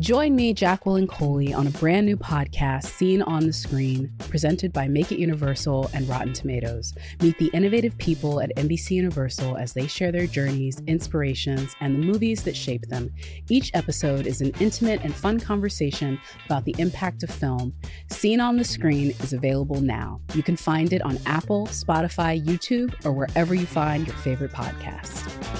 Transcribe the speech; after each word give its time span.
Join 0.00 0.34
me, 0.34 0.54
Jacqueline 0.54 1.06
Coley, 1.06 1.52
on 1.52 1.66
a 1.66 1.70
brand 1.72 2.06
new 2.06 2.16
podcast, 2.16 2.84
Seen 2.84 3.20
on 3.20 3.46
the 3.46 3.52
Screen, 3.52 4.10
presented 4.30 4.72
by 4.72 4.88
Make 4.88 5.12
It 5.12 5.18
Universal 5.18 5.90
and 5.92 6.08
Rotten 6.08 6.32
Tomatoes. 6.32 6.94
Meet 7.20 7.36
the 7.36 7.50
innovative 7.52 7.98
people 7.98 8.40
at 8.40 8.50
NBC 8.56 8.92
Universal 8.92 9.58
as 9.58 9.74
they 9.74 9.86
share 9.86 10.10
their 10.10 10.26
journeys, 10.26 10.80
inspirations, 10.86 11.76
and 11.80 11.94
the 11.94 12.06
movies 12.06 12.42
that 12.44 12.56
shape 12.56 12.86
them. 12.86 13.12
Each 13.50 13.70
episode 13.74 14.26
is 14.26 14.40
an 14.40 14.52
intimate 14.58 15.02
and 15.04 15.14
fun 15.14 15.38
conversation 15.38 16.18
about 16.46 16.64
the 16.64 16.74
impact 16.78 17.22
of 17.22 17.30
film. 17.30 17.74
Seen 18.08 18.40
on 18.40 18.56
the 18.56 18.64
Screen 18.64 19.10
is 19.20 19.34
available 19.34 19.82
now. 19.82 20.22
You 20.32 20.42
can 20.42 20.56
find 20.56 20.94
it 20.94 21.02
on 21.02 21.18
Apple, 21.26 21.66
Spotify, 21.66 22.42
YouTube, 22.42 22.94
or 23.04 23.12
wherever 23.12 23.54
you 23.54 23.66
find 23.66 24.06
your 24.06 24.16
favorite 24.16 24.52
podcasts. 24.52 25.59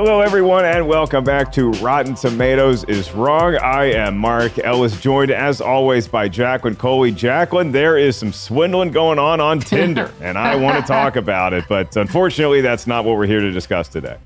Hello, 0.00 0.20
everyone, 0.20 0.64
and 0.64 0.86
welcome 0.86 1.24
back 1.24 1.50
to 1.50 1.72
Rotten 1.72 2.14
Tomatoes 2.14 2.84
is 2.84 3.10
Wrong. 3.10 3.56
I 3.56 3.86
am 3.86 4.16
Mark 4.16 4.56
Ellis, 4.60 5.00
joined 5.00 5.32
as 5.32 5.60
always 5.60 6.06
by 6.06 6.28
Jacqueline 6.28 6.76
Coley. 6.76 7.10
Jacqueline, 7.10 7.72
there 7.72 7.98
is 7.98 8.16
some 8.16 8.32
swindling 8.32 8.92
going 8.92 9.18
on 9.18 9.40
on 9.40 9.58
Tinder, 9.58 10.14
and 10.20 10.38
I 10.38 10.54
want 10.54 10.78
to 10.80 10.86
talk 10.86 11.16
about 11.16 11.52
it, 11.52 11.64
but 11.68 11.96
unfortunately, 11.96 12.60
that's 12.60 12.86
not 12.86 13.04
what 13.04 13.16
we're 13.16 13.26
here 13.26 13.40
to 13.40 13.50
discuss 13.50 13.88
today. 13.88 14.18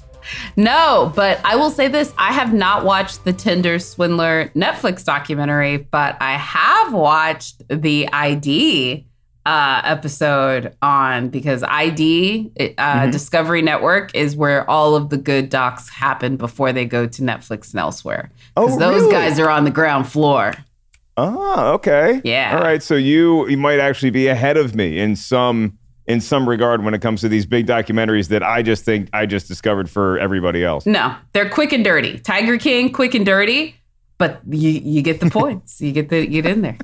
No, 0.57 1.11
but 1.17 1.41
I 1.43 1.57
will 1.57 1.71
say 1.71 1.89
this 1.89 2.13
I 2.19 2.35
have 2.35 2.53
not 2.53 2.85
watched 2.85 3.25
the 3.25 3.33
Tinder 3.33 3.79
Swindler 3.79 4.53
Netflix 4.55 5.03
documentary, 5.07 5.79
but 5.79 6.19
I 6.21 6.33
have 6.33 6.93
watched 6.93 7.67
the 7.71 8.13
ID 8.13 9.07
uh, 9.45 9.83
episode 9.85 10.77
on 10.83 11.29
because 11.29 11.63
ID 11.65 12.53
uh, 12.59 12.63
mm-hmm. 12.63 13.11
Discovery 13.11 13.63
Network 13.63 14.15
is 14.15 14.37
where 14.37 14.69
all 14.71 14.95
of 14.95 15.11
the 15.11 15.17
good 15.17 15.49
docs 15.49 15.89
happen 15.89 16.37
before 16.37 16.73
they 16.73 16.85
go 16.85 17.07
to 17.07 17.23
Netflix 17.23 17.73
and 17.73 17.81
elsewhere. 17.81 18.31
Because 18.55 18.77
oh, 18.77 18.79
those 18.79 19.03
really? 19.03 19.13
guys 19.13 19.39
are 19.39 19.51
on 19.51 19.65
the 19.65 19.71
ground 19.71 20.09
floor. 20.09 20.53
Oh, 21.17 21.73
okay. 21.75 22.21
Yeah. 22.25 22.57
All 22.57 22.63
right. 22.63 22.83
So 22.83 22.95
you 22.95 23.49
you 23.49 23.57
might 23.57 23.81
actually 23.81 24.11
be 24.11 24.29
ahead 24.29 24.57
of 24.57 24.75
me 24.75 24.99
in 24.99 25.17
some 25.17 25.79
in 26.07 26.21
some 26.21 26.49
regard 26.49 26.85
when 26.85 26.95
it 26.95 27.01
comes 27.03 27.21
to 27.21 27.29
these 27.29 27.47
big 27.47 27.67
documentaries 27.67 28.29
that 28.29 28.43
I 28.43 28.63
just 28.63 28.85
think 28.85 29.09
I 29.13 29.27
just 29.27 29.49
discovered 29.49 29.91
for 29.91 30.19
everybody 30.19 30.65
else. 30.65 30.87
No, 30.87 31.15
they're 31.33 31.51
quick 31.51 31.73
and 31.73 31.85
dirty. 31.85 32.19
Tiger 32.19 32.59
King, 32.59 32.93
quick 32.93 33.15
and 33.15 33.27
dirty, 33.27 33.77
but 34.19 34.41
you 34.49 34.71
you 34.71 35.03
get 35.03 35.21
the 35.21 35.31
points. 35.31 35.81
you 35.81 35.93
get 35.93 36.09
the 36.09 36.29
you 36.29 36.43
get 36.43 36.53
in 36.53 36.63
there. 36.63 36.79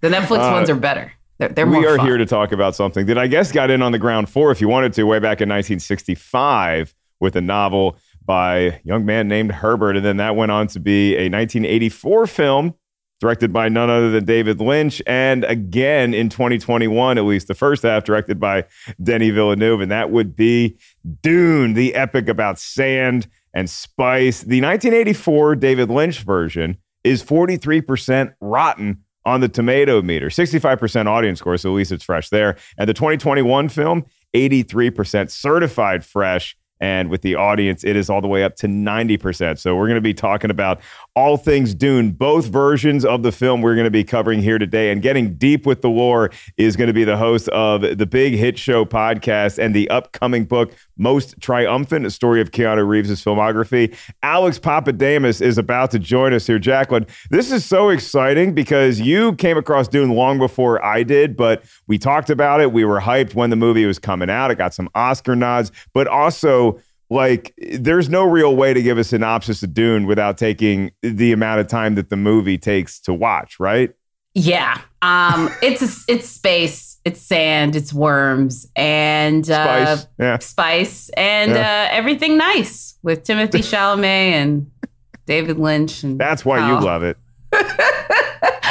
The 0.00 0.08
Netflix 0.08 0.48
uh, 0.48 0.52
ones 0.52 0.68
are 0.70 0.74
better. 0.74 1.12
They're, 1.40 1.48
they're 1.48 1.66
we 1.66 1.86
are 1.86 1.96
fun. 1.96 2.06
here 2.06 2.18
to 2.18 2.26
talk 2.26 2.52
about 2.52 2.76
something 2.76 3.06
that 3.06 3.16
I 3.16 3.26
guess 3.26 3.50
got 3.50 3.70
in 3.70 3.80
on 3.80 3.92
the 3.92 3.98
ground 3.98 4.28
floor, 4.28 4.50
if 4.50 4.60
you 4.60 4.68
wanted 4.68 4.92
to, 4.92 5.04
way 5.04 5.18
back 5.18 5.40
in 5.40 5.48
1965 5.48 6.94
with 7.18 7.34
a 7.34 7.40
novel 7.40 7.96
by 8.24 8.56
a 8.56 8.80
young 8.84 9.06
man 9.06 9.26
named 9.26 9.50
Herbert. 9.50 9.96
And 9.96 10.04
then 10.04 10.18
that 10.18 10.36
went 10.36 10.52
on 10.52 10.66
to 10.68 10.80
be 10.80 11.14
a 11.14 11.30
1984 11.30 12.26
film 12.26 12.74
directed 13.20 13.52
by 13.52 13.70
none 13.70 13.88
other 13.88 14.10
than 14.10 14.24
David 14.26 14.60
Lynch. 14.60 15.00
And 15.06 15.44
again 15.44 16.12
in 16.12 16.28
2021, 16.28 17.16
at 17.16 17.24
least 17.24 17.48
the 17.48 17.54
first 17.54 17.84
half, 17.84 18.04
directed 18.04 18.38
by 18.38 18.66
Denis 19.02 19.32
Villeneuve. 19.32 19.80
And 19.80 19.90
that 19.90 20.10
would 20.10 20.36
be 20.36 20.78
Dune, 21.22 21.72
the 21.72 21.94
epic 21.94 22.28
about 22.28 22.58
sand 22.58 23.28
and 23.54 23.68
spice. 23.68 24.40
The 24.40 24.60
1984 24.60 25.56
David 25.56 25.88
Lynch 25.88 26.20
version 26.20 26.76
is 27.02 27.22
43% 27.22 28.34
rotten 28.40 29.04
on 29.24 29.40
the 29.40 29.48
tomato 29.48 30.02
meter. 30.02 30.28
65% 30.28 31.06
audience 31.06 31.38
score, 31.38 31.56
so 31.56 31.70
at 31.70 31.76
least 31.76 31.92
it's 31.92 32.04
fresh 32.04 32.28
there. 32.30 32.56
And 32.78 32.88
the 32.88 32.94
2021 32.94 33.68
film, 33.68 34.04
83% 34.34 35.30
certified 35.30 36.04
fresh. 36.04 36.56
And 36.82 37.10
with 37.10 37.20
the 37.20 37.34
audience, 37.34 37.84
it 37.84 37.94
is 37.94 38.08
all 38.08 38.22
the 38.22 38.28
way 38.28 38.42
up 38.42 38.56
to 38.56 38.66
90%. 38.66 39.58
So 39.58 39.76
we're 39.76 39.86
going 39.86 39.96
to 39.96 40.00
be 40.00 40.14
talking 40.14 40.50
about 40.50 40.80
all 41.20 41.36
things 41.36 41.74
Dune, 41.74 42.12
both 42.12 42.46
versions 42.46 43.04
of 43.04 43.22
the 43.22 43.30
film 43.30 43.60
we're 43.60 43.74
going 43.74 43.84
to 43.84 43.90
be 43.90 44.02
covering 44.02 44.40
here 44.40 44.58
today. 44.58 44.90
And 44.90 45.02
getting 45.02 45.34
deep 45.34 45.66
with 45.66 45.82
the 45.82 45.90
lore 45.90 46.30
is 46.56 46.76
going 46.76 46.86
to 46.86 46.94
be 46.94 47.04
the 47.04 47.18
host 47.18 47.46
of 47.50 47.82
the 47.82 48.06
Big 48.06 48.32
Hit 48.32 48.58
Show 48.58 48.86
podcast 48.86 49.58
and 49.58 49.74
the 49.74 49.90
upcoming 49.90 50.46
book, 50.46 50.72
Most 50.96 51.38
Triumphant, 51.38 52.06
a 52.06 52.10
story 52.10 52.40
of 52.40 52.52
Keanu 52.52 52.88
Reeves' 52.88 53.22
filmography. 53.22 53.94
Alex 54.22 54.58
Pappademas 54.58 55.42
is 55.42 55.58
about 55.58 55.90
to 55.90 55.98
join 55.98 56.32
us 56.32 56.46
here. 56.46 56.58
Jacqueline, 56.58 57.06
this 57.28 57.52
is 57.52 57.66
so 57.66 57.90
exciting 57.90 58.54
because 58.54 58.98
you 58.98 59.34
came 59.34 59.58
across 59.58 59.88
Dune 59.88 60.12
long 60.12 60.38
before 60.38 60.82
I 60.82 61.02
did, 61.02 61.36
but 61.36 61.62
we 61.86 61.98
talked 61.98 62.30
about 62.30 62.62
it. 62.62 62.72
We 62.72 62.86
were 62.86 63.00
hyped 63.00 63.34
when 63.34 63.50
the 63.50 63.56
movie 63.56 63.84
was 63.84 63.98
coming 63.98 64.30
out. 64.30 64.50
It 64.50 64.54
got 64.56 64.72
some 64.72 64.88
Oscar 64.94 65.36
nods, 65.36 65.70
but 65.92 66.06
also 66.06 66.80
like 67.10 67.52
there's 67.58 68.08
no 68.08 68.24
real 68.24 68.54
way 68.56 68.72
to 68.72 68.80
give 68.80 68.96
a 68.96 69.04
synopsis 69.04 69.62
of 69.62 69.74
Dune 69.74 70.06
without 70.06 70.38
taking 70.38 70.92
the 71.02 71.32
amount 71.32 71.60
of 71.60 71.66
time 71.66 71.96
that 71.96 72.08
the 72.08 72.16
movie 72.16 72.56
takes 72.56 73.00
to 73.00 73.12
watch, 73.12 73.58
right? 73.58 73.92
Yeah. 74.34 74.80
Um 75.02 75.50
it's 75.62 75.82
a, 75.82 76.12
it's 76.12 76.28
space, 76.28 76.98
it's 77.04 77.20
sand, 77.20 77.74
it's 77.74 77.92
worms 77.92 78.68
and 78.76 79.48
uh 79.50 79.96
spice, 79.96 80.06
yeah. 80.18 80.38
spice 80.38 81.08
and 81.10 81.50
yeah. 81.52 81.88
uh 81.90 81.96
everything 81.96 82.36
nice 82.36 82.96
with 83.02 83.24
Timothy 83.24 83.58
Chalamet 83.58 84.04
and 84.04 84.70
David 85.26 85.58
Lynch 85.58 86.04
and 86.04 86.18
That's 86.18 86.44
why 86.44 86.66
you 86.66 86.80
love 86.80 87.02
it. 87.02 87.16
it's 87.52 87.62
one 87.62 87.68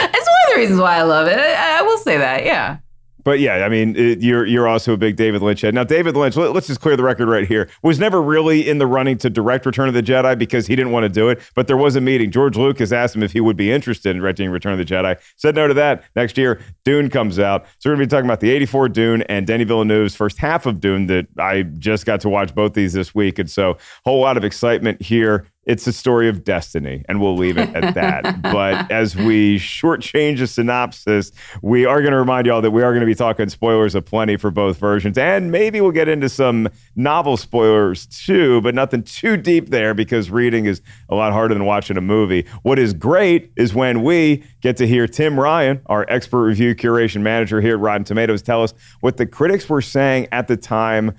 of 0.07 0.53
the 0.53 0.55
reasons 0.55 0.79
why 0.79 0.97
I 0.97 1.01
love 1.03 1.28
it. 1.28 1.38
I, 1.38 1.79
I 1.79 1.81
will 1.81 1.97
say 1.97 2.17
that. 2.17 2.45
Yeah 2.45 2.78
but 3.24 3.40
yeah, 3.40 3.66
I 3.66 3.69
mean, 3.69 3.96
it, 3.96 4.22
you're 4.22 4.46
you're 4.46 4.68
also 4.68 4.94
a 4.94 4.97
big 4.97 5.16
David 5.16 5.41
Lynch 5.41 5.62
head. 5.62 5.74
Now, 5.74 5.84
David 5.84 6.16
Lynch, 6.16 6.35
let, 6.35 6.56
us 6.56 6.68
just 6.68 6.80
clear 6.80 6.96
the 6.96 7.03
record 7.03 7.28
right 7.28 7.47
here, 7.47 7.69
was 7.84 8.00
never 8.00 8.22
really 8.22 8.68
in 8.68 8.78
the 8.78 8.88
running 8.88 9.18
to 9.19 9.30
direct 9.30 9.66
Return 9.66 9.88
of 9.88 9.94
the 9.94 10.03
Jedi 10.03 10.38
because 10.38 10.68
he 10.68 10.75
didn't 10.75 10.91
want 10.91 11.03
to 11.03 11.09
do 11.09 11.29
it. 11.29 11.41
But 11.56 11.68
there 11.68 11.78
was 11.78 11.96
a 11.96 12.02
meeting. 12.02 12.31
George 12.31 12.56
Lucas 12.56 12.91
asked 12.91 13.16
him 13.16 13.24
if 13.24 13.31
he 13.31 13.41
would 13.41 13.58
be 13.58 13.72
interested 13.72 14.12
in 14.12 14.22
directing 14.22 14.50
Return 14.50 14.74
of 14.74 14.79
the 14.79 14.85
Jedi. 14.85 15.19
Said 15.35 15.56
no 15.56 15.68
to 15.68 15.74
that. 15.74 16.03
Next 16.16 16.38
year, 16.38 16.62
Dune 16.85 17.09
comes 17.09 17.40
out. 17.40 17.66
So 17.79 17.90
we're 17.90 17.97
to 17.97 18.00
be 18.00 18.08
talking 18.08 18.25
about 18.25 18.40
the 18.40 18.52
'84 18.52 18.90
Dune 18.90 19.22
and 19.24 19.46
Denis 19.46 19.68
Villeneuve's 19.68 20.16
first 20.16 20.38
half 20.38 20.66
of 20.66 20.79
Dune 20.79 21.08
that 21.08 21.28
I 21.38 21.63
just 21.63 22.06
got 22.06 22.22
to 22.22 22.29
watch 22.29 22.56
both 22.56 22.74
these 22.74 22.94
this 22.94 23.13
week, 23.13 23.40
and 23.40 23.50
so 23.50 23.78
whole 24.06 24.22
lot 24.22 24.38
of 24.38 24.44
excitement 24.44 25.02
here 25.02 25.46
it's 25.69 25.85
a 25.85 25.94
story 25.94 26.28
of 26.28 26.44
destiny, 26.44 27.06
and 27.07 27.22
we'll 27.22 27.38
leave 27.38 27.56
it 27.56 27.69
at 27.75 27.94
that. 27.94 28.41
but 28.41 28.91
as 28.91 29.16
we 29.16 29.59
shortchange 29.59 30.41
a 30.41 30.47
synopsis, 30.47 31.31
we 31.62 31.85
are 31.85 32.02
going 32.02 32.12
to 32.12 32.18
remind 32.18 32.47
y'all 32.47 32.59
that 32.59 32.72
we 32.72 32.81
are 32.81 32.91
going 32.91 33.02
to 33.02 33.06
be 33.06 33.13
talking 33.13 33.47
spoilers 33.50 33.94
aplenty 33.94 34.35
for 34.35 34.50
both 34.50 34.79
versions, 34.79 35.16
and 35.16 35.52
maybe 35.52 35.79
we'll 35.79 35.91
get 35.91 36.08
into 36.08 36.28
some 36.28 36.68
novel 36.96 37.38
spoilers 37.38 38.08
too, 38.08 38.59
but 38.62 38.74
nothing 38.74 39.03
too 39.03 39.38
deep 39.38 39.69
there 39.69 39.94
because 39.94 40.31
reading 40.31 40.66
is 40.66 40.81
a 41.08 41.13
lot 41.13 41.34
harder 41.34 41.53
than 41.53 41.66
watching 41.66 41.97
a 41.97 42.02
movie. 42.02 42.47
What 42.63 42.79
is 42.79 42.91
great 42.91 43.52
is 43.55 43.72
when 43.72 44.02
we 44.02 44.43
get 44.61 44.76
to 44.78 44.88
hear 44.88 45.05
Tim 45.05 45.40
Ryan, 45.40 45.82
our 45.85 46.03
expert 46.09 46.41
review 46.41 46.73
curation 46.73 47.22
manager 47.22 47.61
here 47.61 47.76
at 47.76 47.79
Rotten 47.79 48.03
Tomatoes, 48.03 48.41
tell 48.41 48.64
us 48.64 48.73
what 49.02 49.17
the 49.17 49.28
critics 49.28 49.70
were 49.70 49.84
saying 49.84 50.29
at 50.32 50.47
the 50.47 50.58
time 50.58 51.16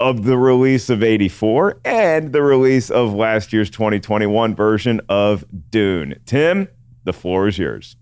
of 0.00 0.24
the 0.24 0.38
release 0.38 0.88
of 0.88 1.02
84 1.02 1.80
and 1.84 2.32
the 2.32 2.42
release 2.42 2.90
of 2.90 3.12
last 3.12 3.52
year's 3.52 3.70
2021 3.70 4.54
version 4.54 5.00
of 5.08 5.44
Dune. 5.70 6.16
Tim, 6.26 6.68
the 7.04 7.12
floor 7.12 7.46
is 7.48 7.58
yours. 7.58 7.96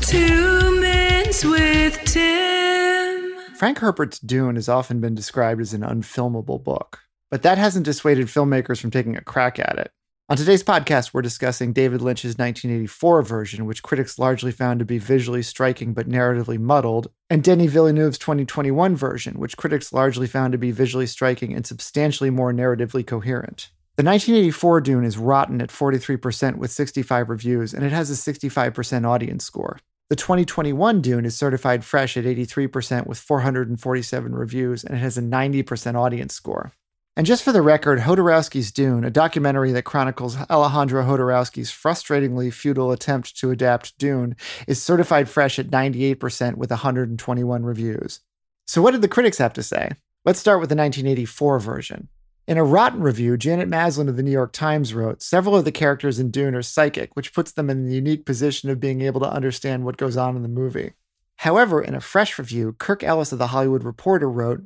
Two 0.00 0.80
minutes 0.80 1.44
with 1.44 1.98
Tim. 2.04 3.34
Frank 3.56 3.78
Herbert's 3.78 4.18
Dune 4.18 4.56
has 4.56 4.68
often 4.68 5.00
been 5.00 5.14
described 5.14 5.60
as 5.60 5.72
an 5.72 5.80
unfilmable 5.80 6.62
book, 6.62 7.00
but 7.30 7.42
that 7.42 7.56
hasn't 7.56 7.86
dissuaded 7.86 8.26
filmmakers 8.26 8.80
from 8.80 8.90
taking 8.90 9.16
a 9.16 9.22
crack 9.22 9.58
at 9.58 9.78
it. 9.78 9.92
On 10.26 10.38
today's 10.38 10.62
podcast, 10.62 11.12
we're 11.12 11.20
discussing 11.20 11.74
David 11.74 12.00
Lynch's 12.00 12.38
1984 12.38 13.20
version, 13.20 13.66
which 13.66 13.82
critics 13.82 14.18
largely 14.18 14.52
found 14.52 14.78
to 14.78 14.86
be 14.86 14.96
visually 14.96 15.42
striking 15.42 15.92
but 15.92 16.08
narratively 16.08 16.58
muddled, 16.58 17.08
and 17.28 17.44
Denis 17.44 17.70
Villeneuve's 17.70 18.16
2021 18.16 18.96
version, 18.96 19.38
which 19.38 19.58
critics 19.58 19.92
largely 19.92 20.26
found 20.26 20.52
to 20.52 20.58
be 20.58 20.70
visually 20.70 21.04
striking 21.04 21.52
and 21.52 21.66
substantially 21.66 22.30
more 22.30 22.54
narratively 22.54 23.06
coherent. 23.06 23.68
The 23.96 24.02
1984 24.02 24.80
Dune 24.80 25.04
is 25.04 25.18
rotten 25.18 25.60
at 25.60 25.68
43% 25.68 26.56
with 26.56 26.70
65 26.70 27.28
reviews, 27.28 27.74
and 27.74 27.84
it 27.84 27.92
has 27.92 28.10
a 28.10 28.14
65% 28.14 29.06
audience 29.06 29.44
score. 29.44 29.78
The 30.08 30.16
2021 30.16 31.02
Dune 31.02 31.26
is 31.26 31.36
certified 31.36 31.84
fresh 31.84 32.16
at 32.16 32.24
83% 32.24 33.06
with 33.06 33.18
447 33.18 34.34
reviews, 34.34 34.84
and 34.84 34.94
it 34.94 35.00
has 35.00 35.18
a 35.18 35.22
90% 35.22 35.96
audience 35.96 36.32
score. 36.32 36.72
And 37.16 37.26
just 37.26 37.44
for 37.44 37.52
the 37.52 37.62
record, 37.62 38.00
Jodorowsky's 38.00 38.72
Dune, 38.72 39.04
a 39.04 39.10
documentary 39.10 39.70
that 39.70 39.84
chronicles 39.84 40.36
Alejandro 40.50 41.04
Jodorowsky's 41.04 41.70
frustratingly 41.70 42.52
futile 42.52 42.90
attempt 42.90 43.36
to 43.38 43.52
adapt 43.52 43.96
Dune, 43.98 44.34
is 44.66 44.82
certified 44.82 45.28
fresh 45.28 45.60
at 45.60 45.70
98% 45.70 46.56
with 46.56 46.70
121 46.70 47.62
reviews. 47.62 48.18
So, 48.66 48.82
what 48.82 48.90
did 48.92 49.02
the 49.02 49.08
critics 49.08 49.38
have 49.38 49.52
to 49.52 49.62
say? 49.62 49.92
Let's 50.24 50.40
start 50.40 50.58
with 50.58 50.70
the 50.70 50.76
1984 50.76 51.60
version. 51.60 52.08
In 52.48 52.58
a 52.58 52.64
rotten 52.64 53.00
review, 53.00 53.36
Janet 53.36 53.68
Maslin 53.68 54.08
of 54.08 54.16
the 54.16 54.22
New 54.22 54.32
York 54.32 54.52
Times 54.52 54.92
wrote 54.92 55.22
Several 55.22 55.54
of 55.54 55.64
the 55.64 55.72
characters 55.72 56.18
in 56.18 56.32
Dune 56.32 56.56
are 56.56 56.62
psychic, 56.62 57.14
which 57.14 57.32
puts 57.32 57.52
them 57.52 57.70
in 57.70 57.86
the 57.86 57.94
unique 57.94 58.26
position 58.26 58.70
of 58.70 58.80
being 58.80 59.02
able 59.02 59.20
to 59.20 59.30
understand 59.30 59.84
what 59.84 59.96
goes 59.96 60.16
on 60.16 60.34
in 60.34 60.42
the 60.42 60.48
movie. 60.48 60.94
However, 61.38 61.80
in 61.80 61.94
a 61.94 62.00
fresh 62.00 62.38
review, 62.38 62.72
Kirk 62.72 63.02
Ellis 63.02 63.32
of 63.32 63.38
The 63.38 63.48
Hollywood 63.48 63.84
Reporter 63.84 64.30
wrote 64.30 64.64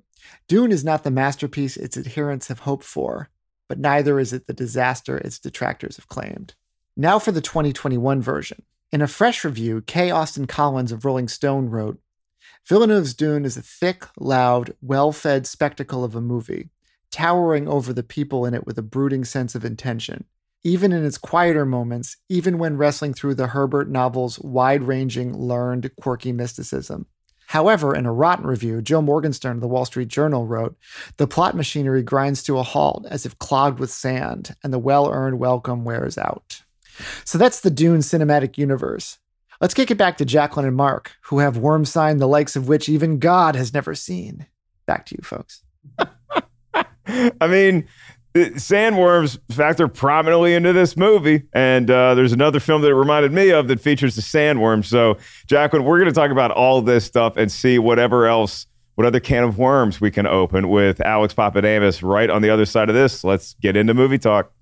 Dune 0.48 0.72
is 0.72 0.84
not 0.84 1.04
the 1.04 1.10
masterpiece 1.10 1.76
its 1.76 1.96
adherents 1.96 2.48
have 2.48 2.60
hoped 2.60 2.84
for, 2.84 3.28
but 3.68 3.78
neither 3.78 4.18
is 4.18 4.32
it 4.32 4.46
the 4.46 4.52
disaster 4.52 5.18
its 5.18 5.38
detractors 5.38 5.96
have 5.96 6.08
claimed. 6.08 6.54
Now 6.96 7.18
for 7.18 7.32
the 7.32 7.40
2021 7.40 8.20
version. 8.20 8.62
In 8.90 9.02
a 9.02 9.06
fresh 9.06 9.44
review, 9.44 9.82
K. 9.82 10.10
Austin 10.10 10.46
Collins 10.46 10.92
of 10.92 11.04
Rolling 11.04 11.28
Stone 11.28 11.68
wrote 11.68 12.00
Villeneuve's 12.66 13.14
Dune 13.14 13.44
is 13.44 13.56
a 13.56 13.62
thick, 13.62 14.06
loud, 14.18 14.74
well 14.80 15.12
fed 15.12 15.46
spectacle 15.46 16.04
of 16.04 16.14
a 16.14 16.20
movie 16.20 16.70
towering 17.10 17.68
over 17.68 17.92
the 17.92 18.02
people 18.02 18.44
in 18.44 18.54
it 18.54 18.66
with 18.66 18.78
a 18.78 18.82
brooding 18.82 19.24
sense 19.24 19.54
of 19.54 19.64
intention. 19.64 20.24
Even 20.64 20.92
in 20.92 21.04
its 21.04 21.18
quieter 21.18 21.64
moments, 21.64 22.16
even 22.28 22.58
when 22.58 22.76
wrestling 22.76 23.14
through 23.14 23.34
the 23.34 23.48
Herbert 23.48 23.88
novel's 23.88 24.38
wide 24.40 24.82
ranging, 24.82 25.36
learned, 25.36 25.90
quirky 25.96 26.32
mysticism. 26.32 27.06
However, 27.48 27.94
in 27.94 28.04
a 28.04 28.12
rotten 28.12 28.46
review, 28.46 28.82
Joe 28.82 29.00
Morgenstern 29.00 29.56
of 29.56 29.60
the 29.62 29.68
Wall 29.68 29.86
Street 29.86 30.08
Journal 30.08 30.46
wrote 30.46 30.76
The 31.16 31.26
plot 31.26 31.56
machinery 31.56 32.02
grinds 32.02 32.42
to 32.42 32.58
a 32.58 32.62
halt 32.62 33.06
as 33.08 33.24
if 33.24 33.38
clogged 33.38 33.78
with 33.78 33.90
sand, 33.90 34.54
and 34.62 34.70
the 34.70 34.78
well 34.78 35.10
earned 35.10 35.38
welcome 35.38 35.82
wears 35.82 36.18
out. 36.18 36.62
So 37.24 37.38
that's 37.38 37.60
the 37.60 37.70
Dune 37.70 38.00
cinematic 38.00 38.58
universe. 38.58 39.18
Let's 39.62 39.72
kick 39.72 39.90
it 39.90 39.96
back 39.96 40.18
to 40.18 40.26
Jacqueline 40.26 40.66
and 40.66 40.76
Mark, 40.76 41.12
who 41.22 41.38
have 41.38 41.56
worm 41.56 41.86
sign 41.86 42.18
the 42.18 42.28
likes 42.28 42.54
of 42.54 42.68
which 42.68 42.86
even 42.86 43.18
God 43.18 43.56
has 43.56 43.72
never 43.72 43.94
seen. 43.94 44.46
Back 44.84 45.06
to 45.06 45.16
you, 45.16 45.22
folks. 45.22 45.62
I 47.06 47.46
mean, 47.48 47.88
sandworms 48.34 49.38
factor 49.50 49.88
prominently 49.88 50.54
into 50.54 50.72
this 50.72 50.96
movie. 50.96 51.44
And 51.52 51.90
uh, 51.90 52.14
there's 52.14 52.32
another 52.32 52.60
film 52.60 52.82
that 52.82 52.88
it 52.88 52.94
reminded 52.94 53.32
me 53.32 53.50
of 53.50 53.68
that 53.68 53.80
features 53.80 54.16
the 54.16 54.22
sandworm. 54.22 54.84
So, 54.84 55.18
Jacqueline, 55.46 55.84
we're 55.84 55.98
going 55.98 56.12
to 56.12 56.14
talk 56.14 56.30
about 56.30 56.50
all 56.50 56.82
this 56.82 57.04
stuff 57.04 57.36
and 57.36 57.50
see 57.50 57.78
whatever 57.78 58.26
else, 58.26 58.66
what 58.94 59.06
other 59.06 59.20
can 59.20 59.44
of 59.44 59.58
worms 59.58 60.00
we 60.00 60.10
can 60.10 60.26
open 60.26 60.68
with 60.68 61.00
Alex 61.00 61.34
Pappademas 61.34 62.02
right 62.02 62.30
on 62.30 62.42
the 62.42 62.50
other 62.50 62.66
side 62.66 62.88
of 62.88 62.94
this. 62.94 63.24
Let's 63.24 63.54
get 63.54 63.76
into 63.76 63.94
movie 63.94 64.18
talk. 64.18 64.52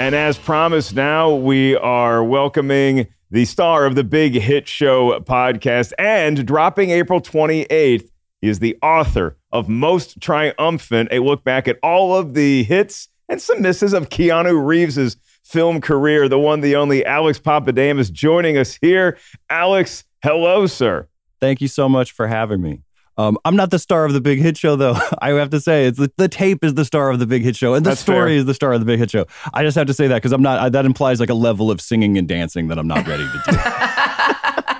And 0.00 0.14
as 0.14 0.38
promised, 0.38 0.94
now 0.94 1.34
we 1.34 1.76
are 1.76 2.24
welcoming 2.24 3.08
the 3.30 3.44
star 3.44 3.86
of 3.86 3.94
the 3.94 4.02
Big 4.02 4.32
Hit 4.32 4.66
Show 4.66 5.20
podcast, 5.20 5.92
and 5.98 6.44
dropping 6.46 6.90
April 6.90 7.20
28th, 7.20 8.08
he 8.40 8.48
is 8.48 8.58
the 8.58 8.76
author 8.82 9.36
of 9.52 9.68
Most 9.68 10.20
Triumphant, 10.20 11.08
a 11.12 11.18
look 11.18 11.44
back 11.44 11.68
at 11.68 11.78
all 11.82 12.16
of 12.16 12.34
the 12.34 12.62
hits 12.64 13.08
and 13.28 13.40
some 13.40 13.62
misses 13.62 13.92
of 13.92 14.08
Keanu 14.08 14.64
Reeves's 14.64 15.16
film 15.44 15.80
career. 15.80 16.28
The 16.28 16.38
one, 16.38 16.60
the 16.60 16.76
only 16.76 17.04
Alex 17.04 17.38
Pappademas 17.38 18.10
joining 18.10 18.56
us 18.56 18.78
here. 18.80 19.18
Alex, 19.48 20.04
hello, 20.22 20.66
sir. 20.66 21.08
Thank 21.40 21.60
you 21.60 21.68
so 21.68 21.88
much 21.88 22.12
for 22.12 22.26
having 22.26 22.60
me. 22.60 22.82
Um, 23.16 23.36
I'm 23.44 23.56
not 23.56 23.70
the 23.70 23.78
star 23.78 24.06
of 24.06 24.14
the 24.14 24.20
Big 24.20 24.38
Hit 24.38 24.56
Show, 24.56 24.76
though. 24.76 24.96
I 25.20 25.30
have 25.30 25.50
to 25.50 25.60
say, 25.60 25.84
it's 25.86 25.98
the, 25.98 26.10
the 26.16 26.28
tape 26.28 26.64
is 26.64 26.74
the 26.74 26.86
star 26.86 27.10
of 27.10 27.18
the 27.18 27.26
Big 27.26 27.42
Hit 27.42 27.54
Show, 27.56 27.74
and 27.74 27.84
the 27.84 27.90
That's 27.90 28.00
story 28.00 28.30
fair. 28.30 28.38
is 28.38 28.44
the 28.46 28.54
star 28.54 28.72
of 28.72 28.80
the 28.80 28.86
Big 28.86 28.98
Hit 28.98 29.10
Show. 29.10 29.26
I 29.52 29.62
just 29.62 29.76
have 29.76 29.86
to 29.88 29.94
say 29.94 30.06
that 30.06 30.16
because 30.16 30.32
I'm 30.32 30.40
not. 30.42 30.58
I, 30.58 30.68
that 30.70 30.86
implies 30.86 31.20
like 31.20 31.28
a 31.28 31.34
level 31.34 31.70
of 31.70 31.82
singing 31.82 32.16
and 32.16 32.26
dancing 32.26 32.68
that 32.68 32.78
I'm 32.78 32.88
not 32.88 33.06
ready 33.06 33.24
to 33.24 33.42
do. 33.50 33.56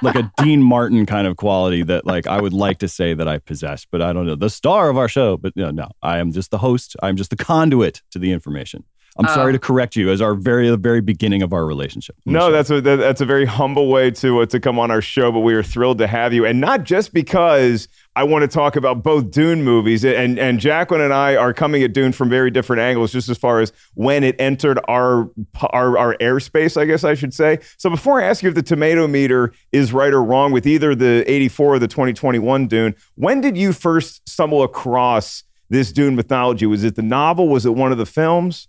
like 0.02 0.16
a 0.16 0.30
Dean 0.38 0.62
Martin 0.62 1.06
kind 1.06 1.26
of 1.26 1.36
quality 1.36 1.82
that 1.82 2.06
like 2.06 2.26
I 2.26 2.40
would 2.40 2.52
like 2.52 2.78
to 2.78 2.88
say 2.88 3.14
that 3.14 3.28
I 3.28 3.38
possess, 3.38 3.86
but 3.90 4.02
I 4.02 4.12
don't 4.12 4.26
know. 4.26 4.34
The 4.34 4.50
star 4.50 4.88
of 4.90 4.96
our 4.96 5.08
show, 5.08 5.36
but 5.36 5.54
no, 5.56 5.70
no, 5.70 5.88
I 6.02 6.18
am 6.18 6.32
just 6.32 6.50
the 6.50 6.58
host. 6.58 6.96
I'm 7.02 7.16
just 7.16 7.30
the 7.30 7.36
conduit 7.36 8.02
to 8.10 8.18
the 8.18 8.32
information. 8.32 8.84
I'm 9.16 9.26
uh, 9.26 9.34
sorry 9.34 9.52
to 9.52 9.58
correct 9.58 9.96
you 9.96 10.10
as 10.10 10.20
our 10.20 10.34
very 10.34 10.74
very 10.76 11.00
beginning 11.00 11.42
of 11.42 11.52
our 11.52 11.66
relationship. 11.66 12.16
No, 12.24 12.50
that's 12.50 12.70
a 12.70 12.80
that's 12.80 13.20
a 13.20 13.26
very 13.26 13.44
humble 13.44 13.88
way 13.88 14.10
to 14.12 14.40
uh, 14.40 14.46
to 14.46 14.60
come 14.60 14.78
on 14.78 14.90
our 14.90 15.02
show, 15.02 15.32
but 15.32 15.40
we 15.40 15.54
are 15.54 15.62
thrilled 15.62 15.98
to 15.98 16.06
have 16.06 16.32
you, 16.32 16.46
and 16.46 16.60
not 16.60 16.84
just 16.84 17.12
because 17.12 17.88
I 18.16 18.24
want 18.24 18.42
to 18.42 18.48
talk 18.48 18.74
about 18.74 19.04
both 19.04 19.30
Dune 19.30 19.62
movies, 19.62 20.04
and 20.04 20.38
and 20.38 20.58
Jacqueline 20.58 21.00
and 21.00 21.12
I 21.12 21.36
are 21.36 21.54
coming 21.54 21.82
at 21.84 21.92
Dune 21.92 22.10
from 22.10 22.28
very 22.28 22.50
different 22.50 22.82
angles, 22.82 23.12
just 23.12 23.28
as 23.28 23.38
far 23.38 23.60
as 23.60 23.72
when 23.94 24.24
it 24.24 24.34
entered 24.40 24.80
our 24.88 25.30
our, 25.70 25.96
our 25.96 26.16
airspace, 26.16 26.76
I 26.76 26.86
guess 26.86 27.04
I 27.04 27.14
should 27.14 27.32
say. 27.32 27.60
So 27.76 27.88
before 27.88 28.20
I 28.20 28.24
ask 28.24 28.42
you 28.42 28.48
if 28.48 28.56
the 28.56 28.62
tomato 28.62 29.06
meter 29.06 29.52
is 29.70 29.92
right 29.92 30.12
or 30.12 30.22
wrong 30.24 30.50
with 30.50 30.66
either 30.66 30.94
the 30.94 31.24
'84 31.30 31.74
or 31.74 31.78
the 31.78 31.86
2021 31.86 32.66
Dune, 32.66 32.96
when 33.14 33.40
did 33.40 33.56
you 33.56 33.72
first 33.72 34.28
stumble 34.28 34.64
across 34.64 35.44
this 35.68 35.92
Dune 35.92 36.16
mythology? 36.16 36.66
Was 36.66 36.82
it 36.82 36.96
the 36.96 37.02
novel? 37.02 37.48
Was 37.48 37.64
it 37.64 37.74
one 37.74 37.92
of 37.92 37.98
the 37.98 38.06
films? 38.06 38.66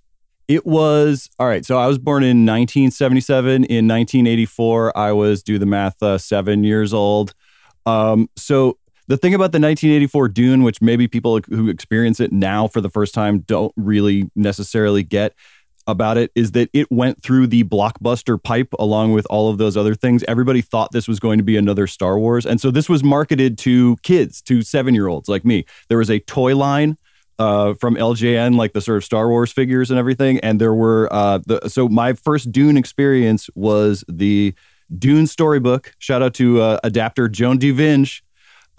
It 0.48 0.68
was 0.68 1.30
all 1.40 1.48
right. 1.48 1.66
So 1.66 1.80
I 1.80 1.88
was 1.88 1.98
born 1.98 2.24
in 2.24 2.46
1977. 2.46 3.64
In 3.64 3.88
1984, 3.88 4.96
I 4.96 5.12
was 5.14 5.42
do 5.42 5.58
the 5.58 5.66
math, 5.66 6.04
uh, 6.04 6.20
seven 6.20 6.64
years 6.64 6.94
old. 6.94 7.34
Um, 7.88 8.30
so 8.36 8.78
the 9.12 9.18
thing 9.18 9.34
about 9.34 9.52
the 9.52 9.60
1984 9.60 10.30
Dune, 10.30 10.64
which 10.64 10.82
maybe 10.82 11.06
people 11.06 11.42
who 11.50 11.68
experience 11.68 12.22
it 12.22 12.32
now 12.32 12.66
for 12.66 12.80
the 12.80 12.90
first 12.90 13.14
time 13.14 13.40
don't 13.40 13.74
really 13.76 14.32
necessarily 14.38 15.04
get 15.04 15.36
about 15.86 16.18
it, 16.18 16.32
is 16.34 16.54
that 16.54 16.70
it 16.72 16.90
went 16.90 17.22
through 17.22 17.48
the 17.48 17.66
blockbuster 17.66 18.42
pipe 18.42 18.70
along 18.80 19.12
with 19.12 19.28
all 19.30 19.50
of 19.50 19.58
those 19.58 19.76
other 19.76 19.96
things. 19.96 20.24
Everybody 20.30 20.62
thought 20.62 20.94
this 20.94 21.10
was 21.10 21.20
going 21.20 21.40
to 21.40 21.44
be 21.44 21.58
another 21.58 21.88
Star 21.88 22.18
Wars. 22.18 22.46
And 22.46 22.62
so 22.62 22.72
this 22.72 22.88
was 22.88 23.04
marketed 23.04 23.58
to 23.58 23.98
kids, 23.98 24.42
to 24.44 24.62
seven 24.62 24.96
year 24.96 25.08
olds 25.08 25.28
like 25.28 25.44
me. 25.44 25.66
There 25.90 25.98
was 25.98 26.10
a 26.10 26.20
toy 26.20 26.56
line. 26.56 26.98
Uh, 27.40 27.74
from 27.74 27.96
LJN, 27.96 28.56
like 28.56 28.74
the 28.74 28.82
sort 28.82 28.98
of 28.98 29.04
Star 29.04 29.28
Wars 29.28 29.52
figures 29.52 29.90
and 29.90 29.98
everything, 29.98 30.40
and 30.42 30.62
there 30.62 30.76
were 30.76 31.12
uh, 31.12 31.40
the 31.48 31.68
so 31.70 31.90
my 31.90 32.14
first 32.14 32.52
Dune 32.52 32.78
experience 32.78 33.50
was 33.56 34.04
the 34.08 34.54
Dune 35.00 35.26
storybook. 35.26 35.96
Shout 35.98 36.22
out 36.22 36.36
to 36.36 36.62
uh, 36.62 36.80
adapter 36.84 37.28
Joan 37.28 37.58
D. 37.58 37.74
Vinge, 37.74 38.22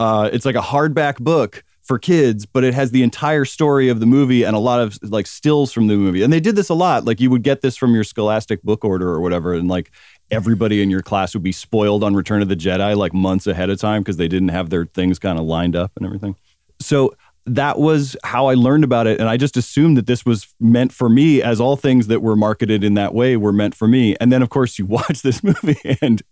uh, 0.02 0.28
it's 0.32 0.44
like 0.44 0.56
a 0.56 0.60
hardback 0.60 1.18
book 1.18 1.62
for 1.82 1.96
kids, 1.96 2.44
but 2.44 2.64
it 2.64 2.74
has 2.74 2.90
the 2.90 3.04
entire 3.04 3.44
story 3.44 3.88
of 3.88 4.00
the 4.00 4.06
movie 4.06 4.42
and 4.42 4.56
a 4.56 4.58
lot 4.58 4.80
of 4.80 4.98
like 5.02 5.28
stills 5.28 5.72
from 5.72 5.86
the 5.86 5.96
movie. 5.96 6.22
And 6.24 6.32
they 6.32 6.40
did 6.40 6.56
this 6.56 6.68
a 6.68 6.74
lot. 6.74 7.04
Like 7.04 7.20
you 7.20 7.30
would 7.30 7.44
get 7.44 7.60
this 7.60 7.76
from 7.76 7.94
your 7.94 8.02
Scholastic 8.02 8.62
book 8.64 8.84
order 8.84 9.08
or 9.08 9.20
whatever, 9.20 9.54
and 9.54 9.68
like 9.68 9.92
everybody 10.32 10.82
in 10.82 10.90
your 10.90 11.02
class 11.02 11.34
would 11.34 11.44
be 11.44 11.52
spoiled 11.52 12.02
on 12.02 12.14
Return 12.14 12.42
of 12.42 12.48
the 12.48 12.56
Jedi 12.56 12.96
like 12.96 13.14
months 13.14 13.46
ahead 13.46 13.70
of 13.70 13.78
time 13.78 14.02
because 14.02 14.16
they 14.16 14.26
didn't 14.26 14.48
have 14.48 14.70
their 14.70 14.86
things 14.86 15.20
kind 15.20 15.38
of 15.38 15.44
lined 15.44 15.76
up 15.76 15.92
and 15.96 16.04
everything. 16.04 16.34
So 16.80 17.14
that 17.46 17.78
was 17.78 18.16
how 18.24 18.46
I 18.46 18.54
learned 18.54 18.84
about 18.84 19.06
it. 19.06 19.20
And 19.20 19.28
I 19.28 19.36
just 19.36 19.56
assumed 19.56 19.96
that 19.96 20.06
this 20.06 20.24
was 20.24 20.52
meant 20.60 20.92
for 20.92 21.08
me, 21.08 21.42
as 21.42 21.60
all 21.60 21.76
things 21.76 22.06
that 22.08 22.22
were 22.22 22.36
marketed 22.36 22.84
in 22.84 22.94
that 22.94 23.14
way 23.14 23.36
were 23.36 23.52
meant 23.52 23.74
for 23.74 23.88
me. 23.88 24.16
And 24.20 24.32
then, 24.32 24.42
of 24.42 24.50
course, 24.50 24.78
you 24.78 24.86
watch 24.98 25.22
this 25.22 25.42
movie 25.42 25.98
and 26.00 26.22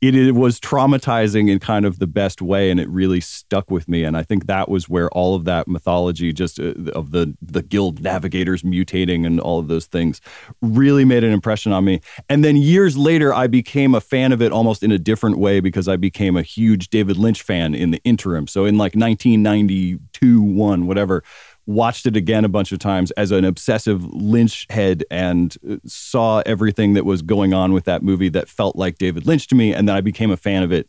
it, 0.00 0.14
it, 0.14 0.32
was 0.32 0.60
traumatizing 0.60 1.50
in 1.50 1.58
kind 1.58 1.86
of 1.86 1.98
the 1.98 2.06
best 2.06 2.42
way. 2.42 2.70
And 2.70 2.78
it 2.78 2.88
really 2.88 3.20
stuck 3.20 3.70
with 3.70 3.88
me. 3.88 4.04
And 4.04 4.16
I 4.16 4.22
think 4.22 4.46
that 4.46 4.68
was 4.68 4.88
where 4.88 5.08
all 5.10 5.34
of 5.34 5.44
that 5.44 5.66
mythology, 5.66 6.32
just 6.32 6.60
uh, 6.60 6.74
of 6.94 7.12
the, 7.12 7.34
the 7.40 7.62
guild 7.62 8.00
navigators 8.00 8.62
mutating 8.62 9.26
and 9.26 9.40
all 9.40 9.58
of 9.58 9.68
those 9.68 9.86
things, 9.86 10.20
really 10.60 11.04
made 11.04 11.24
an 11.24 11.32
impression 11.32 11.72
on 11.72 11.84
me. 11.84 12.00
And 12.28 12.44
then 12.44 12.56
years 12.56 12.96
later, 12.96 13.32
I 13.32 13.46
became 13.46 13.94
a 13.94 14.00
fan 14.00 14.32
of 14.32 14.42
it 14.42 14.52
almost 14.52 14.82
in 14.82 14.92
a 14.92 14.98
different 14.98 15.38
way 15.38 15.60
because 15.60 15.88
I 15.88 15.96
became 15.96 16.36
a 16.36 16.42
huge 16.42 16.88
David 16.88 17.16
Lynch 17.16 17.42
fan 17.42 17.74
in 17.74 17.90
the 17.90 18.00
interim. 18.04 18.46
So 18.46 18.64
in 18.64 18.76
like 18.76 18.94
1992, 18.94 20.42
one, 20.42 20.86
whatever. 20.86 21.22
Watched 21.66 22.06
it 22.06 22.16
again 22.16 22.44
a 22.44 22.48
bunch 22.48 22.72
of 22.72 22.78
times 22.78 23.10
as 23.12 23.32
an 23.32 23.44
obsessive 23.44 24.04
Lynch 24.04 24.66
head 24.70 25.04
and 25.10 25.56
uh, 25.68 25.76
saw 25.84 26.42
everything 26.46 26.94
that 26.94 27.04
was 27.04 27.22
going 27.22 27.52
on 27.52 27.72
with 27.72 27.84
that 27.84 28.02
movie 28.02 28.28
that 28.30 28.48
felt 28.48 28.76
like 28.76 28.98
David 28.98 29.26
Lynch 29.26 29.48
to 29.48 29.54
me. 29.54 29.74
And 29.74 29.88
then 29.88 29.96
I 29.96 30.00
became 30.00 30.30
a 30.30 30.36
fan 30.36 30.62
of 30.62 30.72
it 30.72 30.88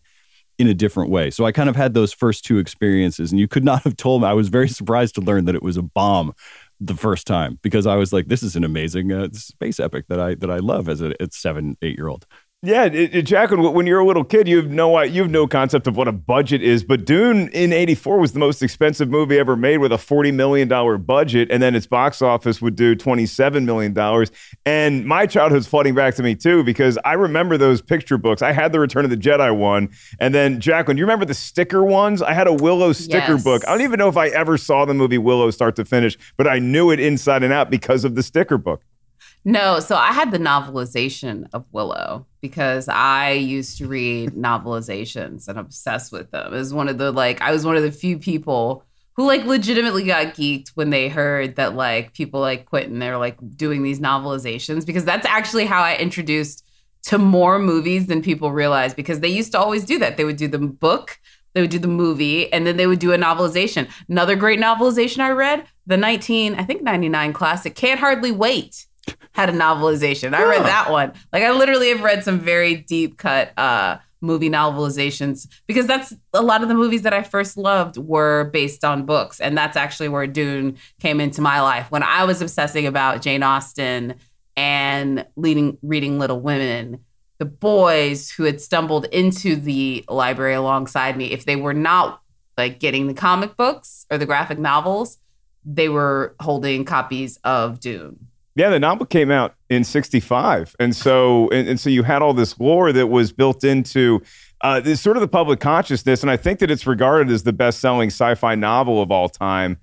in 0.57 0.67
a 0.67 0.73
different 0.73 1.09
way. 1.09 1.29
So 1.29 1.45
I 1.45 1.51
kind 1.51 1.69
of 1.69 1.75
had 1.75 1.93
those 1.93 2.13
first 2.13 2.43
two 2.43 2.57
experiences, 2.57 3.31
and 3.31 3.39
you 3.39 3.47
could 3.47 3.63
not 3.63 3.83
have 3.83 3.95
told 3.95 4.21
me. 4.21 4.27
I 4.27 4.33
was 4.33 4.49
very 4.49 4.69
surprised 4.69 5.15
to 5.15 5.21
learn 5.21 5.45
that 5.45 5.55
it 5.55 5.63
was 5.63 5.77
a 5.77 5.83
bomb 5.83 6.33
the 6.79 6.95
first 6.95 7.25
time 7.25 7.59
because 7.61 7.87
I 7.87 7.95
was 7.95 8.13
like, 8.13 8.27
"This 8.27 8.43
is 8.43 8.55
an 8.55 8.63
amazing 8.63 9.11
uh, 9.11 9.29
space 9.33 9.79
epic 9.79 10.05
that 10.09 10.19
I 10.19 10.35
that 10.35 10.51
I 10.51 10.57
love 10.57 10.89
as 10.89 11.01
a, 11.01 11.13
a 11.19 11.27
seven 11.31 11.77
eight 11.81 11.97
year 11.97 12.07
old." 12.07 12.25
Yeah, 12.63 12.85
it, 12.85 12.95
it, 13.15 13.21
Jacqueline, 13.27 13.71
when 13.75 13.85
you're 13.85 13.99
a 13.99 14.05
little 14.05 14.23
kid, 14.23 14.47
you 14.47 14.57
have 14.57 14.71
no 14.71 14.99
you 15.03 15.21
have 15.21 15.29
no 15.29 15.45
concept 15.45 15.85
of 15.85 15.95
what 15.95 16.07
a 16.07 16.11
budget 16.11 16.63
is. 16.63 16.83
But 16.83 17.05
Dune 17.05 17.49
in 17.49 17.71
'84 17.71 18.17
was 18.17 18.31
the 18.33 18.39
most 18.39 18.63
expensive 18.63 19.09
movie 19.09 19.37
ever 19.37 19.55
made 19.55 19.77
with 19.77 19.91
a 19.91 19.97
40 19.99 20.31
million 20.31 20.67
dollar 20.67 20.97
budget, 20.97 21.51
and 21.51 21.61
then 21.61 21.75
its 21.75 21.85
box 21.85 22.19
office 22.19 22.59
would 22.59 22.75
do 22.75 22.95
27 22.95 23.63
million 23.63 23.93
dollars. 23.93 24.31
And 24.65 25.05
my 25.05 25.27
childhood's 25.27 25.67
flooding 25.67 25.93
back 25.93 26.15
to 26.15 26.23
me 26.23 26.33
too 26.33 26.63
because 26.63 26.97
I 27.05 27.13
remember 27.13 27.59
those 27.59 27.79
picture 27.79 28.17
books. 28.17 28.41
I 28.41 28.53
had 28.53 28.71
the 28.71 28.79
Return 28.79 29.05
of 29.05 29.11
the 29.11 29.17
Jedi 29.17 29.55
one, 29.55 29.89
and 30.19 30.33
then 30.33 30.59
Jacqueline, 30.59 30.97
do 30.97 30.99
you 31.01 31.05
remember 31.05 31.25
the 31.25 31.35
sticker 31.35 31.83
ones? 31.83 32.23
I 32.23 32.33
had 32.33 32.47
a 32.47 32.53
Willow 32.53 32.91
sticker 32.91 33.33
Yes. 33.33 33.43
book. 33.43 33.67
I 33.67 33.71
don't 33.71 33.81
even 33.81 33.99
know 33.99 34.09
if 34.09 34.17
I 34.17 34.29
ever 34.29 34.57
saw 34.57 34.83
the 34.83 34.95
movie 34.95 35.19
Willow 35.19 35.51
start 35.51 35.75
to 35.75 35.85
finish, 35.85 36.17
but 36.37 36.47
I 36.47 36.57
knew 36.57 36.89
it 36.89 36.99
inside 36.99 37.43
and 37.43 37.53
out 37.53 37.69
because 37.69 38.03
of 38.03 38.15
the 38.15 38.23
sticker 38.23 38.57
book. 38.57 38.81
No, 39.45 39.79
so 39.79 39.95
I 39.95 40.11
had 40.11 40.31
the 40.31 40.39
novelization 40.39 41.45
of 41.53 41.63
Willow 41.71 42.25
because 42.47 42.87
I 42.87 43.31
used 43.31 43.77
to 43.79 43.87
read 43.87 44.31
novelizations 44.31 45.47
and 45.49 45.59
obsessed 45.59 46.13
with 46.13 46.31
them. 46.31 46.53
It 46.53 46.57
was 46.57 46.73
one 46.73 46.87
of 46.87 46.97
the 46.97 47.11
like 47.11 47.41
I 47.41 47.51
was 47.51 47.65
one 47.65 47.75
of 47.75 47.83
the 47.83 47.91
few 47.91 48.17
people 48.17 48.83
who 49.15 49.27
like 49.27 49.43
legitimately 49.43 50.05
got 50.05 50.27
geeked 50.35 50.69
when 50.69 50.89
they 50.89 51.09
heard 51.09 51.57
that 51.57 51.75
like 51.75 52.13
people 52.13 52.39
like 52.39 52.65
Quentin 52.65 52.99
they're 52.99 53.17
like 53.17 53.37
doing 53.57 53.83
these 53.83 53.99
novelizations 53.99 54.85
because 54.85 55.03
that's 55.03 55.25
actually 55.25 55.65
how 55.65 55.81
I 55.81 55.97
introduced 55.97 56.65
to 57.03 57.17
more 57.17 57.59
movies 57.59 58.07
than 58.07 58.21
people 58.21 58.51
realize 58.51 58.93
because 58.93 59.19
they 59.19 59.27
used 59.27 59.51
to 59.51 59.59
always 59.59 59.83
do 59.83 59.99
that. 59.99 60.17
They 60.17 60.25
would 60.25 60.37
do 60.37 60.47
the 60.47 60.59
book, 60.59 61.19
they 61.53 61.61
would 61.61 61.69
do 61.69 61.79
the 61.79 61.87
movie, 61.87 62.51
and 62.53 62.65
then 62.65 62.77
they 62.77 62.87
would 62.87 62.99
do 62.99 63.11
a 63.11 63.17
novelization. 63.17 63.89
Another 64.07 64.35
great 64.35 64.59
novelization 64.59 65.19
I 65.19 65.31
read, 65.31 65.67
the 65.85 65.97
19, 65.97 66.55
I 66.55 66.63
think 66.63 66.81
99 66.81 67.33
classic, 67.33 67.75
Can't 67.75 67.99
Hardly 67.99 68.31
Wait 68.31 68.86
had 69.33 69.49
a 69.49 69.53
novelization. 69.53 70.33
I 70.33 70.43
read 70.45 70.63
that 70.63 70.89
one. 70.91 71.13
Like 71.31 71.43
I 71.43 71.51
literally 71.51 71.89
have 71.89 72.01
read 72.01 72.23
some 72.23 72.39
very 72.39 72.75
deep 72.75 73.17
cut 73.17 73.57
uh 73.57 73.97
movie 74.21 74.49
novelizations 74.49 75.47
because 75.67 75.85
that's 75.85 76.13
a 76.33 76.41
lot 76.41 76.63
of 76.63 76.69
the 76.69 76.73
movies 76.73 77.03
that 77.03 77.13
I 77.13 77.21
first 77.21 77.57
loved 77.57 77.97
were 77.97 78.49
based 78.51 78.83
on 78.83 79.05
books 79.05 79.39
and 79.39 79.57
that's 79.57 79.77
actually 79.77 80.09
where 80.09 80.25
Dune 80.25 80.77
came 80.99 81.19
into 81.19 81.41
my 81.41 81.61
life 81.61 81.91
when 81.91 82.03
I 82.03 82.23
was 82.23 82.41
obsessing 82.41 82.87
about 82.87 83.21
Jane 83.21 83.43
Austen 83.43 84.15
and 84.55 85.25
leading 85.35 85.77
reading 85.83 86.17
Little 86.17 86.41
Women 86.41 86.99
the 87.37 87.45
boys 87.45 88.31
who 88.31 88.43
had 88.43 88.59
stumbled 88.59 89.05
into 89.05 89.55
the 89.55 90.03
library 90.09 90.55
alongside 90.55 91.15
me 91.15 91.31
if 91.31 91.45
they 91.45 91.55
were 91.55 91.73
not 91.75 92.21
like 92.57 92.79
getting 92.79 93.05
the 93.05 93.13
comic 93.13 93.55
books 93.55 94.07
or 94.09 94.17
the 94.17 94.25
graphic 94.25 94.57
novels 94.57 95.19
they 95.63 95.89
were 95.89 96.35
holding 96.39 96.85
copies 96.85 97.37
of 97.43 97.79
Dune 97.79 98.27
Yeah, 98.57 98.71
the 98.71 98.79
novel 98.79 99.05
came 99.05 99.29
out 99.29 99.53
in 99.69 99.83
'65, 99.83 100.75
and 100.79 100.95
so 100.95 101.47
and, 101.49 101.69
and 101.69 101.79
so 101.79 101.91
you 101.91 102.01
had 102.01 102.23
all 102.23 102.33
this 102.33 102.59
lore 102.59 102.91
that 102.91 103.05
was 103.05 103.31
built 103.31 103.63
into 103.63 104.19
uh, 104.61 104.79
this 104.79 104.99
sort 104.99 105.15
of 105.15 105.21
the 105.21 105.27
public 105.27 105.59
consciousness, 105.59 106.23
and 106.23 106.31
I 106.31 106.37
think 106.37 106.57
that 106.59 106.71
it's 106.71 106.87
regarded 106.87 107.31
as 107.31 107.43
the 107.43 107.53
best-selling 107.53 108.09
sci-fi 108.09 108.55
novel 108.55 108.99
of 108.99 109.11
all 109.11 109.29
time 109.29 109.77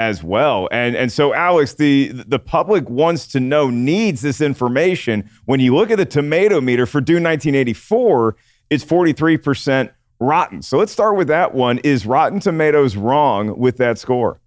as 0.00 0.24
well. 0.24 0.68
And 0.72 0.96
and 0.96 1.12
so 1.12 1.34
Alex, 1.34 1.74
the 1.74 2.08
the 2.08 2.40
public 2.40 2.90
wants 2.90 3.28
to 3.28 3.38
know, 3.38 3.70
needs 3.70 4.22
this 4.22 4.40
information. 4.40 5.30
When 5.44 5.60
you 5.60 5.76
look 5.76 5.92
at 5.92 5.98
the 5.98 6.04
tomato 6.04 6.60
meter 6.60 6.84
for 6.84 7.00
Dune 7.00 7.22
1984, 7.22 8.36
it's 8.70 8.82
43 8.82 9.36
percent 9.36 9.92
rotten. 10.18 10.62
So 10.62 10.78
let's 10.78 10.90
start 10.90 11.16
with 11.16 11.28
that 11.28 11.54
one. 11.54 11.78
Is 11.78 12.06
Rotten 12.06 12.40
Tomatoes 12.40 12.96
wrong 12.96 13.56
with 13.56 13.76
that 13.76 13.98
score? 13.98 14.40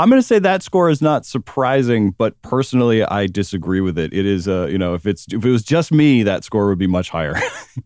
I'm 0.00 0.08
going 0.08 0.20
to 0.20 0.26
say 0.26 0.38
that 0.38 0.62
score 0.62 0.88
is 0.88 1.02
not 1.02 1.26
surprising, 1.26 2.12
but 2.12 2.40
personally, 2.42 3.04
I 3.04 3.26
disagree 3.26 3.80
with 3.80 3.98
it. 3.98 4.12
It 4.12 4.24
is, 4.26 4.48
uh, 4.48 4.66
you 4.70 4.78
know, 4.78 4.94
if 4.94 5.06
it's 5.06 5.26
if 5.32 5.44
it 5.44 5.50
was 5.50 5.62
just 5.62 5.92
me, 5.92 6.22
that 6.22 6.42
score 6.44 6.68
would 6.68 6.78
be 6.78 6.86
much 6.86 7.10
higher. 7.10 7.34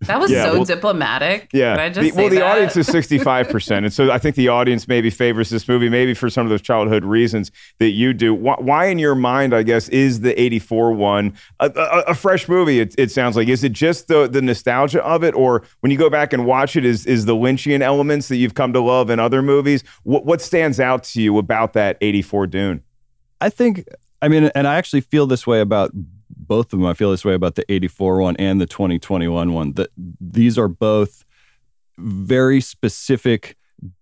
That 0.07 0.19
was 0.19 0.31
Yeah, 0.31 0.47
so 0.47 0.55
well- 0.55 0.65
diplomatic. 0.65 1.51
Yeah. 1.53 1.75
Could 1.75 1.81
I 1.81 1.89
just 1.91 2.01
The- 2.01 2.11
say 2.11 2.17
well, 2.23 2.31
the 2.31 2.37
that? 2.37 2.45
audience 2.57 2.77
is 2.77 2.89
65%. 2.89 3.77
and 3.85 3.93
so 3.93 4.11
I 4.11 4.19
think 4.19 4.35
the 4.35 4.49
audience 4.49 4.89
maybe 4.89 5.11
favors 5.11 5.51
this 5.51 5.69
movie, 5.69 5.89
maybe 5.91 6.15
for 6.15 6.31
some 6.31 6.47
of 6.47 6.51
those 6.51 6.63
childhood 6.63 7.05
reasons 7.05 7.53
that 7.79 7.91
you 7.91 8.13
do. 8.15 8.35
Why, 8.35 8.55
why 8.59 8.87
in 8.87 8.99
your 8.99 9.15
mind, 9.15 9.55
I 9.55 9.63
guess, 9.63 9.89
is 9.91 10.21
the 10.21 10.41
84 10.41 10.93
one 10.95 11.35
a, 11.61 11.71
a, 11.77 12.01
a 12.11 12.15
fresh 12.15 12.49
movie? 12.49 12.81
It, 12.81 12.95
it 12.99 13.11
sounds 13.11 13.37
like. 13.37 13.47
Is 13.49 13.63
it 13.63 13.73
just 13.73 14.09
the, 14.09 14.27
the 14.27 14.41
nostalgia 14.41 15.05
of 15.05 15.23
it? 15.23 15.35
Or 15.35 15.63
when 15.81 15.93
you 15.93 15.99
go 15.99 16.09
back 16.11 16.33
and 16.33 16.47
watch 16.47 16.77
it, 16.77 16.85
is, 16.85 17.05
is 17.07 17.27
the 17.27 17.35
Lynchian 17.37 17.81
elements 17.83 18.29
that 18.29 18.37
you've 18.37 18.55
come 18.55 18.73
to 18.73 18.81
love 18.81 19.11
in 19.11 19.21
other 19.21 19.43
movies? 19.43 19.85
What, 20.05 20.25
what 20.25 20.41
stands 20.41 20.81
out 20.81 21.05
to 21.05 21.21
you 21.23 21.37
about 21.39 21.75
that 21.75 21.99
84 22.05 22.47
Dune? 22.49 22.83
I 23.41 23.51
think, 23.51 23.87
I 24.23 24.29
mean, 24.29 24.45
and 24.55 24.67
I 24.67 24.77
actually 24.77 25.01
feel 25.01 25.27
this 25.27 25.47
way 25.47 25.61
about 25.61 25.91
both 26.37 26.73
of 26.73 26.79
them. 26.79 26.87
I 26.87 26.95
feel 26.95 27.11
this 27.11 27.25
way 27.25 27.35
about 27.35 27.55
the 27.55 27.71
84 27.71 28.21
one 28.21 28.37
and 28.37 28.61
the 28.61 28.67
2021 28.67 29.53
one. 29.53 29.73
That 29.73 29.91
these 29.97 30.59
are 30.59 30.69
both 30.69 31.25
very 31.99 32.61
specific 32.61 33.57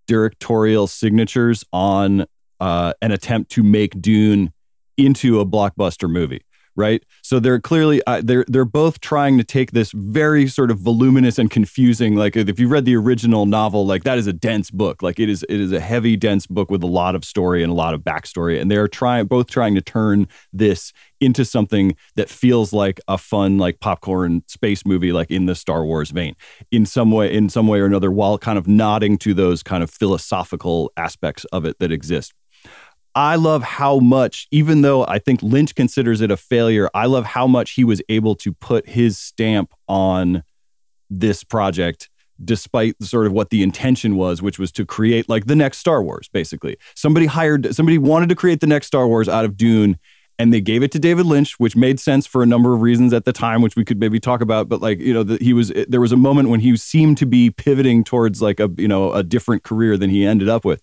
directorial 0.06 0.87
signatures 0.87 1.64
on 1.73 2.26
uh, 2.61 2.92
an 3.02 3.12
attempt 3.12 3.50
to 3.52 3.62
make 3.62 4.00
Dune 4.00 4.52
into 4.97 5.40
a 5.40 5.47
blockbuster 5.47 6.09
movie. 6.09 6.42
Right, 6.75 7.05
so 7.23 7.38
they're 7.38 7.61
clearly 7.61 8.00
uh, 8.07 8.23
they're 8.25 8.47
they're 8.49 8.64
both 8.64 9.00
trying 9.00 9.37
to 9.37 9.45
take 9.45 9.73
this 9.73 9.93
very 9.93 10.49
sort 10.49 10.71
of 10.71 10.79
voluminous 10.79 11.38
and 11.38 11.50
confusing. 11.50 12.17
Like 12.17 12.35
if 12.35 12.59
you 12.59 12.67
read 12.67 12.87
the 12.87 12.97
original 12.97 13.45
novel, 13.45 13.85
like 13.87 14.05
that 14.05 14.17
is 14.17 14.26
a 14.26 14.33
dense 14.33 14.71
book. 14.71 15.02
Like 15.02 15.21
it 15.21 15.29
is 15.29 15.45
it 15.50 15.61
is 15.61 15.71
a 15.73 15.81
heavy, 15.81 16.17
dense 16.17 16.47
book 16.47 16.71
with 16.71 16.83
a 16.83 16.87
lot 16.87 17.14
of 17.14 17.26
story 17.26 17.62
and 17.62 17.71
a 17.71 17.75
lot 17.75 17.93
of 17.93 18.00
backstory. 18.00 18.59
And 18.59 18.71
they're 18.71 18.88
trying 18.88 19.26
both 19.26 19.49
trying 19.49 19.75
to 19.75 19.83
turn 19.83 20.29
this 20.50 20.95
into 21.21 21.45
something 21.45 21.95
that 22.17 22.29
feels 22.29 22.73
like 22.73 23.00
a 23.07 23.17
fun, 23.17 23.59
like 23.59 23.81
popcorn 23.81 24.43
space 24.49 24.85
movie, 24.85 25.12
like 25.12 25.31
in 25.31 25.47
the 25.47 25.55
Star 25.55 25.85
Wars 25.85 26.11
vein, 26.11 26.35
in 26.71 26.85
some 26.85 27.11
way, 27.11 27.33
in 27.33 27.49
some 27.49 27.69
way 27.69 27.81
or 27.81 27.87
another, 27.87 28.11
while 28.11 28.38
kind 28.38 28.59
of 28.59 28.67
nodding 28.67 29.17
to 29.19 29.35
those 29.35 29.62
kind 29.62 29.83
of 29.83 29.91
philosophical 29.91 30.91
aspects 30.97 31.45
of 31.47 31.64
it 31.64 31.79
that 31.79 31.93
exist. 31.93 32.33
I 33.14 33.37
love 33.37 33.62
how 33.62 33.99
much, 33.99 34.49
even 34.50 34.83
though 34.83 35.04
I 35.07 35.19
think 35.19 35.42
Lynch 35.42 35.75
considers 35.75 36.21
it 36.21 36.31
a 36.31 36.37
failure, 36.37 36.88
I 36.95 37.07
love 37.07 37.26
how 37.26 37.47
much 37.47 37.73
he 37.73 37.85
was 37.85 38.00
able 38.09 38.35
to 38.37 38.52
put 38.52 38.88
his 38.88 39.19
stamp 39.19 39.75
on 39.87 40.45
this 41.11 41.45
project 41.45 42.09
despite 42.42 43.00
sort 43.02 43.26
of 43.26 43.33
what 43.33 43.50
the 43.50 43.62
intention 43.62 44.16
was 44.16 44.42
which 44.42 44.59
was 44.59 44.73
to 44.73 44.85
create 44.85 45.28
like 45.28 45.47
the 45.47 45.54
next 45.54 45.78
Star 45.78 46.02
Wars 46.02 46.28
basically. 46.33 46.76
Somebody 46.97 47.26
hired 47.26 47.75
somebody 47.75 47.99
wanted 47.99 48.31
to 48.31 48.35
create 48.35 48.61
the 48.61 48.66
next 48.66 48.87
Star 48.87 49.07
Wars 49.07 49.28
out 49.28 49.45
of 49.45 49.57
Dune 49.57 49.99
and 50.38 50.52
they 50.52 50.61
gave 50.61 50.83
it 50.83 50.90
to 50.92 50.99
David 50.99 51.26
Lynch 51.26 51.61
which 51.61 51.76
made 51.76 52.00
sense 52.00 52.26
for 52.26 52.42
a 52.42 52.47
number 52.47 52.75
of 52.75 52.81
reasons 52.81 53.12
at 53.12 53.26
the 53.26 53.33
time 53.33 53.62
which 53.62 53.76
we 53.76 53.85
could 53.85 54.00
maybe 54.00 54.19
talk 54.19 54.40
about 54.40 54.69
but 54.69 54.81
like 54.81 54.99
you 54.99 55.12
know 55.12 55.23
the, 55.23 55.37
he 55.37 55.52
was 55.52 55.71
there 55.87 56.00
was 56.00 56.11
a 56.11 56.16
moment 56.16 56.49
when 56.49 56.61
he 56.61 56.76
seemed 56.76 57.19
to 57.19 57.26
be 57.26 57.50
pivoting 57.50 58.02
towards 58.02 58.42
like 58.42 58.59
a 58.59 58.71
you 58.76 58.88
know 58.88 59.12
a 59.12 59.23
different 59.23 59.62
career 59.62 59.97
than 59.97 60.11
he 60.11 60.26
ended 60.26 60.49
up 60.49 60.64
with. 60.64 60.83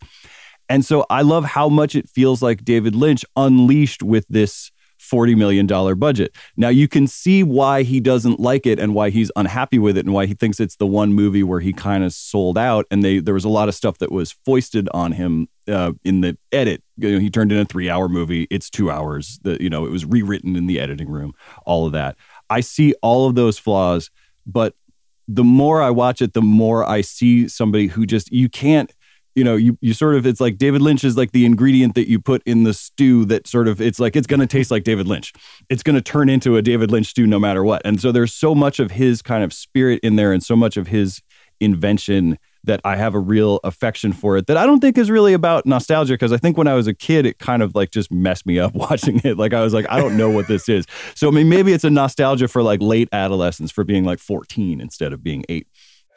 And 0.69 0.85
so 0.85 1.05
I 1.09 1.23
love 1.23 1.43
how 1.43 1.67
much 1.67 1.95
it 1.95 2.07
feels 2.07 2.41
like 2.41 2.63
David 2.63 2.95
Lynch 2.95 3.25
unleashed 3.35 4.03
with 4.03 4.25
this 4.29 4.71
$40 4.99 5.35
million 5.35 5.65
budget. 5.97 6.35
Now 6.57 6.69
you 6.69 6.87
can 6.87 7.07
see 7.07 7.41
why 7.41 7.83
he 7.83 7.99
doesn't 7.99 8.39
like 8.39 8.65
it 8.65 8.79
and 8.79 8.93
why 8.93 9.09
he's 9.09 9.31
unhappy 9.35 9.79
with 9.79 9.97
it 9.97 10.05
and 10.05 10.13
why 10.13 10.25
he 10.25 10.33
thinks 10.33 10.59
it's 10.59 10.75
the 10.75 10.85
one 10.85 11.13
movie 11.13 11.41
where 11.41 11.61
he 11.61 11.73
kind 11.73 12.03
of 12.03 12.13
sold 12.13 12.57
out. 12.57 12.85
And 12.91 13.03
they 13.03 13.19
there 13.19 13.33
was 13.33 13.45
a 13.45 13.49
lot 13.49 13.69
of 13.69 13.75
stuff 13.75 13.97
that 13.99 14.11
was 14.11 14.31
foisted 14.31 14.89
on 14.93 15.13
him 15.13 15.47
uh, 15.67 15.93
in 16.03 16.21
the 16.21 16.37
edit. 16.51 16.83
You 16.97 17.13
know, 17.13 17.19
he 17.19 17.29
turned 17.29 17.51
in 17.51 17.59
a 17.59 17.65
three 17.65 17.89
hour 17.89 18.09
movie. 18.09 18.45
It's 18.49 18.69
two 18.69 18.91
hours. 18.91 19.39
The, 19.43 19.57
you 19.61 19.69
know, 19.69 19.85
it 19.85 19.91
was 19.91 20.05
rewritten 20.05 20.55
in 20.55 20.67
the 20.67 20.79
editing 20.79 21.09
room, 21.09 21.33
all 21.65 21.85
of 21.85 21.93
that. 21.93 22.17
I 22.49 22.59
see 22.59 22.93
all 23.01 23.27
of 23.27 23.35
those 23.35 23.57
flaws, 23.57 24.11
but 24.45 24.75
the 25.27 25.43
more 25.43 25.81
I 25.81 25.91
watch 25.91 26.21
it, 26.21 26.33
the 26.33 26.41
more 26.41 26.83
I 26.83 27.01
see 27.01 27.47
somebody 27.47 27.85
who 27.85 28.07
just, 28.07 28.31
you 28.31 28.49
can't, 28.49 28.91
you 29.39 29.45
know, 29.45 29.55
you 29.55 29.77
you 29.79 29.93
sort 29.93 30.15
of 30.15 30.25
it's 30.25 30.41
like 30.41 30.57
David 30.57 30.81
Lynch 30.81 31.05
is 31.05 31.15
like 31.15 31.31
the 31.31 31.45
ingredient 31.45 31.95
that 31.95 32.09
you 32.09 32.19
put 32.19 32.43
in 32.45 32.65
the 32.65 32.73
stew 32.73 33.23
that 33.25 33.47
sort 33.47 33.69
of 33.69 33.79
it's 33.79 33.97
like 33.97 34.17
it's 34.17 34.27
going 34.27 34.41
to 34.41 34.45
taste 34.45 34.69
like 34.69 34.83
David 34.83 35.07
Lynch. 35.07 35.31
It's 35.69 35.81
going 35.81 35.95
to 35.95 36.01
turn 36.01 36.27
into 36.27 36.57
a 36.57 36.61
David 36.61 36.91
Lynch 36.91 37.07
stew 37.07 37.25
no 37.25 37.39
matter 37.39 37.63
what. 37.63 37.81
And 37.85 38.01
so 38.01 38.11
there's 38.11 38.33
so 38.33 38.53
much 38.53 38.81
of 38.81 38.91
his 38.91 39.21
kind 39.21 39.41
of 39.41 39.53
spirit 39.53 40.01
in 40.03 40.17
there 40.17 40.33
and 40.33 40.43
so 40.43 40.57
much 40.57 40.75
of 40.75 40.87
his 40.87 41.21
invention 41.61 42.37
that 42.65 42.81
I 42.83 42.97
have 42.97 43.15
a 43.15 43.19
real 43.19 43.61
affection 43.63 44.11
for 44.11 44.35
it 44.35 44.47
that 44.47 44.57
I 44.57 44.65
don't 44.65 44.81
think 44.81 44.97
is 44.97 45.09
really 45.09 45.31
about 45.31 45.65
nostalgia 45.65 46.15
because 46.15 46.33
I 46.33 46.37
think 46.37 46.57
when 46.57 46.67
I 46.67 46.73
was 46.73 46.87
a 46.87 46.93
kid 46.93 47.25
it 47.25 47.39
kind 47.39 47.63
of 47.63 47.75
like 47.75 47.91
just 47.91 48.11
messed 48.11 48.45
me 48.45 48.59
up 48.59 48.73
watching 48.75 49.21
it. 49.23 49.37
Like 49.37 49.53
I 49.53 49.61
was 49.61 49.73
like 49.73 49.85
I 49.89 50.01
don't 50.01 50.17
know 50.17 50.29
what 50.29 50.49
this 50.49 50.67
is. 50.67 50.85
So 51.15 51.29
I 51.29 51.31
mean 51.31 51.47
maybe 51.47 51.71
it's 51.71 51.85
a 51.85 51.89
nostalgia 51.89 52.49
for 52.49 52.61
like 52.61 52.81
late 52.81 53.07
adolescence 53.13 53.71
for 53.71 53.85
being 53.85 54.03
like 54.03 54.19
14 54.19 54.81
instead 54.81 55.13
of 55.13 55.23
being 55.23 55.45
8. 55.47 55.65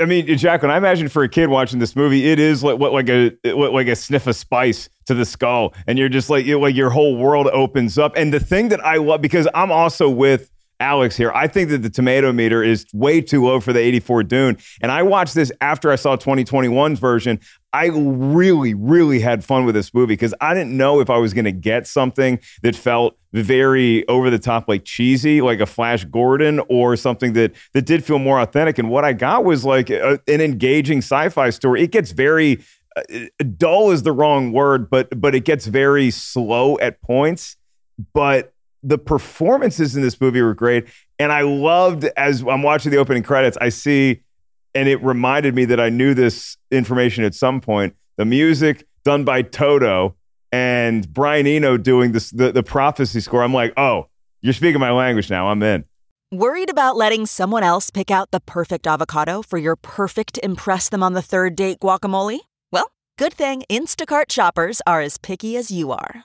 I 0.01 0.05
mean, 0.05 0.37
Jack, 0.37 0.63
when 0.63 0.71
I 0.71 0.77
imagine 0.77 1.09
for 1.09 1.23
a 1.23 1.29
kid 1.29 1.49
watching 1.49 1.79
this 1.79 1.95
movie, 1.95 2.29
it 2.31 2.39
is 2.39 2.65
like 2.65 2.79
what 2.79 2.93
like 2.93 3.09
a 3.09 3.37
like 3.45 3.87
a 3.87 3.97
sniff 3.97 4.27
of 4.27 4.35
spice 4.35 4.89
to 5.07 5.15
the 5.15 5.25
skull, 5.25 5.75
and 5.87 5.99
you're 5.99 6.09
just 6.09 6.31
like 6.31 6.47
like 6.47 6.75
your 6.75 6.91
whole 6.91 7.17
world 7.17 7.47
opens 7.49 7.99
up. 7.99 8.17
And 8.17 8.33
the 8.33 8.41
thing 8.41 8.69
that 8.71 8.85
I 8.85 8.97
love 8.97 9.21
because 9.21 9.47
I'm 9.55 9.71
also 9.71 10.09
with 10.09 10.51
Alex 10.83 11.17
here, 11.17 11.31
I 11.33 11.47
think 11.47 11.71
that 11.71 11.79
the 11.83 11.91
tomato 11.91 12.33
meter 12.33 12.62
is 12.62 12.87
way 12.93 13.21
too 13.21 13.45
low 13.45 13.61
for 13.61 13.73
the 13.73 13.79
84 13.79 14.25
Dune. 14.25 14.59
And 14.83 14.91
I 14.91 15.05
watched 15.05 15.35
this 15.35 15.53
after 15.61 15.93
I 15.93 15.97
saw 15.97 16.17
2021's 16.17 16.99
version. 16.99 17.39
I 17.73 17.87
really, 17.87 18.75
really 18.75 19.21
had 19.21 19.45
fun 19.45 19.65
with 19.65 19.77
this 19.77 19.95
movie 19.95 20.15
because 20.15 20.35
I 20.41 20.55
didn't 20.55 20.77
know 20.77 21.01
if 21.01 21.09
I 21.09 21.19
was 21.19 21.33
going 21.33 21.45
to 21.45 21.53
get 21.53 21.87
something 21.87 22.41
that 22.62 22.75
felt 22.75 23.17
very 23.33 24.07
over 24.09 24.29
the 24.29 24.41
top, 24.41 24.69
like 24.69 24.85
cheesy, 24.85 25.41
like 25.41 25.61
a 25.61 25.67
Flash 25.67 26.05
Gordon, 26.05 26.61
or 26.69 26.97
something 26.97 27.33
that 27.35 27.53
that 27.75 27.87
did 27.87 28.05
feel 28.05 28.19
more 28.19 28.41
authentic. 28.41 28.79
And 28.79 28.91
what 28.91 29.05
I 29.05 29.12
got 29.12 29.45
was 29.45 29.65
like 29.65 29.89
a, 29.89 30.21
an 30.27 30.41
engaging 30.41 30.99
sci-fi 30.99 31.51
story. 31.51 31.83
It 31.83 31.93
gets 31.93 32.11
very 32.11 32.62
uh, 32.97 33.03
dull 33.57 33.93
is 33.93 34.03
the 34.03 34.12
wrong 34.12 34.53
word, 34.53 34.91
but 34.91 35.19
but 35.19 35.35
it 35.35 35.45
gets 35.45 35.67
very 35.67 36.11
slow 36.11 36.79
at 36.81 37.01
points. 37.01 37.57
But 38.12 38.51
the 38.83 38.99
performances 38.99 39.97
in 39.97 40.03
this 40.03 40.21
movie 40.21 40.43
were 40.43 40.55
great, 40.55 40.89
and 41.19 41.33
I 41.33 41.43
loved 41.43 42.05
as 42.17 42.43
I'm 42.43 42.62
watching 42.62 42.91
the 42.91 42.99
opening 42.99 43.23
credits. 43.23 43.57
I 43.61 43.69
see 43.69 44.23
and 44.75 44.89
it 44.89 45.03
reminded 45.03 45.55
me 45.55 45.65
that 45.67 45.81
I 45.81 45.89
knew 45.89 46.15
this 46.15 46.57
information 46.71 47.25
at 47.25 47.35
some 47.35 47.61
point. 47.61 47.95
The 48.17 48.25
music 48.25 48.87
done 49.05 49.25
by 49.25 49.43
Toto 49.43 50.17
and 50.51 51.12
Brian 51.12 51.47
Eno 51.47 51.77
doing 51.77 52.12
this 52.12 52.31
the, 52.31 52.53
the 52.53 52.62
prophecy 52.62 53.21
score. 53.21 53.43
I'm 53.43 53.55
like, 53.55 53.73
oh, 53.77 54.07
you're 54.41 54.53
speaking 54.53 54.81
my 54.81 54.91
language 54.91 55.31
now. 55.31 55.49
I'm 55.49 55.62
in. 55.62 55.85
Worried 56.31 56.71
about 56.71 56.97
letting 56.97 57.27
someone 57.27 57.62
else 57.62 57.91
pick 57.91 58.11
out 58.11 58.31
the 58.31 58.41
perfect 58.41 58.87
avocado 58.87 59.43
for 59.43 59.59
your 59.59 59.77
perfect 59.77 60.39
impress 60.43 60.89
them 60.89 61.03
on 61.03 61.12
the 61.12 61.23
third 61.23 61.55
date 61.55 61.81
guacamole? 61.81 62.41
Well, 62.71 62.91
good 63.19 63.35
thing 63.35 63.65
Instacart 63.69 64.31
shoppers 64.33 64.81
are 64.87 65.03
as 65.03 65.19
picky 65.19 65.57
as 65.57 65.71
you 65.71 65.93
are. 65.93 66.25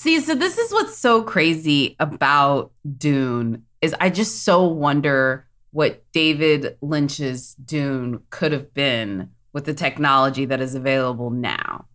See, 0.00 0.20
so 0.20 0.36
this 0.36 0.58
is 0.58 0.72
what's 0.72 0.96
so 0.96 1.24
crazy 1.24 1.96
about 1.98 2.70
Dune 2.98 3.64
is 3.82 3.96
I 3.98 4.10
just 4.10 4.44
so 4.44 4.64
wonder 4.64 5.48
what 5.72 6.04
David 6.12 6.76
Lynch's 6.80 7.56
Dune 7.56 8.20
could 8.30 8.52
have 8.52 8.72
been 8.72 9.30
with 9.52 9.64
the 9.64 9.74
technology 9.74 10.44
that 10.44 10.60
is 10.60 10.76
available 10.76 11.30
now. 11.30 11.86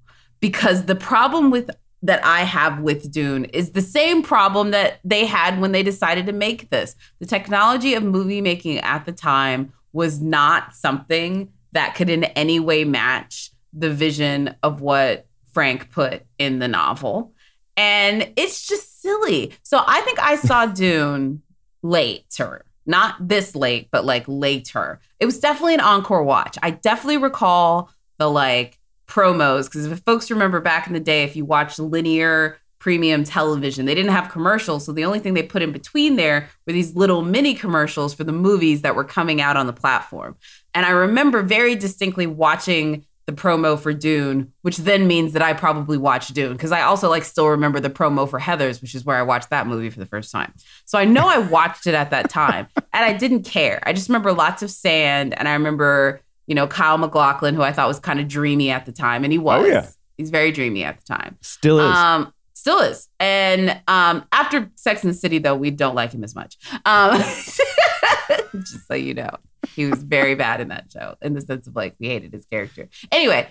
Because 0.42 0.84
the 0.84 0.98
problem 0.98 1.50
with 1.50 1.70
that 2.02 2.20
I 2.26 2.42
have 2.42 2.82
with 2.82 3.10
Dune 3.10 3.46
is 3.46 3.72
the 3.72 3.82
same 3.82 4.22
problem 4.22 4.72
that 4.72 5.00
they 5.06 5.26
had 5.26 5.62
when 5.62 5.72
they 5.72 5.82
decided 5.82 6.26
to 6.26 6.34
make 6.34 6.72
this. 6.72 6.98
The 7.20 7.26
technology 7.26 7.94
of 7.94 8.04
movie 8.04 8.42
making 8.42 8.80
at 8.80 9.06
the 9.06 9.14
time 9.14 9.72
was 9.94 10.20
not 10.20 10.76
something 10.76 11.54
that 11.72 11.96
could 11.96 12.10
in 12.10 12.26
any 12.26 12.60
way 12.60 12.84
match 12.84 13.52
the 13.72 13.90
vision 13.90 14.58
of 14.62 14.82
what 14.82 15.26
Frank 15.54 15.90
put 15.90 16.24
in 16.38 16.60
the 16.60 16.68
novel 16.68 17.34
and 17.78 18.32
it's 18.36 18.68
just 18.68 19.02
silly. 19.02 19.54
So 19.64 19.82
I 19.86 20.02
think 20.02 20.20
I 20.20 20.36
saw 20.36 20.66
Dune 20.68 21.42
later, 21.82 22.66
not 22.86 23.28
this 23.28 23.56
late, 23.56 23.90
but 23.92 24.06
like 24.06 24.26
later. 24.28 25.00
It 25.20 25.26
was 25.26 25.40
definitely 25.40 25.76
an 25.76 25.82
encore 25.82 26.24
watch. 26.24 26.58
I 26.62 26.72
definitely 26.72 27.18
recall 27.18 27.90
the 28.18 28.30
like 28.30 28.80
promos 29.08 29.66
because 29.66 29.86
if 29.86 30.00
folks 30.00 30.32
remember 30.32 30.60
back 30.60 30.88
in 30.88 30.94
the 30.94 31.00
day, 31.00 31.24
if 31.24 31.36
you 31.36 31.46
watched 31.46 31.80
linear 31.80 32.58
premium 32.80 33.24
television, 33.24 33.86
they 33.86 33.96
didn't 33.96 34.12
have 34.12 34.30
commercials. 34.30 34.86
So 34.86 34.92
the 34.92 35.06
only 35.06 35.20
thing 35.20 35.34
they 35.34 35.44
put 35.44 35.62
in 35.62 35.72
between 35.72 36.18
there 36.18 36.50
were 36.68 36.74
these 36.74 36.96
little 36.96 37.22
mini 37.22 37.54
commercials 37.54 38.14
for 38.14 38.26
the 38.26 38.34
movies 38.34 38.82
that 38.82 38.96
were 38.96 39.06
coming 39.06 39.40
out 39.40 39.56
on 39.56 39.68
the 39.68 39.74
platform. 39.74 40.36
And 40.74 40.86
I 40.86 40.90
remember 40.90 41.42
very 41.42 41.76
distinctly 41.76 42.28
watching 42.28 43.06
the 43.26 43.32
promo 43.32 43.80
for 43.80 43.94
Dune, 43.94 44.52
which 44.64 44.78
then 44.78 45.08
means 45.08 45.34
that 45.34 45.42
I 45.42 45.54
probably 45.54 45.98
watched 45.98 46.34
Dune 46.34 46.54
because 46.54 46.72
I 46.72 46.82
also 46.82 47.10
like 47.10 47.24
still 47.24 47.48
remember 47.48 47.80
the 47.80 47.90
promo 47.90 48.30
for 48.30 48.40
Heathers, 48.40 48.82
which 48.82 48.94
is 48.94 49.06
where 49.06 49.18
I 49.18 49.22
watched 49.22 49.50
that 49.50 49.66
movie 49.66 49.90
for 49.90 50.00
the 50.00 50.06
first 50.06 50.32
time. 50.32 50.54
So 50.86 50.98
I 50.98 51.06
know 51.06 51.28
I 51.28 51.38
watched 51.38 51.88
it 51.88 51.94
at 51.94 52.10
that 52.10 52.30
time 52.30 52.68
and 52.76 53.06
I 53.06 53.14
didn't 53.14 53.44
care. 53.44 53.82
I 53.84 53.94
just 53.94 54.10
remember 54.10 54.34
lots 54.34 54.62
of 54.62 54.70
sand 54.70 55.38
and 55.38 55.48
I 55.48 55.54
remember, 55.54 56.22
you 56.48 56.56
know, 56.56 56.68
Kyle 56.68 56.98
MacLachlan, 56.98 57.56
who 57.56 57.62
I 57.62 57.72
thought 57.72 57.88
was 57.88 58.00
kind 58.00 58.20
of 58.20 58.28
dreamy 58.28 58.70
at 58.70 58.86
the 58.86 58.92
time, 58.92 59.24
and 59.24 59.32
he 59.32 59.40
was. 59.40 59.64
Oh, 59.64 59.68
yeah. 59.68 59.88
He's 60.18 60.30
very 60.30 60.52
dreamy 60.52 60.84
at 60.84 61.00
the 61.00 61.06
time. 61.06 61.38
Still 61.42 61.80
is. 61.80 61.96
Um, 61.96 62.34
still 62.54 62.80
is. 62.80 63.08
And 63.20 63.82
um, 63.88 64.26
after 64.32 64.70
Sex 64.76 65.04
and 65.04 65.12
the 65.12 65.18
City, 65.18 65.38
though, 65.38 65.56
we 65.56 65.72
don't 65.72 65.96
like 65.96 66.12
him 66.12 66.24
as 66.24 66.36
much. 66.36 66.58
Um, 66.86 67.18
just 68.54 68.88
so 68.88 68.94
you 68.94 69.14
know. 69.14 69.30
He 69.76 69.86
was 69.86 70.04
very 70.04 70.36
bad 70.36 70.62
in 70.62 70.70
that 70.70 70.92
show 70.92 71.16
in 71.22 71.34
the 71.34 71.42
sense 71.42 71.68
of 71.68 71.76
like 71.76 71.96
we 72.00 72.08
hated 72.08 72.34
his 72.34 72.46
character. 72.46 72.90
Anyway, 73.12 73.48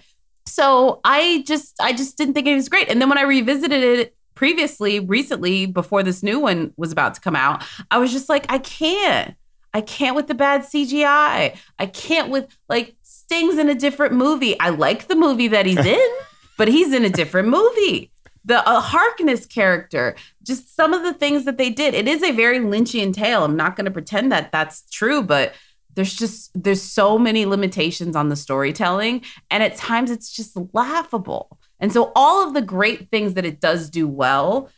so 0.47 1.01
I 1.05 1.45
just 1.47 1.75
I 1.81 1.93
just 1.93 2.17
didn't 2.17 2.35
think 2.35 2.47
it 2.47 2.55
was 2.55 2.69
great. 2.69 2.89
And 2.89 3.01
then 3.01 3.09
when 3.09 3.19
I 3.19 3.23
revisited 3.23 3.83
it 3.83 4.17
previously, 4.35 5.01
recently, 5.01 5.67
before 5.67 6.03
this 6.03 6.23
new 6.23 6.41
one 6.41 6.73
was 6.77 6.93
about 6.93 7.15
to 7.15 7.21
come 7.21 7.37
out, 7.37 7.65
I 7.91 7.99
was 7.99 8.13
just 8.13 8.29
like, 8.29 8.51
I 8.51 8.59
can't. 8.59 9.35
I 9.75 9.81
can't 9.81 10.17
with 10.17 10.27
the 10.27 10.35
bad 10.35 10.63
CGI. 10.63 11.57
I 11.79 11.87
can't 11.87 12.31
with 12.31 12.55
like 12.69 12.95
Sting's 13.03 13.57
in 13.59 13.69
a 13.69 13.75
different 13.75 14.15
movie. 14.15 14.59
I 14.61 14.71
like 14.71 15.07
the 15.07 15.17
movie 15.17 15.49
that 15.49 15.65
he's 15.65 15.79
in, 15.87 16.11
but 16.59 16.69
he's 16.69 16.93
in 16.93 17.05
a 17.05 17.11
different 17.11 17.49
movie. 17.49 18.11
The 18.45 18.69
uh, 18.69 18.83
Harkonnen 18.83 19.49
character, 19.49 20.17
just 20.43 20.75
some 20.75 20.93
of 20.93 21.05
the 21.05 21.15
things 21.15 21.45
that 21.45 21.57
they 21.57 21.71
did. 21.71 21.95
It 21.95 22.09
is 22.09 22.23
a 22.23 22.33
very 22.33 22.59
Lynchian 22.59 23.15
tale. 23.15 23.45
I'm 23.45 23.57
not 23.57 23.77
going 23.77 23.85
to 23.85 23.91
pretend 23.91 24.33
that 24.33 24.51
that's 24.51 24.83
true, 24.91 25.23
but 25.23 25.55
there's 25.95 26.15
just 26.15 26.51
there's 26.55 26.83
so 26.83 27.19
many 27.19 27.47
limitations 27.47 28.17
on 28.17 28.29
the 28.29 28.37
storytelling 28.37 29.23
and 29.51 29.63
at 29.63 29.77
times 29.77 30.11
it's 30.11 30.31
just 30.31 30.57
laughable. 30.73 31.59
And 31.81 31.93
so 31.93 32.13
all 32.15 32.47
of 32.47 32.55
the 32.55 32.63
great 32.63 33.11
things 33.11 33.35
that 33.35 33.45
it 33.45 33.61
does 33.61 33.91
do 33.91 34.07
well 34.07 34.71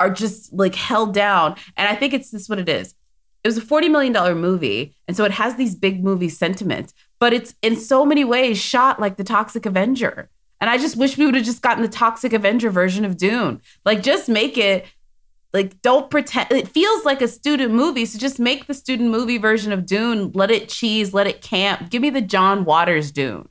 are 0.00 0.10
just 0.10 0.52
like 0.52 0.74
held 0.74 1.14
down. 1.14 1.56
And 1.76 1.88
i 1.88 1.94
think 1.94 2.12
it's 2.12 2.30
this 2.30 2.48
what 2.48 2.58
it 2.58 2.68
is. 2.68 2.94
It 3.42 3.48
was 3.48 3.58
a 3.58 3.62
40 3.62 3.88
million 3.90 4.12
dollar 4.12 4.34
movie 4.34 4.96
and 5.06 5.16
so 5.16 5.24
it 5.24 5.32
has 5.32 5.56
these 5.56 5.74
big 5.74 6.02
movie 6.02 6.30
sentiments 6.30 6.94
but 7.20 7.32
it's 7.32 7.54
in 7.62 7.76
so 7.76 8.04
many 8.04 8.24
ways 8.24 8.58
shot 8.58 9.00
like 9.00 9.16
the 9.16 9.24
toxic 9.24 9.66
avenger. 9.66 10.30
And 10.60 10.70
i 10.70 10.78
just 10.78 10.96
wish 10.96 11.18
we 11.18 11.26
would 11.26 11.34
have 11.34 11.44
just 11.44 11.62
gotten 11.62 11.82
the 11.82 11.88
toxic 11.88 12.32
avenger 12.32 12.70
version 12.70 13.04
of 13.04 13.16
dune. 13.16 13.60
Like 13.84 14.02
just 14.02 14.28
make 14.28 14.56
it 14.56 14.86
like 15.54 15.80
don't 15.80 16.10
pretend 16.10 16.50
it 16.50 16.68
feels 16.68 17.04
like 17.04 17.22
a 17.22 17.28
student 17.28 17.72
movie 17.72 18.04
so 18.04 18.18
just 18.18 18.38
make 18.38 18.66
the 18.66 18.74
student 18.74 19.10
movie 19.10 19.38
version 19.38 19.72
of 19.72 19.86
dune 19.86 20.30
let 20.34 20.50
it 20.50 20.68
cheese 20.68 21.14
let 21.14 21.26
it 21.26 21.40
camp. 21.40 21.88
Give 21.88 22.02
me 22.02 22.10
the 22.10 22.20
john 22.20 22.64
waters 22.64 23.10
dune. 23.10 23.48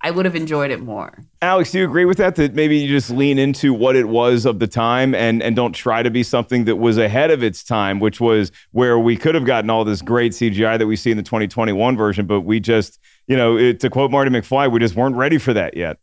I 0.00 0.10
would 0.10 0.26
have 0.26 0.36
enjoyed 0.36 0.70
it 0.70 0.82
more. 0.82 1.18
Alex 1.40 1.70
do 1.72 1.78
you 1.78 1.84
agree 1.86 2.04
with 2.04 2.18
that 2.18 2.36
that 2.36 2.54
maybe 2.54 2.76
you 2.76 2.88
just 2.88 3.08
lean 3.08 3.38
into 3.38 3.72
what 3.72 3.96
it 3.96 4.08
was 4.08 4.44
of 4.44 4.58
the 4.58 4.66
time 4.66 5.14
and 5.14 5.42
and 5.42 5.56
don't 5.56 5.72
try 5.72 6.02
to 6.02 6.10
be 6.10 6.22
something 6.22 6.64
that 6.64 6.76
was 6.76 6.98
ahead 6.98 7.30
of 7.30 7.42
its 7.42 7.64
time 7.64 8.00
which 8.00 8.20
was 8.20 8.52
where 8.72 8.98
we 8.98 9.16
could 9.16 9.34
have 9.34 9.46
gotten 9.46 9.70
all 9.70 9.84
this 9.84 10.02
great 10.02 10.32
cgi 10.32 10.78
that 10.78 10.86
we 10.86 10.96
see 10.96 11.10
in 11.10 11.16
the 11.16 11.22
2021 11.22 11.96
version 11.96 12.26
but 12.26 12.42
we 12.42 12.60
just 12.60 12.98
you 13.26 13.36
know 13.36 13.56
it, 13.56 13.80
to 13.80 13.88
quote 13.88 14.10
marty 14.10 14.30
mcfly 14.30 14.70
we 14.70 14.78
just 14.78 14.94
weren't 14.94 15.16
ready 15.16 15.38
for 15.38 15.52
that 15.52 15.76
yet 15.76 15.98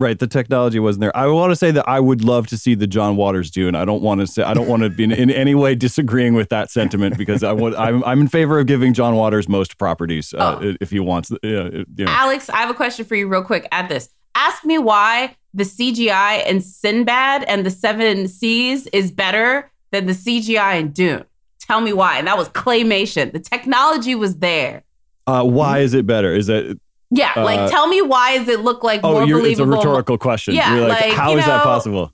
Right, 0.00 0.18
the 0.18 0.26
technology 0.26 0.80
wasn't 0.80 1.02
there. 1.02 1.16
I 1.16 1.28
want 1.28 1.52
to 1.52 1.56
say 1.56 1.70
that 1.70 1.88
I 1.88 2.00
would 2.00 2.24
love 2.24 2.48
to 2.48 2.58
see 2.58 2.74
the 2.74 2.86
John 2.86 3.14
Waters 3.14 3.50
Dune. 3.50 3.76
I 3.76 3.84
don't 3.84 4.02
want 4.02 4.20
to 4.20 4.26
say 4.26 4.42
I 4.42 4.52
don't 4.52 4.66
want 4.66 4.82
to 4.82 4.90
be 4.90 5.04
in, 5.04 5.12
in 5.12 5.30
any 5.30 5.54
way 5.54 5.76
disagreeing 5.76 6.34
with 6.34 6.48
that 6.48 6.70
sentiment 6.70 7.16
because 7.16 7.44
I 7.44 7.52
want 7.52 7.76
I'm, 7.78 8.02
I'm 8.02 8.22
in 8.22 8.28
favor 8.28 8.58
of 8.58 8.66
giving 8.66 8.92
John 8.92 9.14
Waters 9.14 9.48
most 9.48 9.78
properties 9.78 10.34
uh, 10.34 10.58
oh. 10.60 10.74
if 10.80 10.90
he 10.90 10.98
wants. 10.98 11.30
Uh, 11.30 11.36
know. 11.42 12.06
Alex, 12.08 12.50
I 12.50 12.56
have 12.56 12.70
a 12.70 12.74
question 12.74 13.04
for 13.04 13.14
you, 13.14 13.28
real 13.28 13.44
quick. 13.44 13.68
Add 13.70 13.88
this. 13.88 14.08
Ask 14.34 14.64
me 14.64 14.78
why 14.78 15.36
the 15.54 15.62
CGI 15.62 16.44
in 16.44 16.60
Sinbad 16.60 17.44
and 17.44 17.64
the 17.64 17.70
Seven 17.70 18.26
Seas 18.26 18.88
is 18.88 19.12
better 19.12 19.70
than 19.92 20.06
the 20.06 20.12
CGI 20.12 20.80
in 20.80 20.90
Dune. 20.90 21.24
Tell 21.60 21.80
me 21.80 21.92
why. 21.92 22.18
And 22.18 22.26
that 22.26 22.36
was 22.36 22.48
claymation. 22.48 23.32
The 23.32 23.38
technology 23.38 24.16
was 24.16 24.38
there. 24.38 24.82
Uh, 25.26 25.44
why 25.44 25.78
is 25.78 25.94
it 25.94 26.06
better? 26.06 26.34
Is 26.34 26.48
it 26.48 26.78
yeah, 27.14 27.32
uh, 27.36 27.44
like 27.44 27.70
tell 27.70 27.86
me 27.86 28.02
why 28.02 28.38
does 28.38 28.48
it 28.48 28.60
look 28.60 28.82
like 28.82 29.00
oh, 29.02 29.12
more 29.12 29.20
believable? 29.20 29.46
Oh, 29.46 29.50
it's 29.50 29.60
a 29.60 29.66
rhetorical 29.66 30.18
question. 30.18 30.54
Yeah, 30.54 30.74
like, 30.74 31.00
like 31.00 31.12
how 31.12 31.36
is 31.36 31.46
know, 31.46 31.52
that 31.52 31.62
possible? 31.62 32.12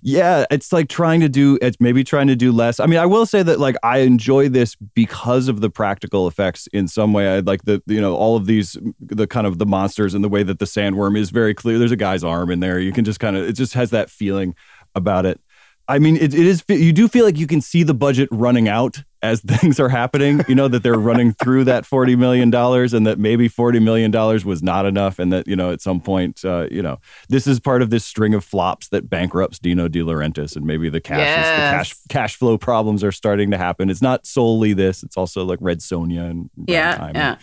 Yeah, 0.00 0.46
it's 0.50 0.72
like 0.72 0.88
trying 0.88 1.20
to 1.20 1.28
do 1.28 1.58
it's 1.60 1.76
maybe 1.78 2.02
trying 2.04 2.28
to 2.28 2.36
do 2.36 2.52
less. 2.52 2.80
I 2.80 2.86
mean, 2.86 2.98
I 2.98 3.06
will 3.06 3.26
say 3.26 3.42
that 3.42 3.60
like 3.60 3.76
I 3.82 3.98
enjoy 3.98 4.48
this 4.48 4.74
because 4.94 5.48
of 5.48 5.60
the 5.60 5.68
practical 5.68 6.26
effects 6.28 6.66
in 6.68 6.88
some 6.88 7.12
way. 7.12 7.28
I 7.28 7.40
like 7.40 7.64
the 7.64 7.82
you 7.86 8.00
know 8.00 8.14
all 8.14 8.36
of 8.36 8.46
these 8.46 8.76
the 9.00 9.26
kind 9.26 9.46
of 9.46 9.58
the 9.58 9.66
monsters 9.66 10.14
and 10.14 10.24
the 10.24 10.28
way 10.28 10.42
that 10.42 10.58
the 10.58 10.64
sandworm 10.64 11.18
is 11.18 11.30
very 11.30 11.54
clear. 11.54 11.78
There's 11.78 11.92
a 11.92 11.96
guy's 11.96 12.24
arm 12.24 12.50
in 12.50 12.60
there. 12.60 12.78
You 12.78 12.92
can 12.92 13.04
just 13.04 13.20
kind 13.20 13.36
of 13.36 13.46
it 13.46 13.54
just 13.54 13.74
has 13.74 13.90
that 13.90 14.10
feeling 14.10 14.54
about 14.94 15.26
it. 15.26 15.40
I 15.88 15.98
mean, 15.98 16.16
it, 16.16 16.32
it 16.34 16.46
is. 16.46 16.62
You 16.68 16.92
do 16.92 17.08
feel 17.08 17.24
like 17.24 17.38
you 17.38 17.46
can 17.46 17.60
see 17.60 17.82
the 17.82 17.94
budget 17.94 18.28
running 18.30 18.68
out 18.68 19.02
as 19.22 19.40
things 19.46 19.80
are 19.80 19.88
happening. 19.88 20.42
You 20.48 20.54
know 20.54 20.68
that 20.68 20.82
they're 20.82 20.94
running 20.94 21.32
through 21.32 21.64
that 21.64 21.84
forty 21.84 22.16
million 22.16 22.50
dollars, 22.50 22.94
and 22.94 23.06
that 23.06 23.18
maybe 23.18 23.48
forty 23.48 23.80
million 23.80 24.10
dollars 24.10 24.44
was 24.44 24.62
not 24.62 24.86
enough, 24.86 25.18
and 25.18 25.32
that 25.32 25.48
you 25.48 25.56
know 25.56 25.72
at 25.72 25.80
some 25.80 26.00
point, 26.00 26.44
uh, 26.44 26.68
you 26.70 26.82
know, 26.82 26.98
this 27.28 27.46
is 27.46 27.60
part 27.60 27.82
of 27.82 27.90
this 27.90 28.04
string 28.04 28.34
of 28.34 28.44
flops 28.44 28.88
that 28.88 29.10
bankrupts 29.10 29.58
Dino 29.58 29.88
De 29.88 30.00
Laurentiis, 30.00 30.56
and 30.56 30.64
maybe 30.64 30.88
the 30.88 31.00
cash, 31.00 31.18
yes. 31.18 31.46
the 31.46 31.76
cash, 31.76 31.94
cash 32.08 32.36
flow 32.36 32.56
problems 32.56 33.02
are 33.02 33.12
starting 33.12 33.50
to 33.50 33.58
happen. 33.58 33.90
It's 33.90 34.02
not 34.02 34.26
solely 34.26 34.72
this; 34.72 35.02
it's 35.02 35.16
also 35.16 35.44
like 35.44 35.58
Red 35.60 35.80
Sonja 35.80 36.30
and 36.30 36.50
yeah, 36.66 37.10
yeah. 37.14 37.32
And, 37.32 37.38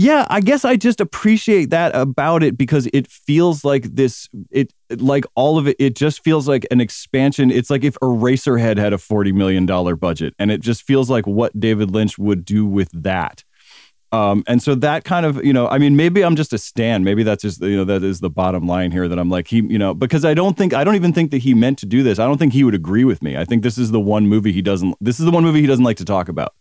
yeah, 0.00 0.28
I 0.30 0.40
guess 0.40 0.64
I 0.64 0.76
just 0.76 1.00
appreciate 1.00 1.70
that 1.70 1.92
about 1.92 2.44
it 2.44 2.56
because 2.56 2.88
it 2.92 3.08
feels 3.08 3.64
like 3.64 3.82
this 3.82 4.28
it 4.48 4.72
like 4.90 5.24
all 5.34 5.58
of 5.58 5.66
it 5.66 5.74
it 5.80 5.96
just 5.96 6.22
feels 6.22 6.46
like 6.46 6.64
an 6.70 6.80
expansion. 6.80 7.50
It's 7.50 7.68
like 7.68 7.82
if 7.82 7.96
Eraserhead 7.96 8.78
had 8.78 8.92
a 8.92 8.98
40 8.98 9.32
million 9.32 9.66
dollar 9.66 9.96
budget 9.96 10.34
and 10.38 10.52
it 10.52 10.60
just 10.60 10.84
feels 10.84 11.10
like 11.10 11.26
what 11.26 11.58
David 11.58 11.90
Lynch 11.90 12.16
would 12.16 12.44
do 12.44 12.64
with 12.64 12.90
that. 12.92 13.42
Um, 14.12 14.44
and 14.46 14.62
so 14.62 14.76
that 14.76 15.02
kind 15.02 15.26
of, 15.26 15.44
you 15.44 15.52
know, 15.52 15.66
I 15.66 15.78
mean, 15.78 15.96
maybe 15.96 16.24
I'm 16.24 16.36
just 16.36 16.52
a 16.52 16.58
stan. 16.58 17.02
Maybe 17.02 17.24
that's 17.24 17.42
just, 17.42 17.60
you 17.60 17.76
know, 17.76 17.84
that 17.84 18.04
is 18.04 18.20
the 18.20 18.30
bottom 18.30 18.68
line 18.68 18.92
here 18.92 19.08
that 19.08 19.18
I'm 19.18 19.28
like, 19.28 19.48
he, 19.48 19.56
you 19.56 19.78
know, 19.78 19.94
because 19.94 20.24
I 20.24 20.32
don't 20.32 20.56
think, 20.56 20.72
I 20.74 20.84
don't 20.84 20.94
even 20.94 21.12
think 21.12 21.32
that 21.32 21.38
he 21.38 21.54
meant 21.54 21.76
to 21.78 21.86
do 21.86 22.04
this. 22.04 22.20
I 22.20 22.24
don't 22.24 22.38
think 22.38 22.52
he 22.52 22.62
would 22.62 22.74
agree 22.74 23.04
with 23.04 23.20
me. 23.20 23.36
I 23.36 23.44
think 23.44 23.64
this 23.64 23.76
is 23.76 23.90
the 23.90 24.00
one 24.00 24.28
movie 24.28 24.52
he 24.52 24.62
doesn't, 24.62 24.94
this 25.00 25.18
is 25.18 25.26
the 25.26 25.32
one 25.32 25.42
movie 25.42 25.60
he 25.60 25.66
doesn't 25.66 25.84
like 25.84 25.96
to 25.98 26.04
talk 26.04 26.28
about. 26.28 26.54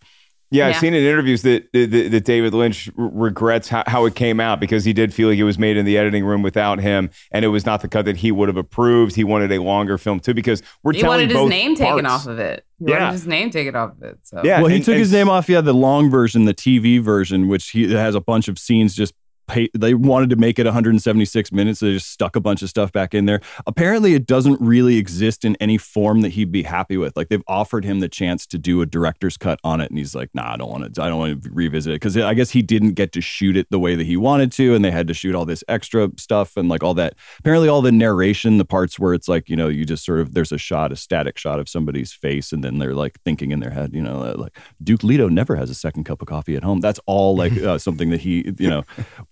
Yeah, 0.49 0.63
yeah, 0.63 0.69
I've 0.69 0.79
seen 0.79 0.93
in 0.93 1.03
interviews 1.03 1.41
that 1.41 1.71
that, 1.73 2.09
that 2.11 2.23
David 2.23 2.53
Lynch 2.53 2.89
regrets 2.95 3.67
how, 3.67 3.83
how, 3.85 4.05
it 4.05 4.15
came 4.15 4.39
out 4.39 4.61
because 4.61 4.85
he 4.85 4.93
did 4.93 5.13
feel 5.13 5.27
like 5.27 5.37
it 5.37 5.43
was 5.43 5.59
made 5.59 5.75
in 5.75 5.85
the 5.85 5.97
editing 5.97 6.23
room 6.23 6.41
without 6.41 6.79
him, 6.79 7.09
and 7.31 7.43
it 7.43 7.49
was 7.49 7.65
not 7.65 7.81
the 7.81 7.89
cut 7.89 8.05
that 8.05 8.17
he 8.17 8.31
would 8.31 8.47
have 8.47 8.55
approved. 8.55 9.15
He 9.15 9.25
wanted 9.25 9.51
a 9.51 9.61
longer 9.61 9.97
film 9.97 10.21
too 10.21 10.33
because 10.33 10.63
we're 10.83 10.93
he 10.93 11.01
telling 11.01 11.19
wanted 11.19 11.35
his 11.35 11.49
name 11.49 11.75
parts. 11.75 11.79
taken 11.81 12.05
off 12.05 12.27
of 12.27 12.39
it. 12.39 12.65
He 12.79 12.91
yeah. 12.91 12.99
wanted 12.99 13.11
his 13.11 13.27
name 13.27 13.49
taken 13.49 13.75
off 13.75 13.91
of 13.91 14.03
it. 14.03 14.19
So 14.23 14.41
yeah, 14.43 14.59
well, 14.61 14.69
he 14.69 14.77
and, 14.77 14.85
took 14.85 14.93
and, 14.93 14.99
his 14.99 15.11
name 15.11 15.27
off. 15.27 15.49
Yeah, 15.49 15.59
the 15.59 15.73
long 15.73 16.09
version, 16.09 16.45
the 16.45 16.53
TV 16.53 17.01
version, 17.01 17.49
which 17.49 17.71
he 17.71 17.91
has 17.93 18.15
a 18.15 18.21
bunch 18.21 18.47
of 18.47 18.57
scenes 18.57 18.95
just 18.95 19.13
pay, 19.47 19.69
they 19.73 19.93
wanted 19.93 20.29
to 20.29 20.35
make 20.35 20.59
it 20.59 20.65
176 20.65 21.51
minutes. 21.51 21.79
So 21.79 21.87
they 21.87 21.93
just 21.93 22.11
stuck 22.11 22.35
a 22.35 22.39
bunch 22.39 22.61
of 22.61 22.69
stuff 22.69 22.91
back 22.91 23.13
in 23.13 23.25
there. 23.25 23.41
Apparently, 23.65 24.13
it 24.13 24.25
doesn't 24.25 24.59
really 24.61 24.97
exist 24.97 25.45
in 25.45 25.55
any 25.59 25.77
form 25.77 26.21
that 26.21 26.29
he'd 26.29 26.51
be 26.51 26.63
happy 26.63 26.97
with. 26.97 27.15
Like 27.17 27.29
they've 27.29 27.43
offered 27.47 27.85
him 27.85 27.99
the 27.99 28.09
chance 28.09 28.45
to 28.47 28.57
do 28.57 28.81
a 28.81 28.85
director's 28.85 29.37
cut 29.37 29.59
on 29.63 29.81
it, 29.81 29.89
and 29.89 29.97
he's 29.97 30.15
like, 30.15 30.29
"Nah, 30.33 30.53
I 30.53 30.57
don't 30.57 30.69
want 30.69 30.93
to. 30.93 31.01
I 31.01 31.09
don't 31.09 31.19
want 31.19 31.43
to 31.43 31.49
revisit 31.51 31.93
it 31.93 31.95
because 31.95 32.17
I 32.17 32.33
guess 32.33 32.51
he 32.51 32.61
didn't 32.61 32.93
get 32.93 33.11
to 33.13 33.21
shoot 33.21 33.57
it 33.57 33.67
the 33.69 33.79
way 33.79 33.95
that 33.95 34.05
he 34.05 34.17
wanted 34.17 34.51
to, 34.53 34.75
and 34.75 34.83
they 34.83 34.91
had 34.91 35.07
to 35.07 35.13
shoot 35.13 35.35
all 35.35 35.45
this 35.45 35.63
extra 35.67 36.09
stuff 36.17 36.57
and 36.57 36.69
like 36.69 36.83
all 36.83 36.93
that. 36.95 37.15
Apparently, 37.39 37.69
all 37.69 37.81
the 37.81 37.91
narration, 37.91 38.57
the 38.57 38.65
parts 38.65 38.99
where 38.99 39.13
it's 39.13 39.27
like 39.27 39.49
you 39.49 39.55
know 39.55 39.67
you 39.67 39.85
just 39.85 40.05
sort 40.05 40.19
of 40.19 40.33
there's 40.33 40.51
a 40.51 40.57
shot, 40.57 40.91
a 40.91 40.95
static 40.95 41.37
shot 41.37 41.59
of 41.59 41.69
somebody's 41.69 42.13
face, 42.13 42.51
and 42.51 42.63
then 42.63 42.77
they're 42.79 42.95
like 42.95 43.19
thinking 43.23 43.51
in 43.51 43.59
their 43.59 43.71
head, 43.71 43.93
you 43.93 44.01
know, 44.01 44.19
like 44.37 44.57
Duke 44.83 45.03
Leto 45.03 45.29
never 45.29 45.55
has 45.55 45.69
a 45.69 45.75
second 45.75 46.03
cup 46.03 46.21
of 46.21 46.27
coffee 46.27 46.55
at 46.55 46.63
home. 46.63 46.79
That's 46.79 46.99
all 47.05 47.35
like 47.35 47.53
uh, 47.57 47.77
something 47.77 48.09
that 48.09 48.21
he 48.21 48.53
you 48.57 48.69
know 48.69 48.83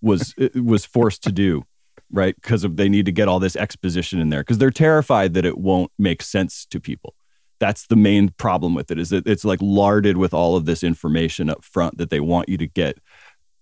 was 0.06 0.34
was 0.56 0.86
forced 0.86 1.24
to 1.24 1.32
do 1.32 1.66
right? 2.12 2.36
Because 2.36 2.64
they 2.64 2.90
need 2.90 3.06
to 3.06 3.12
get 3.12 3.28
all 3.28 3.40
this 3.40 3.56
exposition 3.56 4.20
in 4.20 4.30
there. 4.30 4.42
Because 4.42 4.58
they're 4.58 4.72
terrified 4.72 5.34
that 5.34 5.46
it 5.46 5.58
won't 5.58 5.92
make 5.98 6.22
sense 6.22 6.66
to 6.68 6.80
people. 6.80 7.14
That's 7.60 7.88
the 7.88 7.96
main 7.96 8.30
problem 8.30 8.74
with 8.74 8.92
it 8.92 9.00
is 9.00 9.10
that 9.10 9.28
it's 9.28 9.46
like 9.46 9.60
larded 9.62 10.18
with 10.18 10.34
all 10.34 10.56
of 10.56 10.66
this 10.66 10.84
information 10.84 11.50
up 11.50 11.64
front 11.64 11.98
that 11.98 12.10
they 12.10 12.20
want 12.20 12.50
you 12.50 12.58
to 12.58 12.68
get. 12.68 12.98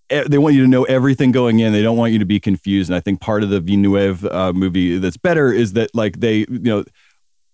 They 0.08 0.38
want 0.38 0.54
you 0.54 0.62
to 0.62 0.68
know 0.68 0.84
everything 0.84 1.32
going 1.32 1.60
in. 1.60 1.72
They 1.72 1.82
don't 1.82 1.96
want 1.96 2.12
you 2.12 2.18
to 2.18 2.24
be 2.24 2.40
confused. 2.40 2.90
And 2.90 2.96
i 2.96 3.00
think 3.00 3.20
part 3.20 3.42
of 3.42 3.50
the 3.50 3.60
villeneuve 3.60 4.24
uh, 4.26 4.52
movie 4.52 4.98
that's 4.98 5.16
better 5.16 5.52
is 5.52 5.72
that 5.72 5.94
like 5.94 6.20
they 6.20 6.38
you 6.38 6.46
know 6.60 6.84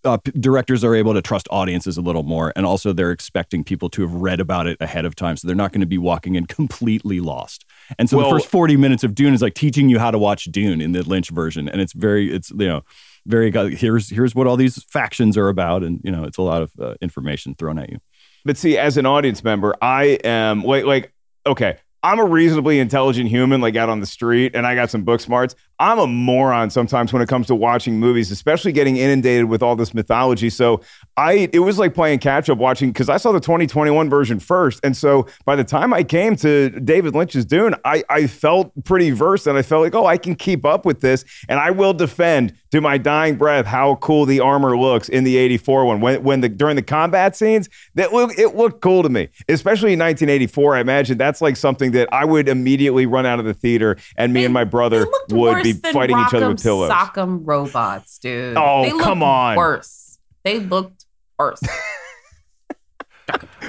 uh, 0.03 0.17
directors 0.39 0.83
are 0.83 0.95
able 0.95 1.13
to 1.13 1.21
trust 1.21 1.47
audiences 1.51 1.95
a 1.95 2.01
little 2.01 2.23
more 2.23 2.51
and 2.55 2.65
also 2.65 2.91
they're 2.91 3.11
expecting 3.11 3.63
people 3.63 3.87
to 3.87 4.01
have 4.01 4.13
read 4.15 4.39
about 4.39 4.65
it 4.65 4.75
ahead 4.81 5.05
of 5.05 5.15
time. 5.15 5.37
So 5.37 5.47
they're 5.47 5.55
not 5.55 5.71
going 5.71 5.81
to 5.81 5.87
be 5.87 5.99
walking 5.99 6.35
in 6.35 6.45
completely 6.59 7.19
lost 7.19 7.65
and 7.97 8.09
so 8.09 8.17
well, 8.17 8.29
the 8.29 8.35
first 8.35 8.47
40 8.47 8.77
minutes 8.77 9.03
of 9.03 9.15
Dune 9.15 9.33
is 9.33 9.41
like 9.41 9.53
teaching 9.53 9.89
you 9.89 9.99
how 9.99 10.11
to 10.11 10.17
watch 10.17 10.45
Dune 10.45 10.81
in 10.81 10.91
the 10.91 11.03
Lynch 11.03 11.29
version. 11.29 11.69
And 11.69 11.81
it's 11.81 11.93
very, 11.93 12.31
it's, 12.31 12.51
you 12.51 12.67
know, 12.67 12.81
very, 13.25 13.51
here's, 13.75 14.09
here's 14.09 14.33
what 14.33 14.47
all 14.47 14.57
these 14.57 14.83
factions 14.85 15.37
are 15.37 15.49
about. 15.49 15.83
And, 15.83 16.01
you 16.03 16.11
know, 16.11 16.23
it's 16.23 16.37
a 16.37 16.41
lot 16.41 16.61
of 16.61 16.71
uh, 16.79 16.95
information 17.01 17.55
thrown 17.55 17.77
at 17.77 17.89
you. 17.89 17.99
But 18.43 18.57
see, 18.57 18.77
as 18.77 18.97
an 18.97 19.05
audience 19.05 19.43
member, 19.43 19.75
I 19.81 20.19
am 20.23 20.63
like, 20.63 20.85
like, 20.85 21.13
okay, 21.45 21.77
I'm 22.03 22.19
a 22.19 22.25
reasonably 22.25 22.79
intelligent 22.79 23.29
human, 23.29 23.61
like 23.61 23.75
out 23.75 23.89
on 23.89 23.99
the 23.99 24.07
street, 24.07 24.55
and 24.55 24.65
I 24.65 24.73
got 24.73 24.89
some 24.89 25.03
book 25.03 25.21
smarts. 25.21 25.55
I'm 25.81 25.97
a 25.97 26.05
moron 26.05 26.69
sometimes 26.69 27.11
when 27.11 27.23
it 27.23 27.27
comes 27.27 27.47
to 27.47 27.55
watching 27.55 27.99
movies, 27.99 28.29
especially 28.29 28.71
getting 28.71 28.97
inundated 28.97 29.45
with 29.45 29.63
all 29.63 29.75
this 29.75 29.95
mythology. 29.95 30.51
So 30.51 30.81
I, 31.17 31.49
it 31.51 31.57
was 31.57 31.79
like 31.79 31.95
playing 31.95 32.19
catch 32.19 32.51
up 32.51 32.59
watching 32.59 32.91
because 32.91 33.09
I 33.09 33.17
saw 33.17 33.31
the 33.31 33.39
2021 33.39 34.07
version 34.07 34.39
first, 34.39 34.79
and 34.83 34.95
so 34.95 35.25
by 35.43 35.55
the 35.55 35.63
time 35.63 35.91
I 35.91 36.03
came 36.03 36.35
to 36.35 36.69
David 36.69 37.15
Lynch's 37.15 37.45
Dune, 37.45 37.73
I, 37.83 38.03
I 38.11 38.27
felt 38.27 38.71
pretty 38.83 39.09
versed, 39.09 39.47
and 39.47 39.57
I 39.57 39.63
felt 39.63 39.81
like, 39.81 39.95
oh, 39.95 40.05
I 40.05 40.17
can 40.17 40.35
keep 40.35 40.67
up 40.67 40.85
with 40.85 41.01
this, 41.01 41.25
and 41.49 41.59
I 41.59 41.71
will 41.71 41.93
defend 41.93 42.53
to 42.69 42.79
my 42.79 42.99
dying 42.99 43.35
breath 43.35 43.65
how 43.65 43.95
cool 43.95 44.25
the 44.25 44.39
armor 44.39 44.77
looks 44.77 45.09
in 45.09 45.23
the 45.23 45.35
84 45.35 45.85
one 45.85 45.99
when 45.99 46.23
when 46.23 46.41
the 46.41 46.47
during 46.47 46.75
the 46.75 46.81
combat 46.81 47.35
scenes 47.35 47.69
that 47.95 48.13
look 48.13 48.37
it 48.37 48.55
looked 48.55 48.81
cool 48.81 49.01
to 49.01 49.09
me, 49.09 49.29
especially 49.49 49.93
in 49.93 49.99
1984. 49.99 50.75
I 50.75 50.79
imagine 50.79 51.17
that's 51.17 51.41
like 51.41 51.57
something 51.57 51.91
that 51.91 52.07
I 52.13 52.23
would 52.23 52.47
immediately 52.47 53.07
run 53.07 53.25
out 53.25 53.39
of 53.39 53.45
the 53.45 53.53
theater, 53.55 53.97
and 54.15 54.31
me 54.31 54.41
they, 54.41 54.45
and 54.45 54.53
my 54.53 54.63
brother 54.63 55.07
would 55.31 55.63
be 55.63 55.70
be 55.73 55.91
fighting 55.91 56.15
Rock'em 56.15 56.27
each 56.27 56.33
other 56.33 56.49
with 56.49 56.63
pillows. 56.63 56.91
Sock'em 56.91 57.41
robots, 57.43 58.17
dude. 58.19 58.55
Oh, 58.57 58.83
they 58.83 58.91
come 59.03 59.23
on. 59.23 59.57
Worse. 59.57 60.19
They 60.43 60.59
looked 60.59 61.05
worse. 61.37 61.61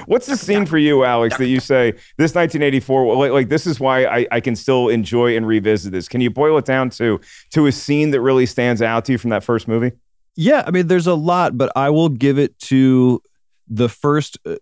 What's 0.05 0.25
the 0.25 0.35
scene 0.35 0.65
for 0.65 0.77
you, 0.77 1.03
Alex, 1.03 1.37
that 1.37 1.47
you 1.47 1.59
say 1.59 1.91
this 2.17 2.35
1984? 2.35 3.15
Like, 3.15 3.31
like 3.31 3.49
this 3.49 3.65
is 3.65 3.79
why 3.79 4.05
I, 4.05 4.27
I 4.31 4.39
can 4.39 4.55
still 4.55 4.89
enjoy 4.89 5.37
and 5.37 5.47
revisit 5.47 5.91
this. 5.91 6.07
Can 6.07 6.21
you 6.21 6.29
boil 6.29 6.57
it 6.57 6.65
down 6.65 6.89
to 6.91 7.19
to 7.51 7.67
a 7.67 7.71
scene 7.71 8.11
that 8.11 8.21
really 8.21 8.45
stands 8.45 8.81
out 8.81 9.05
to 9.05 9.13
you 9.13 9.17
from 9.17 9.29
that 9.29 9.43
first 9.43 9.67
movie? 9.67 9.91
Yeah, 10.35 10.63
I 10.65 10.71
mean, 10.71 10.87
there's 10.87 11.07
a 11.07 11.13
lot, 11.13 11.57
but 11.57 11.71
I 11.75 11.89
will 11.89 12.09
give 12.09 12.39
it 12.39 12.57
to 12.61 13.21
the 13.67 13.87
first 13.87 14.37
uh, 14.45 14.55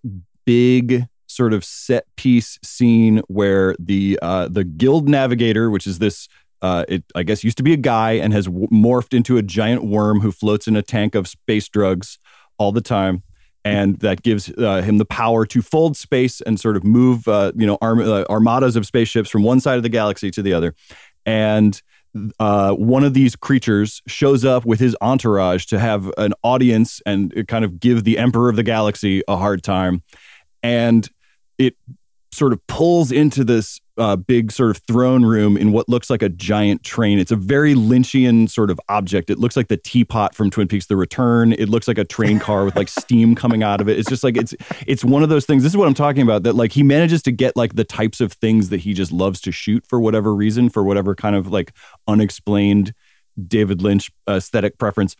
big 0.45 1.05
sort 1.27 1.53
of 1.53 1.63
set 1.63 2.05
piece 2.17 2.59
scene 2.61 3.21
where 3.27 3.75
the 3.79 4.19
uh, 4.21 4.47
the 4.49 4.63
guild 4.63 5.07
navigator, 5.07 5.69
which 5.69 5.87
is 5.87 5.99
this 5.99 6.27
uh, 6.61 6.85
it 6.87 7.03
I 7.15 7.23
guess 7.23 7.43
used 7.43 7.57
to 7.57 7.63
be 7.63 7.73
a 7.73 7.77
guy 7.77 8.13
and 8.13 8.33
has 8.33 8.45
w- 8.45 8.67
morphed 8.67 9.13
into 9.13 9.37
a 9.37 9.41
giant 9.41 9.83
worm 9.83 10.19
who 10.19 10.31
floats 10.31 10.67
in 10.67 10.75
a 10.75 10.81
tank 10.81 11.15
of 11.15 11.27
space 11.27 11.67
drugs 11.67 12.19
all 12.57 12.71
the 12.71 12.81
time, 12.81 13.23
and 13.65 13.99
that 13.99 14.21
gives 14.21 14.51
uh, 14.57 14.81
him 14.81 14.97
the 14.97 15.05
power 15.05 15.45
to 15.47 15.61
fold 15.61 15.97
space 15.97 16.41
and 16.41 16.59
sort 16.59 16.77
of 16.77 16.83
move 16.83 17.27
uh, 17.27 17.51
you 17.55 17.65
know 17.65 17.77
arm- 17.81 18.01
uh, 18.01 18.25
armadas 18.29 18.75
of 18.75 18.85
spaceships 18.85 19.29
from 19.29 19.43
one 19.43 19.59
side 19.59 19.77
of 19.77 19.83
the 19.83 19.89
galaxy 19.89 20.31
to 20.31 20.41
the 20.41 20.53
other, 20.53 20.73
and. 21.25 21.81
Uh, 22.41 22.73
one 22.73 23.05
of 23.05 23.13
these 23.13 23.37
creatures 23.37 24.01
shows 24.05 24.43
up 24.43 24.65
with 24.65 24.81
his 24.81 24.97
entourage 24.99 25.63
to 25.63 25.79
have 25.79 26.11
an 26.17 26.33
audience 26.43 27.01
and 27.05 27.47
kind 27.47 27.63
of 27.63 27.79
give 27.79 28.03
the 28.03 28.17
emperor 28.17 28.49
of 28.49 28.57
the 28.57 28.63
galaxy 28.63 29.23
a 29.29 29.37
hard 29.37 29.63
time. 29.63 30.03
And 30.61 31.09
it 31.57 31.77
sort 32.33 32.53
of 32.53 32.65
pulls 32.67 33.11
into 33.11 33.43
this 33.43 33.79
uh, 33.97 34.15
big 34.15 34.51
sort 34.51 34.71
of 34.71 34.77
throne 34.87 35.25
room 35.25 35.57
in 35.57 35.71
what 35.71 35.89
looks 35.89 36.09
like 36.09 36.21
a 36.21 36.29
giant 36.29 36.83
train. 36.83 37.19
It's 37.19 37.31
a 37.31 37.35
very 37.35 37.75
Lynchian 37.75 38.49
sort 38.49 38.71
of 38.71 38.79
object. 38.87 39.29
It 39.29 39.37
looks 39.37 39.57
like 39.57 39.67
the 39.67 39.77
teapot 39.77 40.33
from 40.33 40.49
Twin 40.49 40.67
Peaks: 40.67 40.85
The 40.87 40.95
Return. 40.95 41.53
It 41.53 41.69
looks 41.69 41.87
like 41.87 41.97
a 41.97 42.05
train 42.05 42.39
car 42.39 42.63
with 42.65 42.75
like 42.75 42.87
steam 42.87 43.35
coming 43.35 43.63
out 43.63 43.81
of 43.81 43.89
it. 43.89 43.99
It's 43.99 44.09
just 44.09 44.23
like 44.23 44.37
it's 44.37 44.55
it's 44.87 45.03
one 45.03 45.23
of 45.23 45.29
those 45.29 45.45
things. 45.45 45.63
This 45.63 45.73
is 45.73 45.77
what 45.77 45.87
I'm 45.87 45.93
talking 45.93 46.21
about. 46.21 46.43
That 46.43 46.53
like 46.53 46.71
he 46.71 46.83
manages 46.83 47.21
to 47.23 47.31
get 47.31 47.55
like 47.55 47.75
the 47.75 47.83
types 47.83 48.21
of 48.21 48.33
things 48.33 48.69
that 48.69 48.79
he 48.79 48.93
just 48.93 49.11
loves 49.11 49.41
to 49.41 49.51
shoot 49.51 49.85
for 49.87 49.99
whatever 49.99 50.33
reason, 50.33 50.69
for 50.69 50.83
whatever 50.83 51.13
kind 51.13 51.35
of 51.35 51.51
like 51.51 51.73
unexplained 52.07 52.93
David 53.47 53.81
Lynch 53.81 54.09
aesthetic 54.29 54.77
preference. 54.77 55.15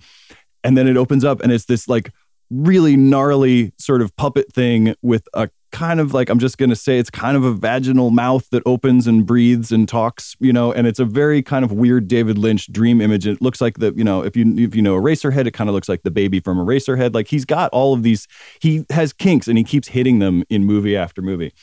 And 0.63 0.78
then 0.78 0.88
it 0.88 0.97
opens 0.97 1.26
up 1.26 1.41
and 1.41 1.52
it's 1.52 1.65
this 1.65 1.88
like 1.88 2.12
really 2.50 2.95
gnarly 2.97 3.74
sort 3.78 4.02
of 4.02 4.15
puppet 4.15 4.52
thing 4.54 4.93
with 5.02 5.28
a 5.34 5.50
kind 5.72 6.00
of 6.00 6.14
like 6.14 6.30
I'm 6.30 6.40
just 6.40 6.58
going 6.58 6.70
to 6.70 6.76
say 6.76 7.00
it's 7.00 7.10
kind 7.10 7.36
of 7.36 7.44
a 7.44 7.54
vaginal 7.54 8.12
mouth 8.12 8.50
that 8.52 8.64
opens 8.66 9.08
and 9.08 9.26
breathes 9.26 9.72
and 9.72 9.88
talks, 9.88 10.36
you 10.40 10.54
know, 10.54 10.72
and 10.72 10.88
it's 10.88 11.00
a 11.00 11.06
very 11.06 11.42
kind 11.42 11.66
of 11.66 11.72
weird 11.72 12.08
David 12.08 12.38
Lynch 12.38 12.72
dream 12.72 13.02
image. 13.02 13.26
It 13.26 13.42
looks 13.42 13.62
like 13.62 13.80
the, 13.80 13.94
you 13.96 14.04
know, 14.04 14.24
if 14.24 14.36
you 14.36 14.56
if 14.58 14.76
you 14.76 14.82
know 14.82 15.00
Eraserhead, 15.00 15.48
it 15.48 15.52
kind 15.52 15.70
of 15.70 15.74
looks 15.74 15.90
like 15.90 16.04
the 16.04 16.12
baby 16.12 16.40
from 16.40 16.58
Eraserhead. 16.58 17.14
Like 17.14 17.28
he's 17.28 17.46
got 17.46 17.72
all 17.72 17.94
of 17.94 18.04
these 18.04 18.28
he 18.60 18.86
has 18.90 19.14
kinks 19.14 19.48
and 19.48 19.58
he 19.58 19.64
keeps 19.64 19.88
hitting 19.88 20.20
them 20.20 20.44
in 20.50 20.66
movie 20.66 20.96
after 20.96 21.22
movie. 21.22 21.54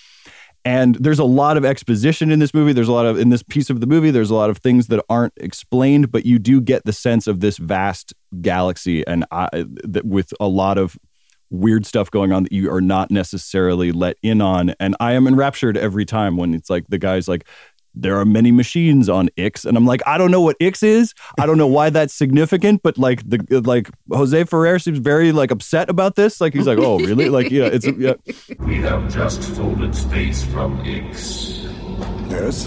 And 0.64 0.96
there's 0.96 1.18
a 1.18 1.24
lot 1.24 1.56
of 1.56 1.64
exposition 1.64 2.30
in 2.30 2.40
this 2.40 2.52
movie. 2.52 2.72
There's 2.72 2.88
a 2.88 2.92
lot 2.92 3.06
of 3.06 3.18
in 3.18 3.30
this 3.30 3.42
piece 3.42 3.70
of 3.70 3.80
the 3.80 3.86
movie. 3.86 4.10
There's 4.10 4.30
a 4.30 4.34
lot 4.34 4.50
of 4.50 4.58
things 4.58 4.88
that 4.88 5.02
aren't 5.08 5.32
explained, 5.38 6.10
but 6.10 6.26
you 6.26 6.38
do 6.38 6.60
get 6.60 6.84
the 6.84 6.92
sense 6.92 7.26
of 7.26 7.40
this 7.40 7.56
vast 7.56 8.12
galaxy 8.42 9.06
and 9.06 9.24
uh, 9.30 9.48
that 9.52 10.04
with 10.04 10.34
a 10.40 10.46
lot 10.46 10.76
of 10.76 10.98
weird 11.50 11.86
stuff 11.86 12.10
going 12.10 12.32
on 12.32 12.44
that 12.44 12.52
you 12.52 12.70
are 12.72 12.80
not 12.80 13.10
necessarily 13.10 13.92
let 13.92 14.16
in 14.22 14.40
on. 14.40 14.74
And 14.80 14.96
I 15.00 15.12
am 15.12 15.26
enraptured 15.26 15.76
every 15.76 16.04
time 16.04 16.36
when 16.36 16.54
it's 16.54 16.70
like 16.70 16.86
the 16.88 16.98
guy's 16.98 17.28
like, 17.28 17.46
there 17.94 18.18
are 18.18 18.24
many 18.24 18.52
machines 18.52 19.08
on 19.08 19.28
Ix, 19.36 19.64
and 19.64 19.76
I'm 19.76 19.84
like, 19.84 20.00
I 20.06 20.18
don't 20.18 20.30
know 20.30 20.40
what 20.40 20.56
Ix 20.60 20.82
is. 20.82 21.14
I 21.38 21.46
don't 21.46 21.58
know 21.58 21.66
why 21.66 21.90
that's 21.90 22.14
significant, 22.14 22.82
but 22.82 22.96
like 22.96 23.28
the 23.28 23.62
like 23.64 23.90
Jose 24.12 24.44
Ferrer 24.44 24.78
seems 24.78 24.98
very 24.98 25.32
like 25.32 25.50
upset 25.50 25.90
about 25.90 26.14
this. 26.14 26.40
Like 26.40 26.54
he's 26.54 26.66
like, 26.66 26.78
oh 26.78 26.98
really? 26.98 27.28
Like 27.28 27.50
yeah, 27.50 27.64
it's 27.64 27.86
yeah. 27.86 28.14
We 28.60 28.76
have 28.76 29.12
just 29.12 29.42
folded 29.42 29.94
space 29.94 30.44
from 30.44 30.80
Ix. 30.84 31.66
Yes? 32.28 32.66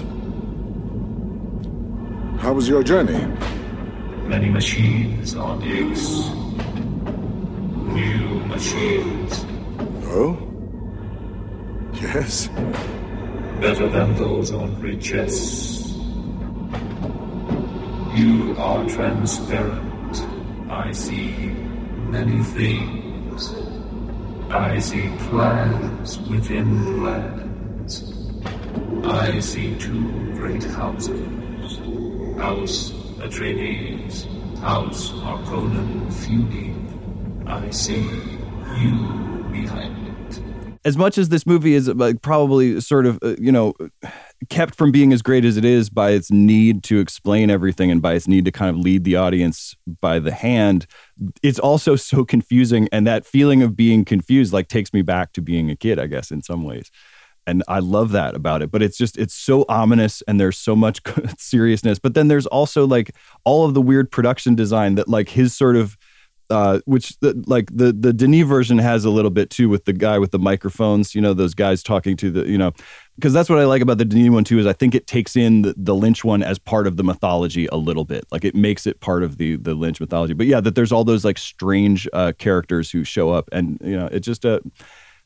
How 2.42 2.54
was 2.54 2.68
your 2.68 2.84
journey? 2.84 3.26
Many 4.28 4.50
machines 4.50 5.36
on 5.36 5.62
Ix. 5.62 6.41
Machines. 8.52 9.46
Oh? 10.12 10.38
Yes? 11.94 12.50
Better 13.62 13.88
than 13.88 14.14
those 14.16 14.52
on 14.52 14.80
Richese. 14.82 15.96
You 18.14 18.54
are 18.58 18.86
transparent. 18.90 20.28
I 20.70 20.92
see 20.92 21.32
many 22.12 22.44
things. 22.44 23.56
I 24.50 24.80
see 24.80 25.10
plans 25.30 26.20
within 26.30 27.00
plans. 27.00 28.04
I 29.06 29.40
see 29.40 29.76
two 29.76 30.34
great 30.34 30.66
houses. 30.66 31.78
House 32.38 32.92
Atreides, 33.24 34.28
House 34.60 35.12
Harkonnen 35.12 36.12
feuding. 36.12 36.82
I 37.48 37.70
see 37.70 38.31
you 38.78 39.46
behind 39.52 40.08
it. 40.08 40.42
as 40.86 40.98
much 40.98 41.18
as 41.18 41.30
this 41.30 41.46
movie 41.46 41.74
is 41.74 41.88
like 41.90 42.22
probably 42.22 42.80
sort 42.82 43.06
of 43.06 43.20
uh, 43.22 43.36
you 43.40 43.52
know 43.52 43.74
kept 44.50 44.76
from 44.76 44.92
being 44.92 45.14
as 45.14 45.22
great 45.22 45.46
as 45.46 45.58
it 45.58 45.66
is 45.66 45.90
by 45.90 46.12
its 46.12 46.32
need 46.32 46.84
to 46.84 47.00
explain 47.00 47.50
everything 47.50 47.92
and 47.92 48.02
by 48.02 48.14
its 48.14 48.28
need 48.28 48.46
to 48.46 48.52
kind 48.52 48.70
of 48.70 48.78
lead 48.78 49.04
the 49.04 49.16
audience 49.16 49.76
by 50.02 50.20
the 50.20 50.32
hand 50.32 50.88
it's 51.44 51.60
also 51.60 51.96
so 51.96 52.26
confusing. 52.26 52.88
And 52.92 53.06
that 53.08 53.26
feeling 53.26 53.62
of 53.62 53.76
being 53.76 54.06
confused 54.06 54.54
like 54.54 54.68
takes 54.68 54.94
me 54.94 55.02
back 55.02 55.34
to 55.34 55.42
being 55.42 55.70
a 55.70 55.76
kid 55.76 56.00
i 56.00 56.08
guess 56.08 56.32
in 56.32 56.42
some 56.42 56.64
ways. 56.64 56.90
And 57.48 57.64
i 57.68 57.80
love 57.80 58.12
that 58.12 58.36
about 58.36 58.62
it. 58.62 58.72
But 58.72 58.82
it's 58.82 58.98
just 58.98 59.18
it's 59.18 59.34
so 59.34 59.66
ominous 59.70 60.22
and 60.28 60.40
there's 60.40 60.58
so 60.58 60.76
much 60.76 61.02
seriousness. 61.38 62.00
But 62.00 62.14
then 62.14 62.28
there's 62.28 62.48
also 62.48 62.86
like 62.86 63.16
all 63.44 63.66
of 63.66 63.74
the 63.74 63.82
weird 63.82 64.12
production 64.12 64.56
design 64.56 64.96
that 64.96 65.08
like 65.08 65.30
his 65.30 65.56
sort 65.56 65.76
of 65.76 65.98
uh, 66.52 66.82
which 66.86 67.18
the, 67.20 67.42
like 67.48 67.70
the 67.76 67.92
the 67.94 68.14
Denis 68.14 68.46
version 68.46 68.78
has 68.78 69.06
a 69.06 69.10
little 69.10 69.32
bit 69.32 69.50
too 69.50 69.70
with 69.70 69.86
the 69.86 69.94
guy 69.94 70.20
with 70.20 70.32
the 70.32 70.40
microphones, 70.40 71.16
you 71.16 71.22
know, 71.22 71.34
those 71.34 71.54
guys 71.54 71.82
talking 71.82 72.18
to 72.18 72.30
the, 72.30 72.48
you 72.48 72.58
know, 72.58 72.74
because 73.16 73.34
that's 73.34 73.50
what 73.50 73.58
I 73.58 73.66
like 73.66 73.82
about 73.82 73.98
the 73.98 74.06
Denis 74.06 74.30
one 74.30 74.44
too 74.44 74.60
is 74.60 74.68
I 74.68 74.74
think 74.74 74.94
it 74.94 75.08
takes 75.08 75.36
in 75.36 75.62
the, 75.64 75.74
the 75.78 75.96
Lynch 75.96 76.24
one 76.24 76.44
as 76.44 76.60
part 76.60 76.88
of 76.88 76.98
the 76.98 77.04
mythology 77.04 77.68
a 77.68 77.78
little 77.78 78.06
bit, 78.06 78.26
like 78.32 78.44
it 78.44 78.54
makes 78.54 78.86
it 78.86 79.00
part 79.00 79.24
of 79.24 79.38
the 79.38 79.56
the 79.56 79.74
Lynch 79.74 80.00
mythology. 80.00 80.34
But 80.34 80.48
yeah, 80.48 80.60
that 80.62 80.76
there's 80.76 80.92
all 80.92 81.04
those 81.04 81.26
like 81.26 81.38
strange 81.38 82.08
uh, 82.14 82.34
characters 82.38 82.92
who 82.92 83.04
show 83.04 83.32
up, 83.32 83.50
and 83.52 83.80
you 83.84 83.98
know, 83.98 84.08
it 84.08 84.20
just 84.20 84.46
uh, 84.46 84.60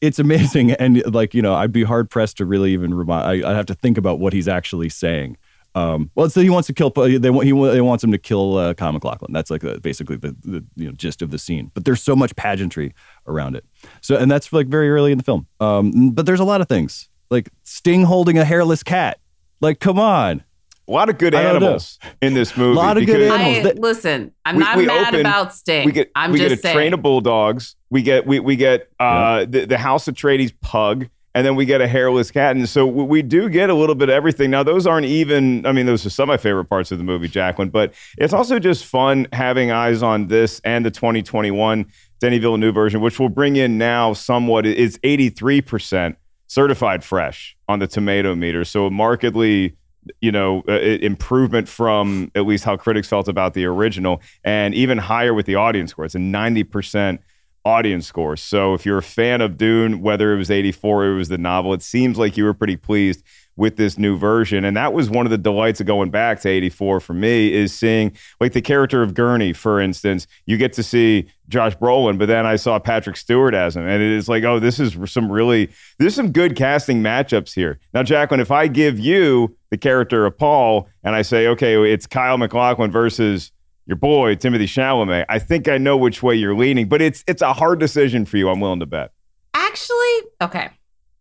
it's 0.01 0.19
amazing, 0.19 0.71
and 0.79 1.03
like 1.13 1.33
you 1.33 1.41
know, 1.41 1.55
I'd 1.55 1.71
be 1.71 1.83
hard 1.83 2.09
pressed 2.09 2.37
to 2.37 2.45
really 2.45 2.71
even 2.73 2.93
remind. 2.93 3.45
I'd 3.45 3.55
have 3.55 3.65
to 3.67 3.75
think 3.75 3.97
about 3.97 4.19
what 4.19 4.33
he's 4.33 4.47
actually 4.47 4.89
saying. 4.89 5.37
Um, 5.75 6.09
well, 6.15 6.29
so 6.29 6.41
he 6.41 6.49
wants 6.49 6.67
to 6.67 6.73
kill. 6.73 6.89
They 6.89 7.29
want 7.29 7.45
he 7.45 7.51
they 7.51 7.81
wants 7.81 8.03
him 8.03 8.11
to 8.13 8.17
kill 8.17 8.57
uh, 8.57 8.73
Kyle 8.73 8.93
MacLachlan. 8.93 9.33
That's 9.33 9.51
like 9.51 9.61
the, 9.61 9.79
basically 9.81 10.15
the, 10.15 10.35
the 10.43 10.63
you 10.77 10.85
know 10.87 10.93
gist 10.93 11.21
of 11.21 11.31
the 11.31 11.37
scene. 11.37 11.69
But 11.73 11.83
there's 11.85 12.01
so 12.01 12.15
much 12.15 12.35
pageantry 12.37 12.93
around 13.27 13.55
it. 13.57 13.65
So 14.01 14.15
and 14.15 14.31
that's 14.31 14.51
like 14.53 14.67
very 14.67 14.89
early 14.89 15.11
in 15.11 15.17
the 15.17 15.23
film. 15.23 15.47
Um, 15.59 16.11
but 16.11 16.25
there's 16.25 16.39
a 16.39 16.45
lot 16.45 16.61
of 16.61 16.69
things 16.69 17.09
like 17.29 17.49
Sting 17.63 18.03
holding 18.03 18.37
a 18.37 18.45
hairless 18.45 18.83
cat. 18.83 19.19
Like, 19.61 19.79
come 19.79 19.99
on. 19.99 20.43
A 20.87 20.91
lot 20.91 21.09
of 21.09 21.17
good 21.17 21.33
I 21.33 21.41
don't 21.41 21.53
know. 21.61 21.65
animals 21.67 21.97
in 22.21 22.35
this 22.35 22.55
movie. 22.55 22.77
A 22.77 22.79
lot 22.79 22.95
of 22.97 23.05
good 23.07 23.19
animals. 23.31 23.65
I, 23.75 23.79
listen, 23.79 24.31
I'm 24.45 24.55
we- 24.57 24.63
not 24.63 24.77
we 24.77 24.85
mad 24.85 25.07
open- 25.09 25.19
about 25.21 25.53
Sting. 25.53 25.85
We 25.87 25.91
get 25.91 26.11
I'm 26.15 26.31
we 26.31 26.37
just 26.37 26.49
get 26.49 26.59
a 26.59 26.61
saying. 26.61 26.75
train 26.75 26.93
of 26.93 27.01
bulldogs. 27.01 27.75
We 27.89 28.01
get 28.03 28.27
we 28.27 28.39
we 28.39 28.55
get 28.55 28.89
uh, 28.99 29.45
the 29.49 29.65
the 29.65 29.77
House 29.79 30.05
Atreides 30.05 30.53
pug, 30.61 31.07
and 31.35 31.45
then 31.45 31.57
we 31.57 31.65
get 31.65 31.81
a 31.81 31.87
hairless 31.87 32.31
cat, 32.31 32.55
and 32.55 32.67
so 32.67 32.87
we, 32.87 33.21
do 33.21 33.49
get 33.49 33.69
a 33.69 33.73
little 33.73 33.93
bit 33.93 34.07
of 34.07 34.15
everything. 34.15 34.49
Now 34.49 34.63
those 34.63 34.87
aren't 34.87 35.05
even. 35.05 35.65
I 35.65 35.73
mean, 35.73 35.85
those 35.85 36.05
are 36.05 36.09
some 36.09 36.29
of 36.29 36.33
my 36.33 36.37
favorite 36.37 36.65
parts 36.65 36.93
of 36.93 36.97
the 36.97 37.03
movie, 37.03 37.27
Jacqueline. 37.27 37.69
But 37.69 37.93
it's 38.17 38.33
also 38.33 38.57
just 38.57 38.85
fun 38.85 39.27
having 39.33 39.69
eyes 39.69 40.01
on 40.01 40.27
this 40.27 40.61
and 40.63 40.85
the 40.85 40.91
2021 40.91 41.87
Denny 42.21 42.39
Villeneuve 42.39 42.73
version, 42.73 43.01
which 43.01 43.19
will 43.19 43.29
bring 43.29 43.57
in 43.57 43.77
now 43.77 44.13
somewhat. 44.13 44.65
It's 44.65 44.97
83 45.03 45.59
percent 45.61 46.17
certified 46.47 47.03
fresh 47.03 47.57
on 47.67 47.79
the 47.79 47.87
tomato 47.87 48.33
meter, 48.33 48.63
so 48.63 48.89
markedly 48.89 49.75
you 50.21 50.31
know, 50.31 50.63
uh, 50.69 50.73
improvement 50.73 51.67
from 51.67 52.31
at 52.35 52.45
least 52.45 52.63
how 52.63 52.77
critics 52.77 53.09
felt 53.09 53.27
about 53.27 53.55
the 53.55 53.65
original, 53.65 54.21
and 54.43 54.73
even 54.73 54.99
higher 54.99 55.33
with 55.33 55.47
the 55.47 55.55
audience 55.55 55.91
score. 55.91 56.05
It's 56.05 56.15
a 56.15 56.19
ninety 56.19 56.63
percent 56.63 57.19
audience 57.65 58.07
score. 58.07 58.37
So 58.37 58.73
if 58.73 58.85
you're 58.85 58.99
a 58.99 59.03
fan 59.03 59.41
of 59.41 59.57
Dune, 59.57 60.01
whether 60.01 60.33
it 60.33 60.37
was 60.37 60.51
eighty 60.51 60.71
four 60.71 61.03
or 61.05 61.13
it 61.13 61.17
was 61.17 61.29
the 61.29 61.37
novel, 61.37 61.73
it 61.73 61.81
seems 61.81 62.17
like 62.17 62.37
you 62.37 62.45
were 62.45 62.53
pretty 62.53 62.77
pleased 62.77 63.23
with 63.57 63.77
this 63.77 63.97
new 63.97 64.17
version. 64.17 64.65
And 64.65 64.75
that 64.75 64.93
was 64.93 65.09
one 65.09 65.25
of 65.25 65.29
the 65.29 65.37
delights 65.37 65.79
of 65.79 65.87
going 65.87 66.09
back 66.09 66.41
to 66.41 66.49
84 66.49 66.99
for 66.99 67.13
me 67.13 67.53
is 67.53 67.73
seeing 67.73 68.11
like 68.39 68.53
the 68.53 68.61
character 68.61 69.01
of 69.01 69.13
Gurney, 69.13 69.53
for 69.53 69.79
instance, 69.79 70.27
you 70.45 70.57
get 70.57 70.73
to 70.73 70.83
see 70.83 71.27
Josh 71.47 71.75
Brolin, 71.77 72.17
but 72.17 72.27
then 72.27 72.45
I 72.45 72.57
saw 72.57 72.79
Patrick 72.79 73.15
Stewart 73.15 73.53
as 73.53 73.75
him. 73.75 73.87
And 73.87 74.01
it 74.01 74.11
is 74.11 74.27
like, 74.27 74.43
oh, 74.43 74.59
this 74.59 74.79
is 74.79 74.97
some 75.09 75.31
really, 75.31 75.69
there's 75.99 76.15
some 76.15 76.31
good 76.31 76.55
casting 76.55 77.01
matchups 77.01 77.53
here. 77.53 77.79
Now, 77.93 78.03
Jacqueline, 78.03 78.41
if 78.41 78.51
I 78.51 78.67
give 78.67 78.99
you 78.99 79.55
the 79.69 79.77
character 79.77 80.25
of 80.25 80.37
Paul 80.37 80.89
and 81.03 81.15
I 81.15 81.21
say, 81.21 81.47
okay, 81.47 81.91
it's 81.91 82.07
Kyle 82.07 82.37
MacLachlan 82.37 82.91
versus 82.91 83.51
your 83.85 83.97
boy, 83.97 84.35
Timothy 84.35 84.65
Chalamet, 84.65 85.25
I 85.29 85.39
think 85.39 85.67
I 85.67 85.77
know 85.77 85.95
which 85.97 86.23
way 86.23 86.35
you're 86.35 86.55
leaning, 86.55 86.87
but 86.87 87.01
it's 87.01 87.23
it's 87.27 87.41
a 87.41 87.53
hard 87.53 87.79
decision 87.79 88.25
for 88.25 88.37
you, 88.37 88.49
I'm 88.49 88.59
willing 88.59 88.79
to 88.79 88.85
bet. 88.85 89.11
Actually, 89.53 90.17
okay. 90.41 90.69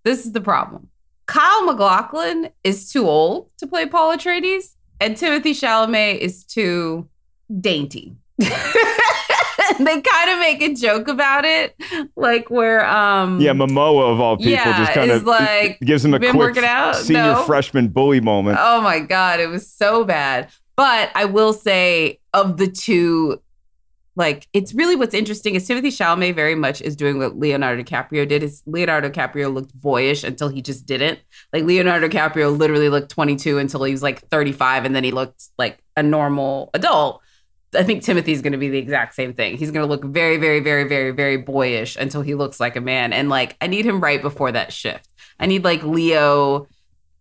This 0.05 0.24
is 0.27 0.33
the 0.33 0.40
problem. 0.40 0.88
Kyle 1.27 1.64
MacLachlan 1.64 2.50
is 2.64 2.90
too 2.92 3.09
old 3.09 3.48
to 3.59 3.66
play 3.66 3.87
Paul 3.87 4.16
Atreides, 4.16 4.74
and 5.00 5.16
Timothy 5.16 5.53
Chalamet 5.53 6.18
is 6.18 6.44
too 6.44 7.09
dainty. 7.61 8.16
they 8.38 10.00
kind 10.00 10.31
of 10.31 10.38
make 10.40 10.61
a 10.62 10.74
joke 10.74 11.09
about 11.09 11.44
it, 11.44 11.74
like 12.16 12.50
where 12.50 12.85
um 12.87 13.40
Yeah, 13.40 13.53
Momoa 13.53 14.12
of 14.12 14.20
all 14.20 14.37
people 14.37 14.53
Yeah, 14.53 14.77
just 14.77 14.92
kind 14.92 15.11
of 15.11 15.24
like, 15.24 15.79
gives 15.81 16.05
him 16.05 16.14
a 16.14 16.18
"Been 16.18 16.33
quick 16.33 16.57
out?" 16.59 16.96
senior 16.96 17.33
No. 17.33 17.42
freshman 17.44 17.88
bully 17.88 18.20
moment. 18.20 18.59
Oh 18.61 18.81
my 18.83 19.00
god, 19.00 19.40
it 19.40 19.48
was 19.48 19.70
so 19.70 20.05
bad. 20.05 20.48
But 20.76 21.10
I 21.14 21.24
will 21.26 21.52
say, 21.52 22.20
of 22.32 22.56
the 22.56 22.66
two, 22.66 23.40
like 24.16 24.48
it's 24.52 24.74
really 24.74 24.96
what's 24.96 25.14
interesting 25.14 25.54
is 25.54 25.66
Timothy 25.66 25.90
Chalamet 25.90 26.34
very 26.34 26.54
much 26.54 26.80
is 26.80 26.94
doing 26.94 27.18
what 27.18 27.37
Leonardo 27.37 27.82
DiCaprio 27.82 28.26
did. 28.28 28.42
Is 28.42 28.62
Leonardo 28.66 29.10
DiCaprio 29.10 29.52
looked 29.52 29.74
boyish 29.80 30.24
until 30.24 30.48
he 30.48 30.62
just 30.62 30.87
didn't. 30.87 31.18
Like 31.52 31.64
Leonardo 31.64 32.08
DiCaprio 32.08 32.56
literally 32.56 32.88
looked 32.88 33.10
22 33.10 33.58
until 33.58 33.84
he 33.84 33.92
was 33.92 34.02
like 34.02 34.26
35, 34.28 34.84
and 34.84 34.94
then 34.94 35.04
he 35.04 35.10
looked 35.10 35.48
like 35.58 35.82
a 35.96 36.02
normal 36.02 36.70
adult. 36.74 37.20
I 37.76 37.82
think 37.82 38.04
Timothy's 38.04 38.40
going 38.40 38.52
to 38.52 38.58
be 38.58 38.68
the 38.68 38.78
exact 38.78 39.14
same 39.14 39.34
thing. 39.34 39.56
He's 39.56 39.72
going 39.72 39.84
to 39.84 39.90
look 39.90 40.04
very, 40.04 40.37
very, 40.37 40.60
very, 40.60 40.84
very, 40.84 41.10
very 41.10 41.37
boyish 41.37 41.96
until 41.96 42.22
he 42.22 42.37
looks 42.37 42.60
like 42.60 42.76
a 42.76 42.80
man. 42.80 43.12
And 43.12 43.28
like, 43.28 43.56
I 43.60 43.66
need 43.66 43.84
him 43.84 44.00
right 44.00 44.22
before 44.22 44.52
that 44.52 44.72
shift. 44.72 45.08
I 45.40 45.46
need 45.46 45.64
like 45.64 45.82
Leo 45.82 46.68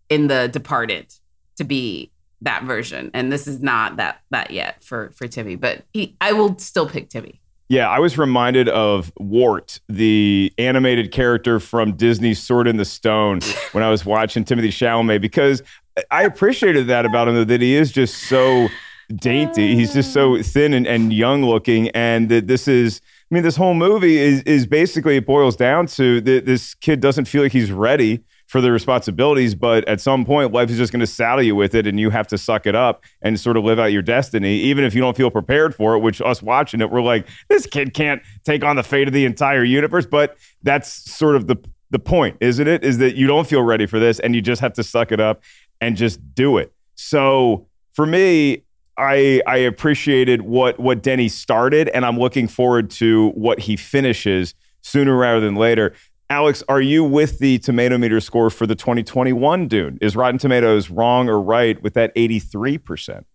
in 0.09 0.27
The 0.27 0.49
Departed 0.53 1.11
to 1.55 1.63
be 1.63 2.11
that 2.43 2.63
version, 2.63 3.11
and 3.13 3.31
this 3.31 3.47
is 3.47 3.61
not 3.61 3.97
that 3.97 4.21
that 4.31 4.51
yet 4.51 4.83
for 4.83 5.11
for 5.15 5.27
Timmy. 5.27 5.55
But 5.55 5.83
he, 5.93 6.15
I 6.21 6.33
will 6.33 6.57
still 6.57 6.87
pick 6.87 7.09
Timmy. 7.09 7.39
Yeah, 7.69 7.89
I 7.89 7.99
was 7.99 8.17
reminded 8.17 8.69
of 8.69 9.11
Wart, 9.17 9.79
the 9.87 10.53
animated 10.57 11.11
character 11.11 11.59
from 11.59 11.93
Disney's 11.93 12.41
Sword 12.41 12.67
in 12.67 12.77
the 12.77 12.85
Stone, 12.85 13.39
when 13.71 13.83
I 13.83 13.89
was 13.89 14.05
watching 14.05 14.43
Timothy 14.43 14.69
Chalamet, 14.69 15.21
because 15.21 15.63
I 16.11 16.23
appreciated 16.23 16.87
that 16.87 17.05
about 17.05 17.27
him, 17.27 17.47
that 17.47 17.61
he 17.61 17.75
is 17.75 17.91
just 17.91 18.27
so 18.27 18.67
dainty. 19.15 19.75
He's 19.75 19.93
just 19.93 20.13
so 20.13 20.35
uh. 20.37 20.43
thin 20.43 20.73
and, 20.73 20.87
and 20.87 21.13
young 21.13 21.43
looking. 21.43 21.89
And 21.89 22.29
that 22.29 22.47
this 22.47 22.67
is, 22.67 23.01
I 23.31 23.35
mean, 23.35 23.43
this 23.43 23.55
whole 23.55 23.73
movie 23.73 24.17
is, 24.17 24.41
is 24.43 24.65
basically, 24.65 25.17
it 25.17 25.25
boils 25.25 25.55
down 25.55 25.87
to 25.87 26.21
that 26.21 26.45
this 26.45 26.73
kid 26.75 26.99
doesn't 26.99 27.25
feel 27.25 27.43
like 27.43 27.51
he's 27.51 27.71
ready 27.71 28.23
for 28.47 28.61
the 28.61 28.71
responsibilities, 28.71 29.55
but 29.55 29.87
at 29.87 29.99
some 29.99 30.25
point, 30.25 30.51
life 30.51 30.69
is 30.69 30.77
just 30.77 30.91
going 30.91 30.99
to 30.99 31.07
saddle 31.07 31.43
you 31.43 31.55
with 31.55 31.73
it, 31.73 31.87
and 31.87 31.99
you 31.99 32.09
have 32.09 32.27
to 32.27 32.37
suck 32.37 32.65
it 32.65 32.75
up 32.75 33.03
and 33.21 33.39
sort 33.39 33.57
of 33.57 33.63
live 33.63 33.79
out 33.79 33.91
your 33.91 34.01
destiny, 34.01 34.57
even 34.59 34.83
if 34.83 34.93
you 34.93 35.01
don't 35.01 35.17
feel 35.17 35.31
prepared 35.31 35.73
for 35.73 35.95
it. 35.95 35.99
Which 35.99 36.21
us 36.21 36.41
watching 36.41 36.81
it, 36.81 36.91
we're 36.91 37.01
like, 37.01 37.27
this 37.49 37.65
kid 37.65 37.93
can't 37.93 38.21
take 38.43 38.63
on 38.63 38.75
the 38.75 38.83
fate 38.83 39.07
of 39.07 39.13
the 39.13 39.25
entire 39.25 39.63
universe. 39.63 40.05
But 40.05 40.37
that's 40.61 40.89
sort 41.11 41.35
of 41.35 41.47
the 41.47 41.57
the 41.89 41.99
point, 41.99 42.37
isn't 42.41 42.67
it? 42.67 42.83
Is 42.83 42.97
that 42.97 43.15
you 43.15 43.27
don't 43.27 43.47
feel 43.47 43.61
ready 43.61 43.85
for 43.85 43.99
this 43.99 44.19
and 44.19 44.35
you 44.35 44.41
just 44.41 44.61
have 44.61 44.73
to 44.73 44.83
suck 44.83 45.11
it 45.11 45.19
up 45.19 45.43
and 45.79 45.95
just 45.95 46.19
do 46.33 46.57
it. 46.57 46.73
So 46.95 47.67
for 47.93 48.05
me, 48.05 48.63
I 48.97 49.41
I 49.47 49.57
appreciated 49.57 50.41
what 50.41 50.79
what 50.79 51.01
Denny 51.01 51.29
started, 51.29 51.89
and 51.89 52.05
I'm 52.05 52.19
looking 52.19 52.47
forward 52.47 52.89
to 52.91 53.29
what 53.29 53.59
he 53.59 53.75
finishes 53.75 54.53
sooner 54.81 55.15
rather 55.15 55.39
than 55.39 55.55
later. 55.55 55.93
Alex, 56.29 56.63
are 56.67 56.81
you 56.81 57.03
with 57.03 57.39
the 57.39 57.59
tomato 57.59 57.97
meter 57.97 58.19
score 58.19 58.49
for 58.49 58.65
the 58.65 58.75
2021 58.75 59.67
Dune? 59.67 59.97
Is 60.01 60.15
Rotten 60.15 60.37
Tomatoes 60.37 60.89
wrong 60.89 61.29
or 61.29 61.39
right 61.39 61.81
with 61.83 61.93
that 61.93 62.15
83%? 62.15 63.25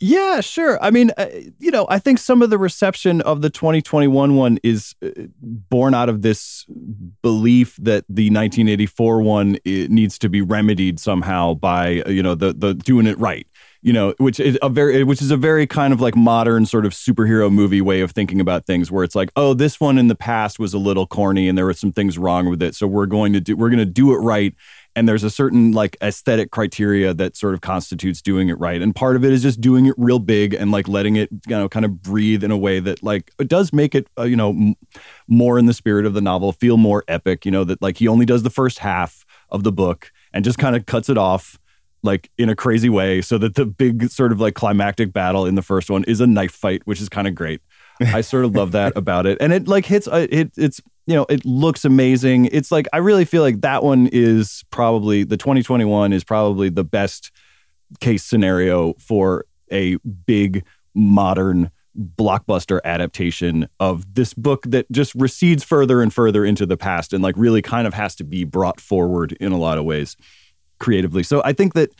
Yeah, 0.00 0.40
sure. 0.40 0.78
I 0.80 0.90
mean, 0.90 1.10
uh, 1.16 1.26
you 1.58 1.72
know, 1.72 1.86
I 1.90 1.98
think 1.98 2.20
some 2.20 2.40
of 2.40 2.50
the 2.50 2.58
reception 2.58 3.20
of 3.22 3.42
the 3.42 3.50
2021 3.50 4.36
one 4.36 4.58
is 4.62 4.94
uh, 5.02 5.08
born 5.42 5.92
out 5.92 6.08
of 6.08 6.22
this 6.22 6.66
belief 7.20 7.76
that 7.76 8.04
the 8.08 8.30
1984 8.30 9.22
one 9.22 9.58
needs 9.64 10.16
to 10.20 10.28
be 10.28 10.40
remedied 10.40 11.00
somehow 11.00 11.54
by, 11.54 12.02
you 12.06 12.22
know, 12.22 12.36
the 12.36 12.52
the 12.52 12.74
doing 12.74 13.08
it 13.08 13.18
right 13.18 13.48
you 13.80 13.92
know, 13.92 14.12
which 14.18 14.40
is 14.40 14.58
a 14.60 14.68
very, 14.68 15.04
which 15.04 15.22
is 15.22 15.30
a 15.30 15.36
very 15.36 15.66
kind 15.66 15.92
of 15.92 16.00
like 16.00 16.16
modern 16.16 16.66
sort 16.66 16.84
of 16.84 16.92
superhero 16.92 17.50
movie 17.50 17.80
way 17.80 18.00
of 18.00 18.10
thinking 18.10 18.40
about 18.40 18.66
things, 18.66 18.90
where 18.90 19.04
it's 19.04 19.14
like, 19.14 19.30
oh, 19.36 19.54
this 19.54 19.78
one 19.80 19.98
in 19.98 20.08
the 20.08 20.14
past 20.14 20.58
was 20.58 20.74
a 20.74 20.78
little 20.78 21.06
corny 21.06 21.48
and 21.48 21.56
there 21.56 21.64
were 21.64 21.72
some 21.72 21.92
things 21.92 22.18
wrong 22.18 22.48
with 22.50 22.62
it, 22.62 22.74
so 22.74 22.86
we're 22.86 23.06
going 23.06 23.32
to 23.32 23.40
do, 23.40 23.56
we're 23.56 23.70
going 23.70 23.78
to 23.78 23.84
do 23.84 24.12
it 24.12 24.18
right. 24.18 24.54
And 24.96 25.08
there's 25.08 25.22
a 25.22 25.30
certain 25.30 25.70
like 25.70 25.96
aesthetic 26.02 26.50
criteria 26.50 27.14
that 27.14 27.36
sort 27.36 27.54
of 27.54 27.60
constitutes 27.60 28.20
doing 28.20 28.48
it 28.48 28.58
right, 28.58 28.82
and 28.82 28.96
part 28.96 29.14
of 29.14 29.24
it 29.24 29.32
is 29.32 29.42
just 29.42 29.60
doing 29.60 29.86
it 29.86 29.94
real 29.96 30.18
big 30.18 30.54
and 30.54 30.72
like 30.72 30.88
letting 30.88 31.14
it, 31.14 31.28
you 31.30 31.56
know, 31.56 31.68
kind 31.68 31.84
of 31.84 32.02
breathe 32.02 32.42
in 32.42 32.50
a 32.50 32.58
way 32.58 32.80
that 32.80 33.00
like 33.00 33.30
it 33.38 33.46
does 33.46 33.72
make 33.72 33.94
it, 33.94 34.08
uh, 34.18 34.24
you 34.24 34.34
know, 34.34 34.50
m- 34.50 34.74
more 35.28 35.56
in 35.56 35.66
the 35.66 35.72
spirit 35.72 36.04
of 36.04 36.14
the 36.14 36.20
novel, 36.20 36.50
feel 36.50 36.76
more 36.76 37.04
epic. 37.06 37.44
You 37.44 37.52
know, 37.52 37.62
that 37.62 37.80
like 37.80 37.98
he 37.98 38.08
only 38.08 38.26
does 38.26 38.42
the 38.42 38.50
first 38.50 38.80
half 38.80 39.24
of 39.50 39.62
the 39.62 39.70
book 39.70 40.10
and 40.32 40.44
just 40.44 40.58
kind 40.58 40.74
of 40.74 40.86
cuts 40.86 41.08
it 41.08 41.16
off 41.16 41.60
like 42.08 42.30
in 42.38 42.48
a 42.48 42.56
crazy 42.56 42.88
way 42.88 43.20
so 43.20 43.36
that 43.36 43.54
the 43.54 43.66
big 43.66 44.08
sort 44.08 44.32
of 44.32 44.40
like 44.40 44.54
climactic 44.54 45.12
battle 45.12 45.44
in 45.44 45.54
the 45.54 45.62
first 45.62 45.90
one 45.90 46.04
is 46.04 46.22
a 46.22 46.26
knife 46.26 46.52
fight 46.52 46.80
which 46.86 47.02
is 47.02 47.08
kind 47.10 47.28
of 47.28 47.34
great. 47.34 47.60
I 48.00 48.22
sort 48.22 48.46
of 48.46 48.54
love 48.54 48.72
that 48.72 48.96
about 48.96 49.26
it. 49.26 49.36
And 49.40 49.52
it 49.52 49.68
like 49.68 49.84
hits 49.84 50.08
uh, 50.08 50.26
it 50.30 50.52
it's 50.56 50.80
you 51.06 51.14
know 51.14 51.26
it 51.28 51.44
looks 51.44 51.84
amazing. 51.84 52.46
It's 52.46 52.72
like 52.72 52.86
i 52.94 52.96
really 52.96 53.26
feel 53.26 53.42
like 53.42 53.60
that 53.60 53.84
one 53.84 54.08
is 54.10 54.64
probably 54.70 55.22
the 55.22 55.36
2021 55.36 56.14
is 56.14 56.24
probably 56.24 56.70
the 56.70 56.84
best 56.84 57.30
case 58.00 58.24
scenario 58.24 58.94
for 58.94 59.44
a 59.70 59.96
big 60.26 60.64
modern 60.94 61.70
blockbuster 62.16 62.80
adaptation 62.84 63.68
of 63.80 64.14
this 64.14 64.32
book 64.32 64.62
that 64.68 64.90
just 64.92 65.14
recedes 65.14 65.64
further 65.64 66.00
and 66.00 66.14
further 66.14 66.44
into 66.44 66.64
the 66.64 66.76
past 66.76 67.12
and 67.12 67.22
like 67.22 67.34
really 67.36 67.60
kind 67.60 67.86
of 67.86 67.94
has 67.94 68.14
to 68.14 68.24
be 68.24 68.44
brought 68.44 68.80
forward 68.80 69.32
in 69.40 69.52
a 69.52 69.58
lot 69.58 69.78
of 69.78 69.84
ways 69.84 70.16
creatively. 70.78 71.22
So 71.22 71.42
I 71.44 71.52
think 71.52 71.74
that 71.74 71.92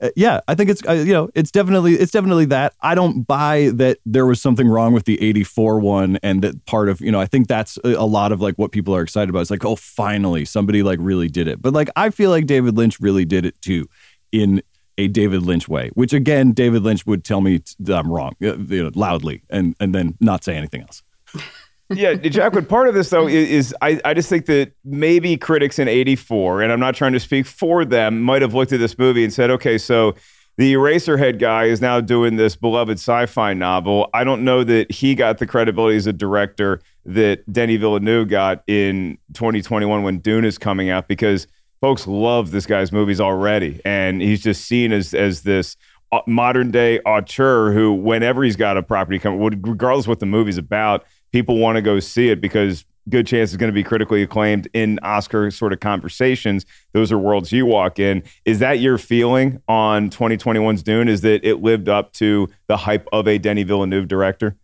uh, 0.00 0.08
yeah, 0.16 0.40
I 0.48 0.54
think 0.54 0.70
it's 0.70 0.82
uh, 0.88 0.92
you 0.92 1.12
know 1.12 1.28
it's 1.34 1.50
definitely 1.50 1.94
it's 1.94 2.12
definitely 2.12 2.46
that. 2.46 2.74
I 2.80 2.94
don't 2.94 3.26
buy 3.26 3.70
that 3.74 3.98
there 4.06 4.24
was 4.24 4.40
something 4.40 4.66
wrong 4.66 4.92
with 4.92 5.04
the 5.04 5.20
'84 5.20 5.78
one, 5.80 6.18
and 6.22 6.42
that 6.42 6.64
part 6.64 6.88
of 6.88 7.00
you 7.00 7.12
know 7.12 7.20
I 7.20 7.26
think 7.26 7.48
that's 7.48 7.78
a, 7.84 8.06
lot 8.06 8.32
of 8.32 8.40
like 8.40 8.54
what 8.56 8.72
people 8.72 8.94
are 8.96 9.02
excited 9.02 9.28
about. 9.28 9.40
It's 9.40 9.50
like 9.50 9.64
oh 9.64 9.76
finally 9.76 10.44
somebody 10.44 10.82
like 10.82 10.98
really 11.02 11.28
did 11.28 11.48
it, 11.48 11.60
but 11.60 11.72
like 11.72 11.90
I 11.96 12.10
feel 12.10 12.30
like 12.30 12.46
David 12.46 12.76
Lynch 12.76 12.98
really 13.00 13.24
did 13.24 13.44
it 13.44 13.60
too, 13.60 13.88
in 14.32 14.62
a 14.96 15.08
David 15.08 15.42
Lynch 15.42 15.68
way. 15.68 15.90
Which 15.94 16.14
again, 16.14 16.52
David 16.52 16.82
Lynch 16.82 17.04
would 17.06 17.22
tell 17.22 17.42
me 17.42 17.62
that 17.80 17.98
I'm 17.98 18.10
wrong, 18.10 18.36
uh, 18.42 18.56
you 18.56 18.84
know, 18.84 18.90
loudly, 18.94 19.42
and 19.50 19.76
and 19.80 19.94
then 19.94 20.16
not 20.20 20.44
say 20.44 20.56
anything 20.56 20.80
else. 20.80 21.02
yeah, 21.90 22.14
Jack. 22.14 22.32
Jacqueline, 22.32 22.66
part 22.66 22.88
of 22.88 22.94
this 22.94 23.10
though 23.10 23.26
is, 23.26 23.48
is, 23.50 23.74
I, 23.82 24.00
I 24.04 24.14
just 24.14 24.28
think 24.28 24.46
that 24.46 24.72
maybe 24.84 25.36
critics 25.36 25.78
in 25.78 25.88
84, 25.88 26.62
and 26.62 26.72
I'm 26.72 26.80
not 26.80 26.94
trying 26.94 27.12
to 27.12 27.20
speak 27.20 27.46
for 27.46 27.84
them, 27.84 28.22
might 28.22 28.42
have 28.42 28.54
looked 28.54 28.72
at 28.72 28.78
this 28.78 28.98
movie 28.98 29.24
and 29.24 29.32
said, 29.32 29.50
okay, 29.50 29.76
so 29.78 30.14
the 30.56 30.74
Eraserhead 30.74 31.38
guy 31.38 31.64
is 31.64 31.80
now 31.80 32.00
doing 32.00 32.36
this 32.36 32.54
beloved 32.54 32.98
sci-fi 32.98 33.54
novel. 33.54 34.10
I 34.12 34.24
don't 34.24 34.44
know 34.44 34.62
that 34.64 34.92
he 34.92 35.14
got 35.14 35.38
the 35.38 35.46
credibility 35.46 35.96
as 35.96 36.06
a 36.06 36.12
director 36.12 36.80
that 37.06 37.50
Denny 37.50 37.76
Villeneuve 37.76 38.28
got 38.28 38.62
in 38.66 39.16
2021 39.32 40.02
when 40.02 40.18
Dune 40.18 40.44
is 40.44 40.58
coming 40.58 40.90
out 40.90 41.08
because 41.08 41.46
folks 41.80 42.06
love 42.06 42.50
this 42.50 42.66
guy's 42.66 42.92
movies 42.92 43.20
already, 43.20 43.80
and 43.84 44.20
he's 44.20 44.42
just 44.42 44.66
seen 44.66 44.92
as 44.92 45.14
as 45.14 45.42
this 45.42 45.76
uh, 46.12 46.20
modern 46.26 46.70
day 46.70 47.00
auteur 47.00 47.72
who, 47.72 47.92
whenever 47.92 48.42
he's 48.42 48.56
got 48.56 48.76
a 48.76 48.82
property 48.82 49.18
come, 49.18 49.40
regardless 49.40 50.06
what 50.06 50.20
the 50.20 50.26
movie's 50.26 50.58
about 50.58 51.04
people 51.32 51.58
want 51.58 51.76
to 51.76 51.82
go 51.82 52.00
see 52.00 52.28
it 52.28 52.40
because 52.40 52.84
good 53.08 53.26
chance 53.26 53.50
is 53.50 53.56
going 53.56 53.68
to 53.68 53.74
be 53.74 53.82
critically 53.82 54.22
acclaimed 54.22 54.68
in 54.72 54.98
Oscar 55.02 55.50
sort 55.50 55.72
of 55.72 55.80
conversations. 55.80 56.64
Those 56.92 57.10
are 57.10 57.18
worlds 57.18 57.52
you 57.52 57.66
walk 57.66 57.98
in. 57.98 58.22
Is 58.44 58.58
that 58.60 58.78
your 58.80 58.98
feeling 58.98 59.62
on 59.68 60.10
2021's 60.10 60.82
Dune? 60.82 61.08
Is 61.08 61.22
that 61.22 61.44
it 61.44 61.62
lived 61.62 61.88
up 61.88 62.12
to 62.14 62.48
the 62.68 62.76
hype 62.76 63.08
of 63.12 63.26
a 63.26 63.38
Denny 63.38 63.62
Villeneuve 63.62 64.08
director? 64.08 64.56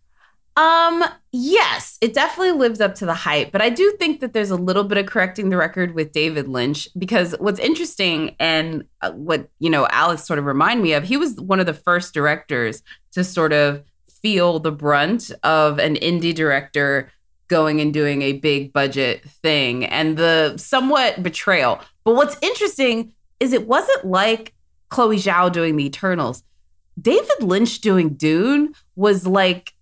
Um, 0.57 1.05
yes, 1.33 1.99
it 2.01 2.15
definitely 2.15 2.53
lives 2.53 2.81
up 2.81 2.95
to 2.97 3.07
the 3.07 3.13
hype, 3.13 3.53
but 3.53 3.61
I 3.61 3.69
do 3.69 3.95
think 3.99 4.21
that 4.21 4.33
there's 4.33 4.51
a 4.51 4.57
little 4.57 4.85
bit 4.85 4.97
of 4.97 5.05
correcting 5.05 5.51
the 5.51 5.59
record 5.59 5.95
with 5.95 6.13
David 6.13 6.49
Lynch 6.49 6.89
because 6.99 7.35
what's 7.39 7.61
interesting 7.61 8.35
and 8.41 8.85
uh, 9.03 9.13
what, 9.13 9.51
you 9.59 9.69
know, 9.69 9.87
Alex 9.91 10.25
sort 10.25 10.39
of 10.39 10.47
remind 10.47 10.83
me 10.83 10.95
of, 10.95 11.05
he 11.05 11.19
was 11.19 11.35
one 11.35 11.61
of 11.61 11.67
the 11.67 11.75
first 11.75 12.15
directors 12.15 12.83
to 13.13 13.23
sort 13.23 13.53
of 13.53 13.85
feel 14.27 14.59
the 14.59 14.73
brunt 14.73 15.31
of 15.45 15.79
an 15.79 15.95
indie 15.95 16.35
director 16.35 17.09
going 17.47 17.81
and 17.81 17.95
doing 17.95 18.23
a 18.23 18.33
big 18.33 18.73
budget 18.73 19.23
thing 19.23 19.85
and 19.85 20.17
the 20.17 20.53
somewhat 20.57 21.23
betrayal. 21.23 21.81
But 22.03 22.17
what's 22.17 22.37
interesting 22.43 23.13
is 23.39 23.53
it 23.53 23.69
wasn't 23.69 24.05
like 24.05 24.53
Chloe 24.89 25.19
Zhao 25.19 25.53
doing 25.53 25.77
The 25.77 25.87
Eternals. 25.87 26.43
David 27.01 27.41
Lynch 27.41 27.81
doing 27.81 28.15
Dune 28.15 28.75
was 28.97 29.29
like 29.29 29.75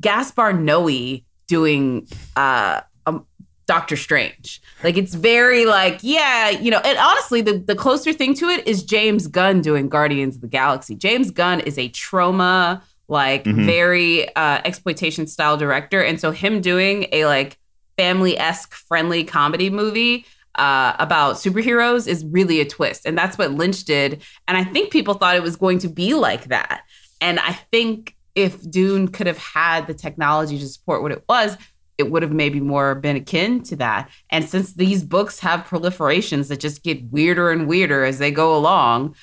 Gaspar 0.00 0.54
Noé 0.54 1.24
doing 1.46 2.08
uh, 2.36 2.80
um, 3.04 3.26
Doctor 3.66 3.96
Strange. 3.96 4.62
Like 4.82 4.96
it's 4.96 5.14
very 5.14 5.66
like, 5.66 5.98
yeah, 6.00 6.48
you 6.48 6.70
know, 6.70 6.80
and 6.82 6.96
honestly, 6.96 7.42
the, 7.42 7.58
the 7.58 7.74
closer 7.74 8.14
thing 8.14 8.32
to 8.36 8.48
it 8.48 8.66
is 8.66 8.82
James 8.82 9.26
Gunn 9.26 9.60
doing 9.60 9.90
Guardians 9.90 10.36
of 10.36 10.40
the 10.40 10.48
Galaxy. 10.48 10.94
James 10.94 11.30
Gunn 11.30 11.60
is 11.60 11.76
a 11.76 11.90
Troma 11.90 12.80
like 13.08 13.44
mm-hmm. 13.44 13.66
very 13.66 14.34
uh, 14.34 14.60
exploitation 14.64 15.26
style 15.26 15.56
director, 15.56 16.02
and 16.02 16.20
so 16.20 16.30
him 16.30 16.60
doing 16.60 17.06
a 17.12 17.26
like 17.26 17.58
family 17.96 18.36
esque 18.38 18.74
friendly 18.74 19.24
comedy 19.24 19.70
movie 19.70 20.26
uh, 20.56 20.94
about 20.98 21.36
superheroes 21.36 22.08
is 22.08 22.24
really 22.24 22.60
a 22.60 22.64
twist, 22.64 23.06
and 23.06 23.16
that's 23.16 23.38
what 23.38 23.52
Lynch 23.52 23.84
did. 23.84 24.22
And 24.48 24.56
I 24.56 24.64
think 24.64 24.90
people 24.90 25.14
thought 25.14 25.36
it 25.36 25.42
was 25.42 25.56
going 25.56 25.78
to 25.80 25.88
be 25.88 26.14
like 26.14 26.44
that, 26.44 26.82
and 27.20 27.38
I 27.40 27.52
think 27.52 28.16
if 28.34 28.68
Dune 28.68 29.08
could 29.08 29.26
have 29.26 29.38
had 29.38 29.86
the 29.86 29.94
technology 29.94 30.58
to 30.58 30.66
support 30.66 31.02
what 31.02 31.12
it 31.12 31.24
was, 31.28 31.56
it 31.98 32.10
would 32.10 32.22
have 32.22 32.32
maybe 32.32 32.60
more 32.60 32.94
been 32.94 33.16
akin 33.16 33.62
to 33.62 33.76
that. 33.76 34.10
And 34.30 34.48
since 34.48 34.74
these 34.74 35.04
books 35.04 35.38
have 35.40 35.64
proliferations 35.64 36.48
that 36.48 36.60
just 36.60 36.82
get 36.82 37.04
weirder 37.10 37.50
and 37.50 37.68
weirder 37.68 38.04
as 38.04 38.18
they 38.18 38.30
go 38.30 38.56
along, 38.56 39.14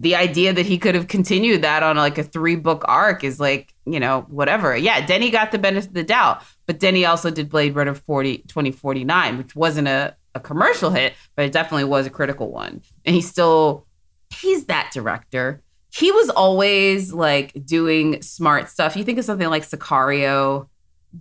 the 0.00 0.14
idea 0.14 0.52
that 0.52 0.66
he 0.66 0.78
could 0.78 0.94
have 0.94 1.08
continued 1.08 1.62
that 1.62 1.82
on 1.82 1.96
like 1.96 2.18
a 2.18 2.22
three 2.22 2.54
book 2.54 2.84
arc 2.86 3.24
is 3.24 3.40
like, 3.40 3.74
you 3.84 3.98
know, 3.98 4.26
whatever. 4.28 4.76
Yeah, 4.76 5.04
Denny 5.04 5.30
got 5.30 5.50
the 5.50 5.58
benefit 5.58 5.88
of 5.88 5.94
the 5.94 6.04
doubt, 6.04 6.42
but 6.66 6.78
Denny 6.78 7.04
also 7.04 7.30
did 7.30 7.48
Blade 7.48 7.74
Runner 7.74 7.94
40, 7.94 8.38
2049, 8.38 9.38
which 9.38 9.56
wasn't 9.56 9.88
a, 9.88 10.14
a 10.36 10.40
commercial 10.40 10.90
hit, 10.90 11.14
but 11.34 11.44
it 11.46 11.52
definitely 11.52 11.84
was 11.84 12.06
a 12.06 12.10
critical 12.10 12.52
one. 12.52 12.80
And 13.04 13.14
he's 13.14 13.28
still, 13.28 13.86
he's 14.30 14.66
that 14.66 14.90
director. 14.92 15.62
He 15.92 16.12
was 16.12 16.30
always 16.30 17.12
like 17.12 17.52
doing 17.64 18.22
smart 18.22 18.68
stuff. 18.68 18.96
You 18.96 19.02
think 19.02 19.18
of 19.18 19.24
something 19.24 19.48
like 19.48 19.64
Sicario, 19.64 20.68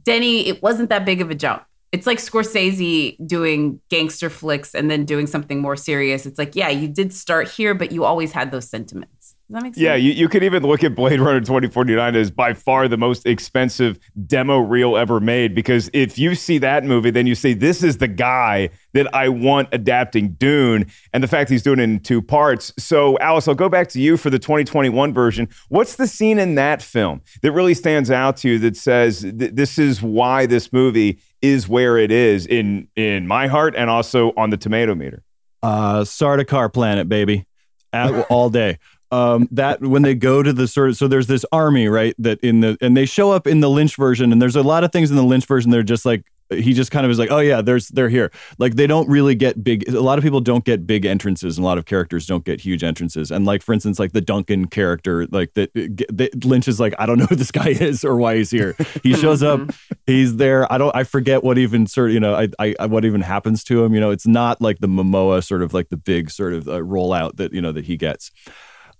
Denny, 0.03 0.47
it 0.47 0.61
wasn't 0.61 0.89
that 0.89 1.05
big 1.05 1.21
of 1.21 1.31
a 1.31 1.35
jump 1.35 1.63
it's 1.91 2.05
like 2.05 2.17
Scorsese 2.17 3.15
doing 3.25 3.79
gangster 3.89 4.29
flicks 4.29 4.75
and 4.75 4.91
then 4.91 5.05
doing 5.05 5.25
something 5.25 5.61
more 5.61 5.75
serious. 5.75 6.25
It's 6.25 6.37
like, 6.37 6.55
yeah, 6.55 6.69
you 6.69 6.87
did 6.87 7.13
start 7.13 7.49
here, 7.49 7.73
but 7.73 7.91
you 7.91 8.03
always 8.03 8.33
had 8.33 8.51
those 8.51 8.69
sentiments. 8.69 9.35
Does 9.49 9.53
that 9.53 9.63
make 9.63 9.75
sense? 9.75 9.81
Yeah, 9.81 9.95
you, 9.95 10.11
you 10.11 10.27
could 10.27 10.43
even 10.43 10.63
look 10.63 10.83
at 10.83 10.93
Blade 10.93 11.21
Runner 11.21 11.39
2049 11.39 12.15
as 12.17 12.29
by 12.29 12.53
far 12.53 12.89
the 12.89 12.97
most 12.97 13.25
expensive 13.25 13.97
demo 14.25 14.57
reel 14.57 14.97
ever 14.97 15.21
made 15.21 15.55
because 15.55 15.89
if 15.93 16.19
you 16.19 16.35
see 16.35 16.57
that 16.57 16.83
movie, 16.83 17.11
then 17.11 17.25
you 17.25 17.35
say, 17.35 17.53
this 17.53 17.81
is 17.81 17.99
the 17.99 18.09
guy 18.09 18.69
that 18.91 19.07
I 19.15 19.29
want 19.29 19.69
adapting 19.71 20.31
Dune. 20.33 20.91
And 21.13 21.23
the 21.23 21.29
fact 21.29 21.49
he's 21.49 21.63
doing 21.63 21.79
it 21.79 21.83
in 21.83 22.01
two 22.01 22.21
parts. 22.21 22.73
So, 22.77 23.17
Alex, 23.19 23.47
I'll 23.47 23.55
go 23.55 23.69
back 23.69 23.87
to 23.89 24.01
you 24.01 24.17
for 24.17 24.29
the 24.29 24.39
2021 24.39 25.13
version. 25.13 25.47
What's 25.69 25.95
the 25.95 26.07
scene 26.07 26.39
in 26.39 26.55
that 26.55 26.81
film 26.81 27.21
that 27.41 27.53
really 27.53 27.73
stands 27.73 28.11
out 28.11 28.35
to 28.37 28.49
you 28.49 28.59
that 28.59 28.75
says 28.75 29.21
this 29.21 29.79
is 29.79 30.01
why 30.01 30.45
this 30.45 30.73
movie 30.73 31.19
is 31.41 31.67
where 31.67 31.97
it 31.97 32.11
is 32.11 32.45
in 32.45 32.87
in 32.95 33.27
my 33.27 33.47
heart 33.47 33.75
and 33.75 33.89
also 33.89 34.33
on 34.37 34.49
the 34.49 34.57
tomato 34.57 34.95
meter? 34.95 35.23
Uh, 35.63 36.01
Sardaukar 36.01 36.71
planet, 36.71 37.09
baby, 37.09 37.45
At, 37.93 38.25
all 38.29 38.49
day 38.49 38.77
um, 39.11 39.47
that 39.51 39.81
when 39.81 40.01
they 40.01 40.15
go 40.15 40.43
to 40.43 40.51
the 40.51 40.67
sort 40.67 40.89
of 40.89 40.97
so 40.97 41.07
there's 41.07 41.27
this 41.27 41.45
army 41.51 41.87
right 41.87 42.13
that 42.19 42.39
in 42.41 42.59
the 42.59 42.77
and 42.81 42.95
they 42.97 43.05
show 43.05 43.31
up 43.31 43.47
in 43.47 43.61
the 43.61 43.69
Lynch 43.69 43.95
version 43.95 44.31
and 44.31 44.41
there's 44.41 44.55
a 44.55 44.61
lot 44.61 44.83
of 44.83 44.91
things 44.91 45.09
in 45.09 45.15
the 45.15 45.23
Lynch 45.23 45.45
version 45.45 45.71
they're 45.71 45.83
just 45.83 46.05
like 46.05 46.23
he 46.49 46.73
just 46.73 46.91
kind 46.91 47.05
of 47.05 47.11
is 47.11 47.19
like, 47.19 47.31
oh 47.31 47.39
yeah, 47.39 47.61
there's 47.61 47.89
they're 47.89 48.09
here. 48.09 48.31
Like 48.57 48.75
they 48.75 48.87
don't 48.87 49.07
really 49.09 49.35
get 49.35 49.63
big. 49.63 49.87
A 49.89 49.99
lot 49.99 50.17
of 50.17 50.23
people 50.23 50.39
don't 50.39 50.63
get 50.63 50.87
big 50.87 51.05
entrances, 51.05 51.57
and 51.57 51.65
a 51.65 51.67
lot 51.67 51.77
of 51.77 51.85
characters 51.85 52.25
don't 52.25 52.45
get 52.45 52.61
huge 52.61 52.83
entrances. 52.83 53.31
And 53.31 53.45
like 53.45 53.61
for 53.61 53.73
instance, 53.73 53.99
like 53.99 54.13
the 54.13 54.21
Duncan 54.21 54.67
character, 54.67 55.27
like 55.27 55.53
that, 55.55 55.73
that 55.73 56.45
Lynch 56.45 56.67
is 56.67 56.79
like, 56.79 56.93
I 56.99 57.05
don't 57.05 57.19
know 57.19 57.25
who 57.25 57.35
this 57.35 57.51
guy 57.51 57.69
is 57.69 58.05
or 58.05 58.15
why 58.15 58.37
he's 58.37 58.51
here. 58.51 58.75
He 59.03 59.13
shows 59.13 59.43
up, 59.43 59.71
he's 60.07 60.37
there. 60.37 60.71
I 60.71 60.77
don't, 60.77 60.95
I 60.95 61.03
forget 61.03 61.43
what 61.43 61.57
even 61.57 61.85
sort, 61.85 62.11
you 62.11 62.19
know, 62.19 62.33
I, 62.33 62.73
I, 62.79 62.85
what 62.87 63.05
even 63.05 63.21
happens 63.21 63.63
to 63.65 63.83
him. 63.83 63.93
You 63.93 63.99
know, 63.99 64.09
it's 64.09 64.25
not 64.25 64.61
like 64.61 64.79
the 64.79 64.87
Momoa 64.87 65.45
sort 65.45 65.61
of 65.61 65.73
like 65.73 65.89
the 65.89 65.97
big 65.97 66.31
sort 66.31 66.53
of 66.53 66.67
uh, 66.67 66.79
rollout 66.79 67.35
that 67.35 67.53
you 67.53 67.61
know 67.61 67.71
that 67.73 67.85
he 67.85 67.97
gets. 67.97 68.31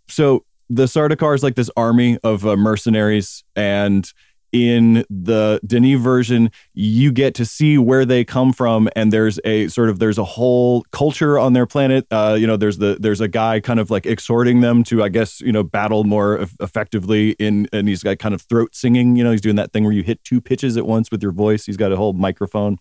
So 0.08 0.46
the 0.70 0.84
Sardaukar 0.84 1.34
is 1.34 1.44
like 1.44 1.56
this 1.56 1.72
army 1.76 2.20
of 2.24 2.46
uh, 2.46 2.58
mercenaries 2.58 3.44
and 3.56 4.12
in 4.58 5.06
the 5.10 5.60
Denis 5.66 6.02
version, 6.02 6.52
you 6.74 7.12
get 7.12 7.36
to 7.36 7.46
see 7.46 7.78
where 7.78 8.06
they 8.06 8.24
come 8.24 8.54
from, 8.54 8.90
and 8.96 9.14
there's 9.14 9.40
a 9.46 9.68
sort 9.68 9.90
of 9.90 10.00
there's 10.00 10.18
a 10.18 10.24
whole 10.24 10.84
culture 10.92 11.38
on 11.38 11.54
their 11.54 11.66
planet. 11.66 12.08
Uh, 12.12 12.36
you 12.40 12.48
know, 12.48 12.58
there's 12.58 12.78
the 12.78 12.98
there's 13.00 13.22
a 13.22 13.28
guy 13.28 13.60
kind 13.60 13.80
of 13.80 13.92
like 13.92 14.06
exhorting 14.06 14.62
them 14.62 14.84
to, 14.86 15.04
I 15.04 15.10
guess, 15.10 15.42
you 15.42 15.52
know, 15.52 15.64
battle 15.64 16.04
more 16.04 16.46
effectively 16.60 17.32
in, 17.32 17.68
and 17.72 17.88
he's 17.88 18.04
got 18.04 18.20
kind 18.20 18.34
of 18.34 18.42
throat 18.42 18.76
singing. 18.76 19.16
You 19.16 19.24
know, 19.24 19.32
he's 19.32 19.42
doing 19.42 19.58
that 19.58 19.72
thing 19.74 19.84
where 19.84 19.94
you 19.94 20.04
hit 20.04 20.24
two 20.24 20.42
pitches 20.42 20.78
at 20.78 20.86
once 20.86 21.12
with 21.12 21.22
your 21.22 21.32
voice. 21.32 21.66
He's 21.66 21.78
got 21.78 21.92
a 21.92 21.96
whole 21.98 22.14
microphone 22.14 22.78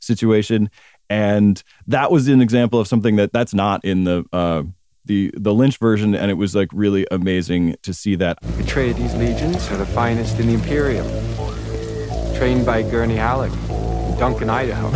situation, 0.00 0.70
and 1.08 1.62
that 1.86 2.10
was 2.10 2.28
an 2.28 2.40
example 2.40 2.80
of 2.80 2.88
something 2.88 3.16
that 3.16 3.32
that's 3.32 3.54
not 3.54 3.84
in 3.84 4.04
the. 4.04 4.24
Uh, 4.32 4.64
the 5.04 5.32
the 5.36 5.52
Lynch 5.52 5.78
version, 5.78 6.14
and 6.14 6.30
it 6.30 6.34
was 6.34 6.54
like 6.54 6.68
really 6.72 7.06
amazing 7.10 7.76
to 7.82 7.92
see 7.92 8.14
that. 8.16 8.40
Atreides 8.42 9.16
legions 9.18 9.70
are 9.70 9.76
the 9.76 9.86
finest 9.86 10.38
in 10.38 10.46
the 10.46 10.54
Imperium, 10.54 11.06
trained 12.36 12.64
by 12.64 12.82
Gurney 12.82 13.16
Halleck, 13.16 13.52
Duncan, 14.18 14.50
Idaho. 14.50 14.90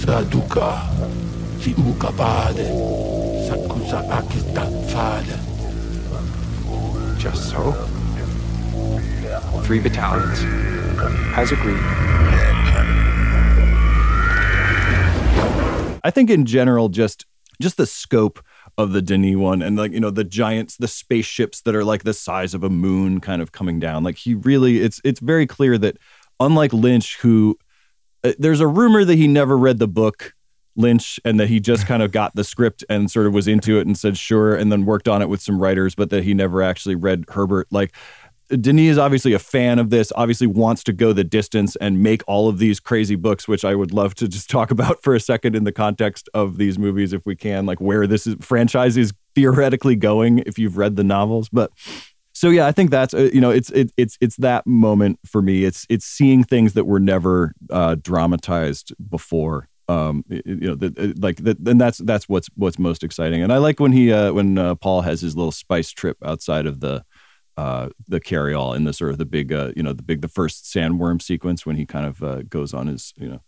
Sardaukar, 0.00 0.80
Just 7.18 7.50
so. 7.50 7.72
Three 9.64 9.78
battalions, 9.78 10.40
as 11.36 11.52
agreed. 11.52 11.76
I 16.02 16.10
think 16.10 16.30
in 16.30 16.46
general, 16.46 16.88
just 16.88 17.26
just 17.60 17.76
the 17.76 17.86
scope 17.86 18.42
of 18.80 18.92
the 18.92 19.02
Denis 19.02 19.36
one 19.36 19.62
and 19.62 19.76
like 19.76 19.92
you 19.92 20.00
know 20.00 20.10
the 20.10 20.24
giants 20.24 20.76
the 20.76 20.88
spaceships 20.88 21.60
that 21.62 21.74
are 21.74 21.84
like 21.84 22.04
the 22.04 22.14
size 22.14 22.54
of 22.54 22.64
a 22.64 22.70
moon 22.70 23.20
kind 23.20 23.42
of 23.42 23.52
coming 23.52 23.78
down. 23.78 24.02
Like 24.02 24.16
he 24.16 24.34
really 24.34 24.80
it's 24.80 25.00
it's 25.04 25.20
very 25.20 25.46
clear 25.46 25.78
that 25.78 25.96
unlike 26.38 26.72
Lynch 26.72 27.18
who 27.18 27.58
uh, 28.24 28.32
there's 28.38 28.60
a 28.60 28.66
rumor 28.66 29.04
that 29.04 29.16
he 29.16 29.26
never 29.26 29.56
read 29.56 29.78
the 29.78 29.88
book 29.88 30.34
Lynch 30.76 31.20
and 31.24 31.38
that 31.38 31.48
he 31.48 31.60
just 31.60 31.86
kind 31.86 32.02
of 32.02 32.12
got 32.12 32.34
the 32.34 32.44
script 32.44 32.84
and 32.88 33.10
sort 33.10 33.26
of 33.26 33.34
was 33.34 33.48
into 33.48 33.78
it 33.78 33.86
and 33.86 33.98
said 33.98 34.16
sure 34.16 34.54
and 34.54 34.70
then 34.72 34.84
worked 34.84 35.08
on 35.08 35.22
it 35.22 35.28
with 35.28 35.40
some 35.40 35.60
writers 35.60 35.94
but 35.94 36.10
that 36.10 36.24
he 36.24 36.34
never 36.34 36.62
actually 36.62 36.94
read 36.94 37.24
Herbert. 37.28 37.68
Like 37.70 37.94
Denis 38.56 38.92
is 38.92 38.98
obviously 38.98 39.32
a 39.32 39.38
fan 39.38 39.78
of 39.78 39.90
this, 39.90 40.12
obviously 40.16 40.46
wants 40.46 40.82
to 40.84 40.92
go 40.92 41.12
the 41.12 41.24
distance 41.24 41.76
and 41.76 42.02
make 42.02 42.22
all 42.26 42.48
of 42.48 42.58
these 42.58 42.80
crazy 42.80 43.16
books, 43.16 43.46
which 43.46 43.64
I 43.64 43.74
would 43.74 43.92
love 43.92 44.14
to 44.16 44.28
just 44.28 44.50
talk 44.50 44.70
about 44.70 45.02
for 45.02 45.14
a 45.14 45.20
second 45.20 45.54
in 45.54 45.64
the 45.64 45.72
context 45.72 46.28
of 46.34 46.56
these 46.56 46.78
movies, 46.78 47.12
if 47.12 47.24
we 47.24 47.36
can, 47.36 47.66
like 47.66 47.80
where 47.80 48.06
this 48.06 48.26
is, 48.26 48.36
franchise 48.40 48.96
is 48.96 49.12
theoretically 49.34 49.96
going 49.96 50.40
if 50.40 50.58
you've 50.58 50.76
read 50.76 50.96
the 50.96 51.04
novels. 51.04 51.48
But 51.48 51.70
so 52.32 52.48
yeah, 52.48 52.66
I 52.66 52.72
think 52.72 52.90
that's 52.90 53.12
uh, 53.12 53.28
you 53.32 53.40
know 53.40 53.50
it's 53.50 53.70
it, 53.70 53.92
it's 53.96 54.16
it's 54.20 54.36
that 54.36 54.66
moment 54.66 55.18
for 55.26 55.42
me. 55.42 55.64
It's 55.64 55.86
it's 55.88 56.06
seeing 56.06 56.42
things 56.42 56.72
that 56.72 56.84
were 56.84 57.00
never 57.00 57.52
uh, 57.70 57.96
dramatized 58.00 58.94
before. 59.10 59.68
Um, 59.88 60.24
you 60.28 60.68
know, 60.68 60.74
the, 60.76 60.94
uh, 60.96 61.12
like 61.20 61.38
that, 61.38 61.58
and 61.66 61.80
that's 61.80 61.98
that's 61.98 62.28
what's 62.28 62.48
what's 62.54 62.78
most 62.78 63.04
exciting. 63.04 63.42
And 63.42 63.52
I 63.52 63.58
like 63.58 63.78
when 63.78 63.92
he 63.92 64.12
uh, 64.12 64.32
when 64.32 64.56
uh, 64.56 64.76
Paul 64.76 65.02
has 65.02 65.20
his 65.20 65.36
little 65.36 65.52
spice 65.52 65.90
trip 65.90 66.16
outside 66.24 66.66
of 66.66 66.80
the 66.80 67.04
uh, 67.60 67.90
the 68.08 68.20
carry 68.20 68.54
all 68.54 68.72
in 68.72 68.84
the 68.84 68.92
sort 68.94 69.10
of 69.10 69.18
the 69.18 69.26
big, 69.26 69.52
uh, 69.52 69.70
you 69.76 69.82
know, 69.82 69.92
the 69.92 70.02
big, 70.02 70.22
the 70.22 70.28
first 70.28 70.64
sandworm 70.64 71.20
sequence 71.20 71.66
when 71.66 71.76
he 71.76 71.84
kind 71.84 72.06
of 72.06 72.22
uh, 72.22 72.40
goes 72.48 72.72
on 72.72 72.86
his, 72.86 73.12
you 73.18 73.28
know, 73.28 73.42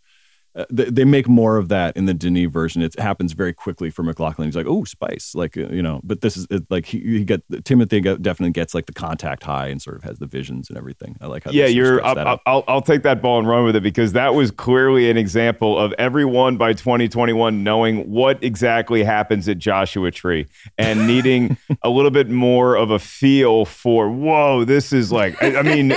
uh, 0.55 0.67
they, 0.71 0.85
they, 0.85 1.05
make 1.05 1.29
more 1.29 1.57
of 1.57 1.69
that 1.69 1.97
in 1.97 2.05
the 2.05 2.13
Denis 2.13 2.51
version. 2.51 2.83
It 2.83 2.99
happens 2.99 3.33
very 3.33 3.55
quickly 3.55 3.89
for 3.89 4.03
MacLachlan. 4.03 4.47
He's 4.47 4.57
like, 4.57 4.67
"Oh, 4.67 4.85
spice!" 4.85 5.35
Like 5.35 5.57
uh, 5.57 5.69
you 5.69 5.81
know, 5.81 6.01
but 6.05 6.21
this 6.21 6.37
is 6.37 6.47
it, 6.51 6.65
like 6.69 6.85
he, 6.85 7.01
he 7.01 7.25
get 7.25 7.49
Timothée 7.51 8.03
definitely 8.21 8.51
gets 8.51 8.75
like 8.75 8.85
the 8.85 8.93
contact 8.93 9.45
high 9.45 9.69
and 9.69 9.81
sort 9.81 9.97
of 9.97 10.03
has 10.03 10.19
the 10.19 10.27
visions 10.27 10.69
and 10.69 10.77
everything. 10.77 11.17
I 11.23 11.27
like 11.27 11.45
how 11.45 11.53
yeah, 11.53 11.67
you're. 11.67 12.05
I'll, 12.05 12.41
I'll, 12.45 12.65
I'll 12.69 12.83
take 12.83 13.03
that 13.03 13.23
ball 13.23 13.39
and 13.39 13.49
run 13.49 13.65
with 13.65 13.77
it 13.77 13.83
because 13.83 14.13
that 14.13 14.35
was 14.35 14.51
clearly 14.51 15.09
an 15.09 15.17
example 15.17 15.79
of 15.79 15.95
everyone 15.95 16.59
by 16.59 16.75
2021 16.75 17.65
knowing 17.65 18.11
what 18.11 18.43
exactly 18.45 19.05
happens 19.05 19.49
at 19.49 19.57
Joshua 19.59 20.11
Tree 20.11 20.47
and 20.77 21.07
needing 21.07 21.57
a 21.83 21.89
little 21.89 22.11
bit 22.11 22.29
more 22.29 22.77
of 22.77 22.91
a 22.91 22.99
feel 22.99 23.65
for. 23.65 24.11
Whoa, 24.11 24.65
this 24.65 24.93
is 24.93 25.11
like. 25.11 25.43
I, 25.43 25.61
I 25.61 25.63
mean, 25.63 25.95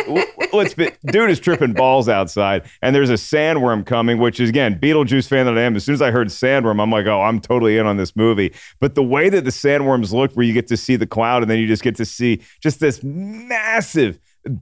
let's 0.54 0.74
be, 0.74 0.92
dude 1.08 1.30
is 1.30 1.42
tripping 1.42 1.74
balls 1.74 2.08
outside, 2.08 2.64
and 2.82 2.96
there's 2.96 3.10
a 3.10 3.14
sandworm 3.14 3.86
coming, 3.86 4.18
which 4.18 4.40
is 4.40 4.45
again, 4.50 4.80
Beetlejuice 4.80 5.28
fan 5.28 5.46
that 5.46 5.58
I 5.58 5.62
am, 5.62 5.76
as 5.76 5.84
soon 5.84 5.94
as 5.94 6.02
I 6.02 6.12
heard 6.12 6.28
Sandworm, 6.28 6.82
I'm 6.82 6.92
like, 6.92 7.06
oh, 7.06 7.22
I'm 7.22 7.40
totally 7.40 7.78
in 7.78 7.86
on 7.86 7.98
this 7.98 8.16
movie. 8.16 8.54
But 8.80 8.96
the 8.96 9.04
way 9.04 9.30
that 9.30 9.44
the 9.44 9.52
Sandworms 9.52 10.12
look, 10.12 10.34
where 10.34 10.46
you 10.46 10.54
get 10.54 10.68
to 10.68 10.78
see 10.78 10.96
the 10.96 11.08
cloud 11.08 11.42
and 11.42 11.50
then 11.50 11.60
you 11.60 11.68
just 11.68 11.84
get 11.84 11.96
to 11.98 12.06
see 12.06 12.42
just 12.62 12.80
this 12.80 13.04
massive 13.04 14.20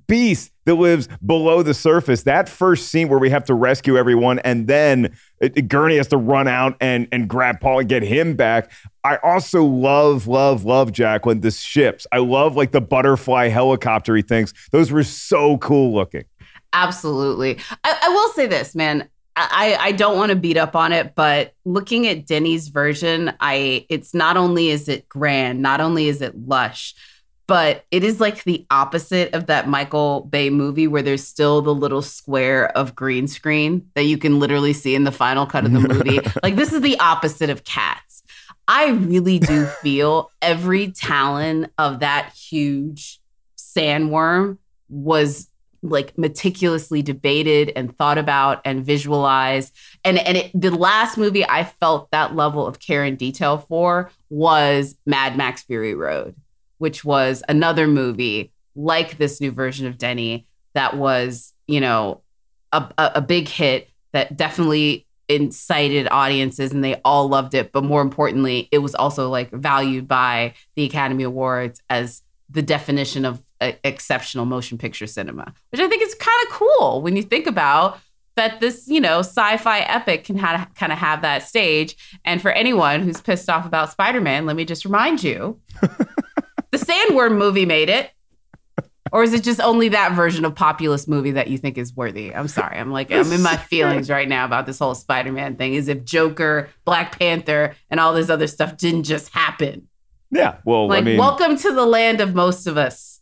beast 0.07 0.51
that 0.65 0.75
lives 0.75 1.09
below 1.25 1.61
the 1.61 1.73
surface. 1.73 2.23
That 2.23 2.47
first 2.47 2.89
scene 2.89 3.09
where 3.09 3.19
we 3.19 3.29
have 3.29 3.43
to 3.45 3.53
rescue 3.53 3.97
everyone 3.97 4.39
and 4.39 4.67
then 4.67 5.15
uh, 5.41 5.49
Gurney 5.67 5.97
has 5.97 6.07
to 6.09 6.17
run 6.17 6.47
out 6.47 6.77
and, 6.79 7.07
and 7.11 7.27
grab 7.27 7.59
Paul 7.59 7.79
and 7.79 7.89
get 7.89 8.03
him 8.03 8.35
back. 8.35 8.71
I 9.03 9.17
also 9.17 9.63
love, 9.63 10.27
love, 10.27 10.63
love 10.63 10.91
Jacqueline, 10.91 11.41
the 11.41 11.51
ships. 11.51 12.07
I 12.11 12.19
love 12.19 12.55
like 12.55 12.71
the 12.71 12.81
butterfly 12.81 13.49
helicopter 13.49 14.21
things. 14.21 14.53
Those 14.71 14.91
were 14.91 15.03
so 15.03 15.57
cool 15.57 15.93
looking. 15.93 16.23
Absolutely. 16.71 17.59
I, 17.83 17.99
I 18.03 18.09
will 18.09 18.29
say 18.29 18.47
this, 18.47 18.73
man. 18.73 19.09
I, 19.35 19.77
I 19.79 19.91
don't 19.93 20.17
want 20.17 20.29
to 20.29 20.35
beat 20.35 20.57
up 20.57 20.75
on 20.75 20.91
it, 20.91 21.15
but 21.15 21.53
looking 21.65 22.07
at 22.07 22.25
Denny's 22.25 22.67
version, 22.67 23.33
I 23.39 23.85
it's 23.89 24.13
not 24.13 24.37
only 24.37 24.69
is 24.69 24.87
it 24.87 25.09
grand, 25.09 25.61
not 25.61 25.81
only 25.81 26.07
is 26.07 26.21
it 26.21 26.47
lush, 26.47 26.93
but 27.47 27.85
it 27.91 28.03
is 28.03 28.19
like 28.19 28.43
the 28.43 28.65
opposite 28.69 29.33
of 29.33 29.47
that 29.47 29.67
Michael 29.67 30.21
Bay 30.21 30.49
movie 30.49 30.87
where 30.87 31.01
there's 31.01 31.25
still 31.27 31.61
the 31.61 31.73
little 31.73 32.01
square 32.01 32.75
of 32.77 32.95
green 32.95 33.27
screen 33.27 33.89
that 33.95 34.03
you 34.03 34.17
can 34.17 34.39
literally 34.39 34.73
see 34.73 34.95
in 34.95 35.03
the 35.03 35.11
final 35.11 35.45
cut 35.45 35.65
of 35.65 35.73
the 35.73 35.79
movie. 35.87 36.19
like 36.41 36.55
this 36.55 36.71
is 36.71 36.81
the 36.81 36.99
opposite 36.99 37.49
of 37.49 37.63
cats. 37.63 38.23
I 38.67 38.89
really 38.91 39.39
do 39.39 39.65
feel 39.65 40.31
every 40.41 40.91
talon 40.91 41.67
of 41.77 41.99
that 41.99 42.33
huge 42.33 43.19
sandworm 43.57 44.57
was 44.89 45.49
like 45.83 46.17
meticulously 46.17 47.01
debated 47.01 47.71
and 47.75 47.95
thought 47.95 48.17
about 48.17 48.61
and 48.65 48.85
visualized. 48.85 49.75
And 50.03 50.17
and 50.17 50.37
it, 50.37 50.51
the 50.53 50.71
last 50.71 51.17
movie 51.17 51.45
I 51.47 51.65
felt 51.65 52.09
that 52.11 52.35
level 52.35 52.65
of 52.65 52.79
care 52.79 53.03
and 53.03 53.17
detail 53.17 53.57
for 53.57 54.09
was 54.29 54.95
Mad 55.05 55.37
Max 55.37 55.63
Fury 55.63 55.93
Road, 55.93 56.35
which 56.77 57.03
was 57.03 57.43
another 57.49 57.87
movie 57.87 58.51
like 58.75 59.17
this 59.17 59.39
new 59.39 59.51
version 59.51 59.85
of 59.85 59.97
Denny 59.97 60.47
that 60.73 60.97
was, 60.97 61.53
you 61.67 61.79
know, 61.79 62.21
a, 62.71 62.89
a, 62.97 63.11
a 63.15 63.21
big 63.21 63.47
hit 63.47 63.89
that 64.13 64.35
definitely 64.35 65.05
incited 65.29 66.07
audiences 66.11 66.71
and 66.71 66.83
they 66.83 66.99
all 67.05 67.27
loved 67.27 67.53
it. 67.53 67.71
But 67.71 67.83
more 67.83 68.01
importantly, 68.01 68.67
it 68.71 68.79
was 68.79 68.95
also 68.95 69.29
like 69.29 69.51
valued 69.51 70.07
by 70.07 70.53
the 70.75 70.85
Academy 70.85 71.23
Awards 71.23 71.81
as 71.89 72.21
the 72.49 72.61
definition 72.61 73.25
of 73.25 73.41
exceptional 73.61 74.45
motion 74.45 74.77
picture 74.77 75.07
cinema, 75.07 75.53
which 75.71 75.81
I 75.81 75.87
think 75.87 76.03
is 76.03 76.15
kind 76.15 76.47
of 76.47 76.53
cool 76.53 77.01
when 77.01 77.15
you 77.15 77.23
think 77.23 77.47
about 77.47 77.99
that 78.35 78.59
this, 78.59 78.87
you 78.87 78.99
know, 78.99 79.19
sci-fi 79.19 79.79
epic 79.81 80.23
can 80.23 80.37
have, 80.37 80.73
kind 80.75 80.91
of 80.91 80.97
have 80.97 81.21
that 81.21 81.43
stage. 81.43 81.95
And 82.25 82.41
for 82.41 82.51
anyone 82.51 83.01
who's 83.01 83.21
pissed 83.21 83.49
off 83.49 83.65
about 83.65 83.91
Spider-Man, 83.91 84.45
let 84.45 84.55
me 84.55 84.65
just 84.65 84.85
remind 84.85 85.23
you, 85.23 85.59
the 85.81 86.77
Sandworm 86.77 87.37
movie 87.37 87.65
made 87.65 87.89
it. 87.89 88.11
Or 89.11 89.21
is 89.21 89.33
it 89.33 89.43
just 89.43 89.61
only 89.61 89.89
that 89.89 90.13
version 90.13 90.43
of 90.43 90.55
populist 90.55 91.07
movie 91.07 91.31
that 91.31 91.47
you 91.47 91.59
think 91.59 91.77
is 91.77 91.95
worthy? 91.95 92.33
I'm 92.33 92.47
sorry. 92.47 92.79
I'm 92.79 92.91
like, 92.91 93.11
I'm 93.11 93.31
in 93.31 93.43
my 93.43 93.57
feelings 93.69 94.09
right 94.09 94.27
now 94.27 94.43
about 94.43 94.65
this 94.65 94.79
whole 94.79 94.95
Spider 94.95 95.31
Man 95.31 95.55
thing. 95.55 95.75
As 95.75 95.87
if 95.87 96.03
Joker, 96.03 96.69
Black 96.83 97.19
Panther, 97.19 97.75
and 97.91 97.99
all 97.99 98.15
this 98.15 98.31
other 98.31 98.47
stuff 98.47 98.75
didn't 98.75 99.03
just 99.03 99.31
happen. 99.31 99.87
Yeah. 100.31 100.57
Well, 100.65 100.87
like, 100.87 101.03
I 101.03 101.05
mean, 101.05 101.19
welcome 101.19 101.57
to 101.57 101.71
the 101.71 101.85
land 101.85 102.21
of 102.21 102.33
most 102.33 102.65
of 102.65 102.75
us 102.75 103.12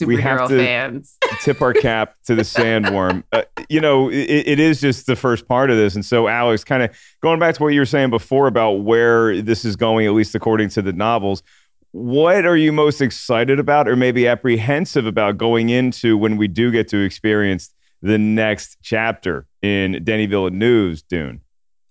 superhero 0.00 0.06
we 0.06 0.22
have 0.22 0.48
to 0.48 0.58
fans. 0.58 1.16
tip 1.42 1.60
our 1.62 1.72
cap 1.72 2.14
to 2.24 2.34
the 2.34 2.42
sandworm. 2.42 3.24
Uh, 3.32 3.42
you 3.68 3.80
know, 3.80 4.10
it, 4.10 4.14
it 4.46 4.60
is 4.60 4.80
just 4.80 5.06
the 5.06 5.16
first 5.16 5.46
part 5.46 5.70
of 5.70 5.76
this. 5.76 5.94
And 5.94 6.04
so, 6.04 6.28
Alex, 6.28 6.64
kind 6.64 6.82
of 6.82 6.96
going 7.22 7.38
back 7.38 7.54
to 7.56 7.62
what 7.62 7.68
you 7.68 7.80
were 7.80 7.86
saying 7.86 8.10
before 8.10 8.46
about 8.46 8.84
where 8.84 9.40
this 9.40 9.64
is 9.64 9.76
going, 9.76 10.06
at 10.06 10.12
least 10.12 10.34
according 10.34 10.68
to 10.70 10.82
the 10.82 10.92
novels, 10.92 11.42
what 11.92 12.44
are 12.44 12.56
you 12.56 12.72
most 12.72 13.00
excited 13.00 13.58
about 13.58 13.88
or 13.88 13.96
maybe 13.96 14.28
apprehensive 14.28 15.06
about 15.06 15.38
going 15.38 15.70
into 15.70 16.16
when 16.16 16.36
we 16.36 16.46
do 16.48 16.70
get 16.70 16.88
to 16.88 16.98
experience 16.98 17.74
the 18.02 18.18
next 18.18 18.76
chapter 18.82 19.46
in 19.62 20.04
Denis 20.04 20.28
Villeneuve's 20.28 21.02
Dune? 21.02 21.40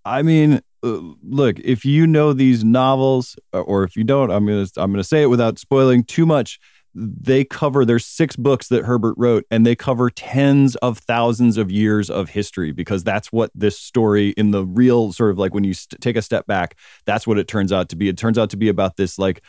I 0.06 0.22
mean, 0.22 0.62
uh, 0.84 1.00
look, 1.24 1.60
if 1.60 1.84
you 1.84 2.08
know 2.08 2.34
these 2.34 2.64
novels, 2.64 3.38
uh, 3.54 3.62
or 3.62 3.84
if 3.84 3.96
you 3.96 4.04
don't, 4.04 4.32
I'm 4.32 4.46
gonna 4.46 4.68
I'm 4.78 4.92
gonna 4.92 5.04
say 5.04 5.24
it 5.24 5.28
without 5.28 5.60
spoiling 5.60 6.04
too 6.04 6.26
much. 6.26 6.60
They 7.00 7.44
cover 7.44 7.86
there's 7.86 8.06
six 8.06 8.36
books 8.36 8.70
that 8.70 8.86
Herbert 8.86 9.14
wrote, 9.18 9.46
and 9.52 9.66
they 9.66 9.76
cover 9.76 10.10
tens 10.10 10.76
of 10.78 10.98
thousands 10.98 11.58
of 11.58 11.72
years 11.72 12.10
of 12.10 12.30
history 12.30 12.72
because 12.72 13.04
that's 13.04 13.32
what 13.32 13.52
this 13.54 13.80
story 13.80 14.30
in 14.30 14.52
the 14.52 14.66
real 14.66 15.14
sort 15.14 15.32
of 15.32 15.38
like 15.38 15.54
when 15.54 15.64
you 15.64 15.74
st- 15.76 16.02
take 16.02 16.16
a 16.16 16.22
step 16.22 16.48
back, 16.48 16.78
that's 17.06 17.28
what 17.28 17.38
it 17.38 17.48
turns 17.48 17.72
out 17.72 17.90
to 17.90 17.96
be. 17.96 18.10
It 18.10 18.18
turns 18.18 18.38
out 18.38 18.50
to 18.50 18.58
be 18.58 18.68
about 18.68 18.98
this 18.98 19.20
like 19.20 19.44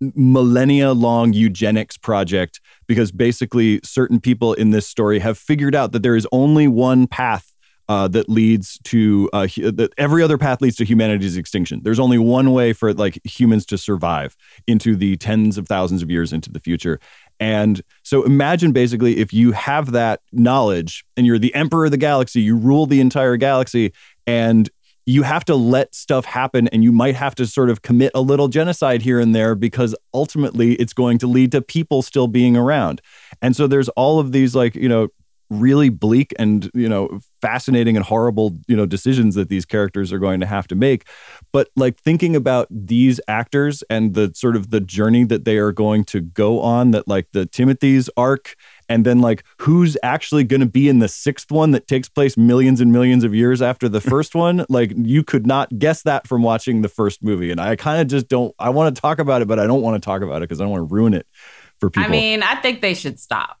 millennia 0.00 0.92
long 0.92 1.32
eugenics 1.32 1.96
project 1.96 2.60
because 2.86 3.12
basically 3.12 3.80
certain 3.82 4.20
people 4.20 4.52
in 4.54 4.70
this 4.70 4.86
story 4.86 5.18
have 5.18 5.38
figured 5.38 5.74
out 5.74 5.92
that 5.92 6.02
there 6.02 6.16
is 6.16 6.26
only 6.32 6.66
one 6.66 7.06
path 7.06 7.53
uh, 7.88 8.08
that 8.08 8.28
leads 8.28 8.78
to 8.84 9.28
uh, 9.32 9.46
that 9.56 9.92
every 9.98 10.22
other 10.22 10.38
path 10.38 10.60
leads 10.60 10.76
to 10.76 10.84
humanity's 10.84 11.36
extinction. 11.36 11.80
There's 11.82 12.00
only 12.00 12.18
one 12.18 12.52
way 12.52 12.72
for 12.72 12.94
like 12.94 13.20
humans 13.24 13.66
to 13.66 13.78
survive 13.78 14.36
into 14.66 14.96
the 14.96 15.16
tens 15.16 15.58
of 15.58 15.68
thousands 15.68 16.02
of 16.02 16.10
years 16.10 16.32
into 16.32 16.50
the 16.50 16.60
future. 16.60 17.00
And 17.40 17.82
so 18.02 18.22
imagine 18.22 18.72
basically 18.72 19.18
if 19.18 19.32
you 19.32 19.52
have 19.52 19.92
that 19.92 20.20
knowledge 20.32 21.04
and 21.16 21.26
you're 21.26 21.38
the 21.38 21.54
emperor 21.54 21.86
of 21.86 21.90
the 21.90 21.96
galaxy, 21.96 22.40
you 22.40 22.56
rule 22.56 22.86
the 22.86 23.00
entire 23.00 23.36
galaxy, 23.36 23.92
and 24.26 24.70
you 25.06 25.22
have 25.22 25.44
to 25.44 25.54
let 25.54 25.94
stuff 25.94 26.24
happen 26.24 26.68
and 26.68 26.82
you 26.82 26.90
might 26.90 27.14
have 27.14 27.34
to 27.34 27.46
sort 27.46 27.68
of 27.68 27.82
commit 27.82 28.10
a 28.14 28.20
little 28.20 28.48
genocide 28.48 29.02
here 29.02 29.20
and 29.20 29.34
there 29.34 29.54
because 29.54 29.94
ultimately 30.14 30.74
it's 30.74 30.94
going 30.94 31.18
to 31.18 31.26
lead 31.26 31.52
to 31.52 31.60
people 31.60 32.00
still 32.00 32.26
being 32.26 32.56
around. 32.56 33.02
And 33.42 33.54
so 33.54 33.66
there's 33.66 33.90
all 33.90 34.18
of 34.18 34.32
these 34.32 34.54
like, 34.54 34.74
you 34.74 34.88
know, 34.88 35.08
really 35.50 35.88
bleak 35.88 36.32
and 36.38 36.70
you 36.74 36.88
know 36.88 37.20
fascinating 37.40 37.96
and 37.96 38.04
horrible 38.04 38.58
you 38.66 38.76
know 38.76 38.86
decisions 38.86 39.34
that 39.34 39.48
these 39.48 39.64
characters 39.64 40.12
are 40.12 40.18
going 40.18 40.40
to 40.40 40.46
have 40.46 40.66
to 40.68 40.74
make. 40.74 41.06
But 41.52 41.68
like 41.76 41.98
thinking 41.98 42.34
about 42.34 42.66
these 42.70 43.20
actors 43.28 43.82
and 43.90 44.14
the 44.14 44.32
sort 44.34 44.56
of 44.56 44.70
the 44.70 44.80
journey 44.80 45.24
that 45.24 45.44
they 45.44 45.58
are 45.58 45.72
going 45.72 46.04
to 46.06 46.20
go 46.20 46.60
on 46.60 46.92
that 46.92 47.06
like 47.08 47.28
the 47.32 47.46
Timothée's 47.46 48.10
arc 48.16 48.56
and 48.88 49.04
then 49.04 49.20
like 49.20 49.44
who's 49.60 49.96
actually 50.02 50.44
going 50.44 50.60
to 50.60 50.66
be 50.66 50.88
in 50.88 50.98
the 50.98 51.08
sixth 51.08 51.50
one 51.50 51.70
that 51.72 51.86
takes 51.86 52.08
place 52.08 52.36
millions 52.36 52.80
and 52.80 52.92
millions 52.92 53.24
of 53.24 53.34
years 53.34 53.62
after 53.62 53.88
the 53.88 54.00
first 54.00 54.34
one 54.34 54.64
like 54.68 54.92
you 54.96 55.22
could 55.22 55.46
not 55.46 55.78
guess 55.78 56.02
that 56.02 56.26
from 56.26 56.42
watching 56.42 56.82
the 56.82 56.88
first 56.88 57.22
movie. 57.22 57.50
And 57.50 57.60
i 57.60 57.76
kind 57.76 58.00
of 58.00 58.08
just 58.08 58.28
don't 58.28 58.54
i 58.58 58.70
want 58.70 58.94
to 58.94 59.00
talk 59.00 59.18
about 59.18 59.42
it 59.42 59.48
but 59.48 59.58
i 59.58 59.66
don't 59.66 59.82
want 59.82 60.00
to 60.00 60.04
talk 60.04 60.22
about 60.22 60.36
it 60.36 60.48
because 60.48 60.60
i 60.60 60.64
don't 60.64 60.70
want 60.70 60.88
to 60.88 60.94
ruin 60.94 61.14
it 61.14 61.26
for 61.84 61.90
people. 61.90 62.08
I 62.08 62.10
mean, 62.10 62.42
I 62.42 62.56
think 62.56 62.80
they 62.80 62.94
should 62.94 63.18
stop. 63.18 63.58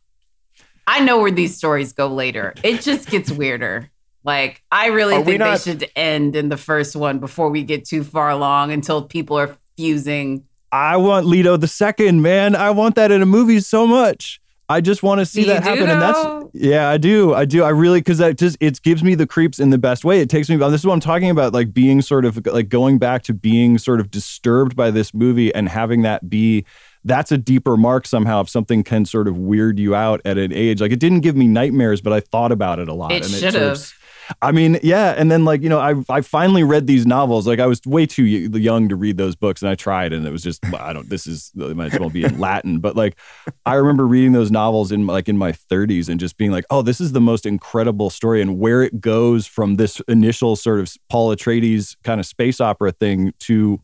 I 0.86 1.00
know 1.00 1.20
where 1.20 1.30
these 1.30 1.56
stories 1.56 1.92
go 1.92 2.08
later. 2.08 2.54
It 2.62 2.80
just 2.82 3.08
gets 3.08 3.30
weirder. 3.30 3.90
Like, 4.22 4.62
I 4.72 4.86
really 4.86 5.16
Are 5.16 5.24
think 5.24 5.38
not- 5.38 5.58
they 5.60 5.70
should 5.70 5.90
end 5.96 6.34
in 6.36 6.48
the 6.48 6.56
first 6.56 6.96
one 6.96 7.18
before 7.18 7.50
we 7.50 7.62
get 7.62 7.84
too 7.84 8.02
far 8.02 8.30
along 8.30 8.72
until 8.72 9.02
people 9.02 9.38
are 9.38 9.56
fusing. 9.76 10.44
I 10.72 10.96
want 10.96 11.26
Leto 11.26 11.56
the 11.56 11.68
second, 11.68 12.22
man. 12.22 12.56
I 12.56 12.70
want 12.70 12.96
that 12.96 13.12
in 13.12 13.22
a 13.22 13.26
movie 13.26 13.60
so 13.60 13.86
much. 13.86 14.40
I 14.68 14.80
just 14.80 15.02
want 15.02 15.18
to 15.18 15.26
see 15.26 15.42
you 15.42 15.46
that 15.48 15.62
happen, 15.62 15.90
and 15.90 16.00
that's 16.00 16.46
yeah, 16.54 16.88
I 16.88 16.96
do, 16.96 17.34
I 17.34 17.44
do, 17.44 17.62
I 17.64 17.68
really 17.68 18.00
because 18.00 18.16
that 18.16 18.38
just 18.38 18.56
it 18.60 18.80
gives 18.80 19.04
me 19.04 19.14
the 19.14 19.26
creeps 19.26 19.58
in 19.60 19.68
the 19.68 19.76
best 19.76 20.06
way. 20.06 20.20
It 20.20 20.30
takes 20.30 20.48
me. 20.48 20.56
This 20.56 20.80
is 20.80 20.86
what 20.86 20.94
I'm 20.94 21.00
talking 21.00 21.28
about, 21.28 21.52
like 21.52 21.74
being 21.74 22.00
sort 22.00 22.24
of 22.24 22.44
like 22.46 22.70
going 22.70 22.96
back 22.96 23.24
to 23.24 23.34
being 23.34 23.76
sort 23.76 24.00
of 24.00 24.10
disturbed 24.10 24.74
by 24.74 24.90
this 24.90 25.12
movie 25.12 25.54
and 25.54 25.68
having 25.68 26.00
that 26.02 26.30
be. 26.30 26.64
That's 27.04 27.32
a 27.32 27.38
deeper 27.38 27.76
mark 27.76 28.06
somehow 28.06 28.40
if 28.40 28.48
something 28.48 28.82
can 28.82 29.04
sort 29.04 29.28
of 29.28 29.36
weird 29.36 29.78
you 29.78 29.94
out 29.94 30.20
at 30.24 30.38
an 30.38 30.52
age. 30.52 30.80
Like 30.80 30.92
it 30.92 31.00
didn't 31.00 31.20
give 31.20 31.36
me 31.36 31.46
nightmares, 31.46 32.00
but 32.00 32.12
I 32.12 32.20
thought 32.20 32.52
about 32.52 32.78
it 32.78 32.88
a 32.88 32.94
lot. 32.94 33.12
It 33.12 33.24
and 33.24 33.34
should 33.34 33.54
have. 33.54 33.92
I 34.40 34.52
mean, 34.52 34.78
yeah, 34.82 35.14
and 35.16 35.30
then 35.30 35.44
like 35.44 35.62
you 35.62 35.68
know, 35.68 35.78
I 35.80 35.94
I 36.08 36.20
finally 36.22 36.62
read 36.62 36.86
these 36.86 37.06
novels. 37.06 37.46
Like 37.46 37.58
I 37.58 37.66
was 37.66 37.80
way 37.84 38.06
too 38.06 38.24
young 38.24 38.88
to 38.88 38.96
read 38.96 39.16
those 39.16 39.36
books, 39.36 39.62
and 39.62 39.70
I 39.70 39.74
tried, 39.74 40.12
and 40.12 40.26
it 40.26 40.30
was 40.30 40.42
just 40.42 40.62
well, 40.70 40.80
I 40.80 40.92
don't. 40.92 41.08
This 41.08 41.26
is 41.26 41.52
it 41.56 41.76
might 41.76 41.92
as 41.92 42.00
well 42.00 42.10
be 42.10 42.24
in 42.24 42.38
Latin, 42.38 42.78
but 42.78 42.96
like 42.96 43.18
I 43.66 43.74
remember 43.74 44.06
reading 44.06 44.32
those 44.32 44.50
novels 44.50 44.92
in 44.92 45.06
like 45.06 45.28
in 45.28 45.36
my 45.36 45.52
30s 45.52 46.08
and 46.08 46.18
just 46.18 46.36
being 46.36 46.50
like, 46.50 46.64
oh, 46.70 46.82
this 46.82 47.00
is 47.00 47.12
the 47.12 47.20
most 47.20 47.44
incredible 47.44 48.10
story, 48.10 48.40
and 48.40 48.58
where 48.58 48.82
it 48.82 49.00
goes 49.00 49.46
from 49.46 49.76
this 49.76 50.00
initial 50.08 50.56
sort 50.56 50.80
of 50.80 50.92
Paul 51.10 51.34
Atreides 51.34 51.96
kind 52.02 52.20
of 52.20 52.26
space 52.26 52.60
opera 52.60 52.92
thing 52.92 53.32
to 53.40 53.80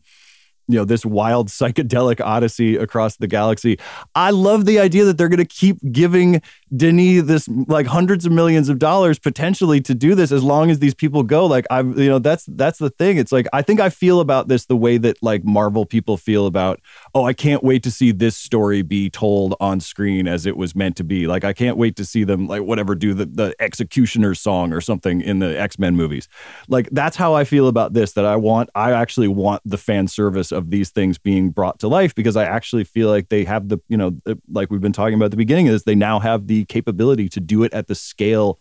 you 0.71 0.79
know 0.79 0.85
this 0.85 1.05
wild 1.05 1.49
psychedelic 1.49 2.21
odyssey 2.21 2.75
across 2.77 3.17
the 3.17 3.27
galaxy. 3.27 3.77
I 4.15 4.31
love 4.31 4.65
the 4.65 4.79
idea 4.79 5.05
that 5.05 5.17
they're 5.17 5.29
going 5.29 5.37
to 5.39 5.45
keep 5.45 5.77
giving 5.91 6.41
denis 6.75 7.23
this 7.23 7.47
like 7.67 7.85
hundreds 7.85 8.25
of 8.25 8.31
millions 8.31 8.69
of 8.69 8.79
dollars 8.79 9.19
potentially 9.19 9.81
to 9.81 9.93
do 9.93 10.15
this 10.15 10.31
as 10.31 10.43
long 10.43 10.71
as 10.71 10.79
these 10.79 10.93
people 10.93 11.23
go. 11.23 11.45
Like 11.45 11.65
i 11.69 11.81
you 11.81 12.09
know 12.09 12.19
that's 12.19 12.45
that's 12.47 12.79
the 12.79 12.89
thing. 12.89 13.17
It's 13.17 13.31
like 13.31 13.47
i 13.53 13.61
think 13.61 13.79
i 13.79 13.89
feel 13.89 14.19
about 14.19 14.47
this 14.47 14.65
the 14.65 14.77
way 14.77 14.97
that 14.97 15.21
like 15.21 15.43
marvel 15.43 15.85
people 15.85 16.17
feel 16.17 16.45
about 16.45 16.79
oh 17.13 17.25
i 17.25 17.33
can't 17.33 17.63
wait 17.63 17.83
to 17.83 17.91
see 17.91 18.11
this 18.11 18.37
story 18.37 18.81
be 18.81 19.09
told 19.09 19.55
on 19.59 19.79
screen 19.79 20.27
as 20.27 20.45
it 20.45 20.55
was 20.55 20.75
meant 20.75 20.95
to 20.97 21.03
be. 21.03 21.27
Like 21.27 21.43
i 21.43 21.53
can't 21.53 21.77
wait 21.77 21.95
to 21.97 22.05
see 22.05 22.23
them 22.23 22.47
like 22.47 22.63
whatever 22.63 22.95
do 22.95 23.13
the, 23.13 23.25
the 23.25 23.55
executioner 23.59 24.33
song 24.33 24.71
or 24.71 24.81
something 24.81 25.21
in 25.21 25.39
the 25.39 25.59
x-men 25.59 25.95
movies. 25.95 26.27
Like 26.67 26.89
that's 26.91 27.17
how 27.17 27.33
i 27.33 27.43
feel 27.43 27.67
about 27.67 27.93
this 27.93 28.13
that 28.13 28.25
i 28.25 28.35
want 28.35 28.69
i 28.75 28.91
actually 28.91 29.27
want 29.27 29.61
the 29.65 29.77
fan 29.77 30.07
service 30.07 30.51
of 30.51 30.69
these 30.69 30.89
things 30.89 31.17
being 31.17 31.49
brought 31.49 31.79
to 31.79 31.87
life 31.87 32.15
because 32.15 32.35
i 32.35 32.45
actually 32.45 32.83
feel 32.83 33.09
like 33.09 33.29
they 33.29 33.43
have 33.43 33.69
the 33.69 33.77
you 33.87 33.97
know 33.97 34.15
like 34.49 34.71
we've 34.71 34.81
been 34.81 34.93
talking 34.93 35.15
about 35.15 35.25
at 35.25 35.31
the 35.31 35.37
beginning 35.37 35.65
this 35.65 35.83
they 35.83 35.95
now 35.95 36.19
have 36.19 36.47
the 36.47 36.60
capability 36.65 37.29
to 37.29 37.39
do 37.39 37.63
it 37.63 37.73
at 37.73 37.87
the 37.87 37.95
scale 37.95 38.59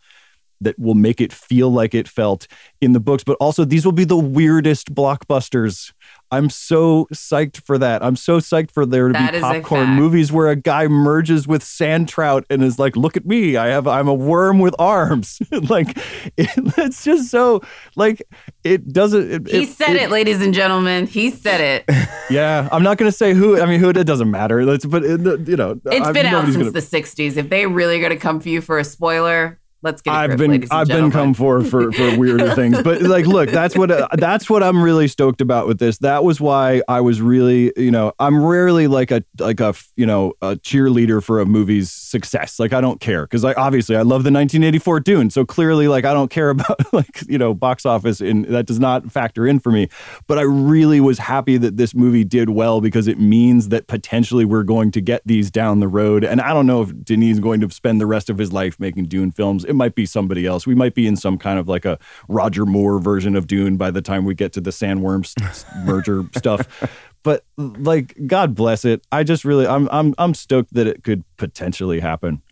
that 0.61 0.78
will 0.78 0.94
make 0.94 1.20
it 1.20 1.32
feel 1.32 1.70
like 1.70 1.94
it 1.94 2.07
felt 2.07 2.46
in 2.80 2.92
the 2.92 3.01
books. 3.01 3.24
But 3.24 3.36
also 3.40 3.64
these 3.64 3.84
will 3.84 3.92
be 3.92 4.05
the 4.05 4.16
weirdest 4.16 4.94
blockbusters 4.94 5.92
i'm 6.33 6.49
so 6.51 7.07
psyched 7.12 7.61
for 7.64 7.78
that 7.78 8.03
i'm 8.05 8.16
so 8.16 8.39
psyched 8.39 8.70
for 8.70 8.87
there 8.87 9.09
to 9.09 9.12
That 9.12 9.33
be 9.33 9.41
popcorn 9.41 9.91
movies 9.91 10.33
where 10.33 10.49
a 10.49 10.57
guy 10.57 10.89
merges 10.89 11.47
with 11.47 11.62
sand 11.62 12.09
trout 12.09 12.45
and 12.51 12.62
is 12.62 12.78
like 12.78 12.97
look 12.97 13.16
at 13.16 13.26
me 13.26 13.57
i 13.57 13.66
have 13.68 13.87
i'm 13.87 14.09
a 14.09 14.14
worm 14.14 14.59
with 14.59 14.74
arms 14.78 15.41
like 15.68 15.97
it, 16.37 16.51
it's 16.78 17.05
just 17.05 17.31
so 17.31 17.61
like 17.97 18.22
it 18.64 18.93
doesn't 18.93 19.31
it, 19.31 19.49
He 19.49 19.66
said 19.66 19.97
it, 19.97 20.11
ladies 20.11 20.43
and 20.43 20.53
gentlemen. 20.55 21.07
He 21.07 21.31
said 21.31 21.61
it. 21.61 21.97
yeah 22.31 22.68
i'm 22.72 22.83
not 22.83 22.99
gonna 22.99 23.12
say 23.12 23.35
who 23.35 23.61
i 23.61 23.66
mean 23.66 23.81
who 23.81 23.89
it 23.91 23.95
doesn't 24.05 24.31
matter 24.31 24.64
Let's, 24.64 24.85
but 24.85 25.05
it, 25.05 25.20
you 25.49 25.57
know 25.57 25.81
It's 25.87 26.05
I'm- 26.07 26.12
been 26.14 26.26
out 26.26 26.45
since 26.47 26.57
gonna- 26.57 26.70
the 26.72 26.81
60s. 26.81 27.37
If 27.37 27.49
they 27.51 27.66
really 27.66 28.01
to 28.01 28.16
come 28.16 28.41
for 28.41 28.49
you 28.49 28.61
for 28.61 28.78
a 28.78 28.85
spoiler, 28.85 29.60
let's 29.83 30.03
get 30.03 30.12
it. 30.12 30.14
I've 30.16 30.39
been 30.39 30.64
I've 30.70 30.89
been 30.89 31.11
come 31.11 31.35
for 31.35 31.62
for 31.64 31.93
for 31.93 32.18
weirder 32.18 32.55
things, 32.55 32.83
but 32.83 33.03
like, 33.03 33.26
look, 33.26 33.51
that's 33.51 33.76
what 33.76 33.91
uh, 33.91 34.09
that's 34.14 34.49
what 34.51 34.62
I'm 34.62 34.83
really 34.83 35.09
stoked 35.09 35.41
about 35.41 35.66
with 35.66 35.78
this. 35.78 35.99
That 35.99 36.24
was 36.24 36.41
why 36.41 36.83
I 36.89 37.01
was 37.01 37.20
really, 37.20 37.72
you 37.76 37.91
know, 37.91 38.12
I'm 38.18 38.43
rarely 38.43 38.87
like 38.87 39.11
a 39.11 39.22
like 39.39 39.61
a 39.61 39.74
you 39.97 40.07
know 40.07 40.35
a 40.43 40.57
cheerleader 40.57 41.22
for 41.22 41.41
a 41.41 41.47
movie's 41.47 41.91
success. 41.91 42.59
Like 42.59 42.72
I 42.72 42.81
don't 42.81 43.01
care 43.01 43.24
because 43.24 43.45
I 43.45 43.53
obviously 43.55 43.97
I 43.97 44.03
love 44.03 44.24
the 44.24 44.33
1984 44.33 45.01
Dune, 45.01 45.31
so 45.31 45.45
clearly 45.45 45.89
like 45.89 46.05
I 46.05 46.12
don't 46.12 46.31
care 46.31 46.51
about 46.51 46.93
like 46.93 47.22
you 47.28 47.39
know 47.39 47.55
box 47.55 47.87
office, 47.87 48.20
and 48.20 48.45
that 48.47 48.66
does 48.66 48.81
not 48.81 49.11
factor 49.11 49.47
in 49.47 49.59
for 49.59 49.70
me. 49.72 49.89
But 50.26 50.39
I 50.39 50.43
really 50.43 51.01
was 51.01 51.18
happy 51.18 51.57
that 51.57 51.76
this 51.76 51.95
movie 51.95 52.24
did 52.24 52.51
well 52.51 52.81
because 52.81 53.07
it 53.09 53.18
means 53.18 53.68
that 53.68 53.87
potentially 53.87 54.45
we're 54.45 54.62
going 54.62 54.91
to 54.93 55.01
get 55.01 55.22
these 55.24 55.51
down 55.51 55.81
the 55.81 55.89
road. 55.89 56.24
And 56.24 56.41
I 56.41 56.53
don't 56.53 56.66
know 56.66 56.83
if 56.83 57.05
Denis 57.05 57.31
is 57.31 57.41
going 57.41 57.61
to 57.61 57.70
spend 57.70 58.01
the 58.01 58.07
rest 58.07 58.31
of 58.31 58.39
his 58.39 58.53
life 58.53 58.78
making 58.78 59.07
Dune 59.07 59.31
films. 59.31 59.64
It 59.71 59.75
might 59.75 59.95
be 59.95 60.05
somebody 60.05 60.47
else. 60.47 60.66
We 60.66 60.75
might 60.75 60.95
be 60.95 61.07
in 61.07 61.16
some 61.16 61.39
kind 61.39 61.59
of 61.59 61.68
like 61.68 61.85
a 61.85 61.99
Roger 62.29 62.66
Moore 62.66 62.99
version 62.99 63.37
of 63.37 63.47
Dune 63.47 63.77
by 63.77 63.91
the 63.91 64.03
time 64.03 64.25
we 64.25 64.35
get 64.35 64.53
to 64.55 64.61
the 64.61 64.71
Sandworms 64.71 65.35
merger 65.85 66.25
stuff. 66.37 66.89
But 67.23 67.45
like, 67.57 68.14
God 68.27 68.55
bless 68.55 68.85
it. 68.85 69.07
I 69.12 69.25
just 69.25 69.45
really, 69.45 69.66
I'm, 69.66 69.89
I'm, 69.93 70.14
I'm 70.18 70.35
stoked 70.35 70.75
that 70.75 70.87
it 70.87 71.05
could 71.05 71.25
potentially 71.37 72.01
happen. 72.01 72.43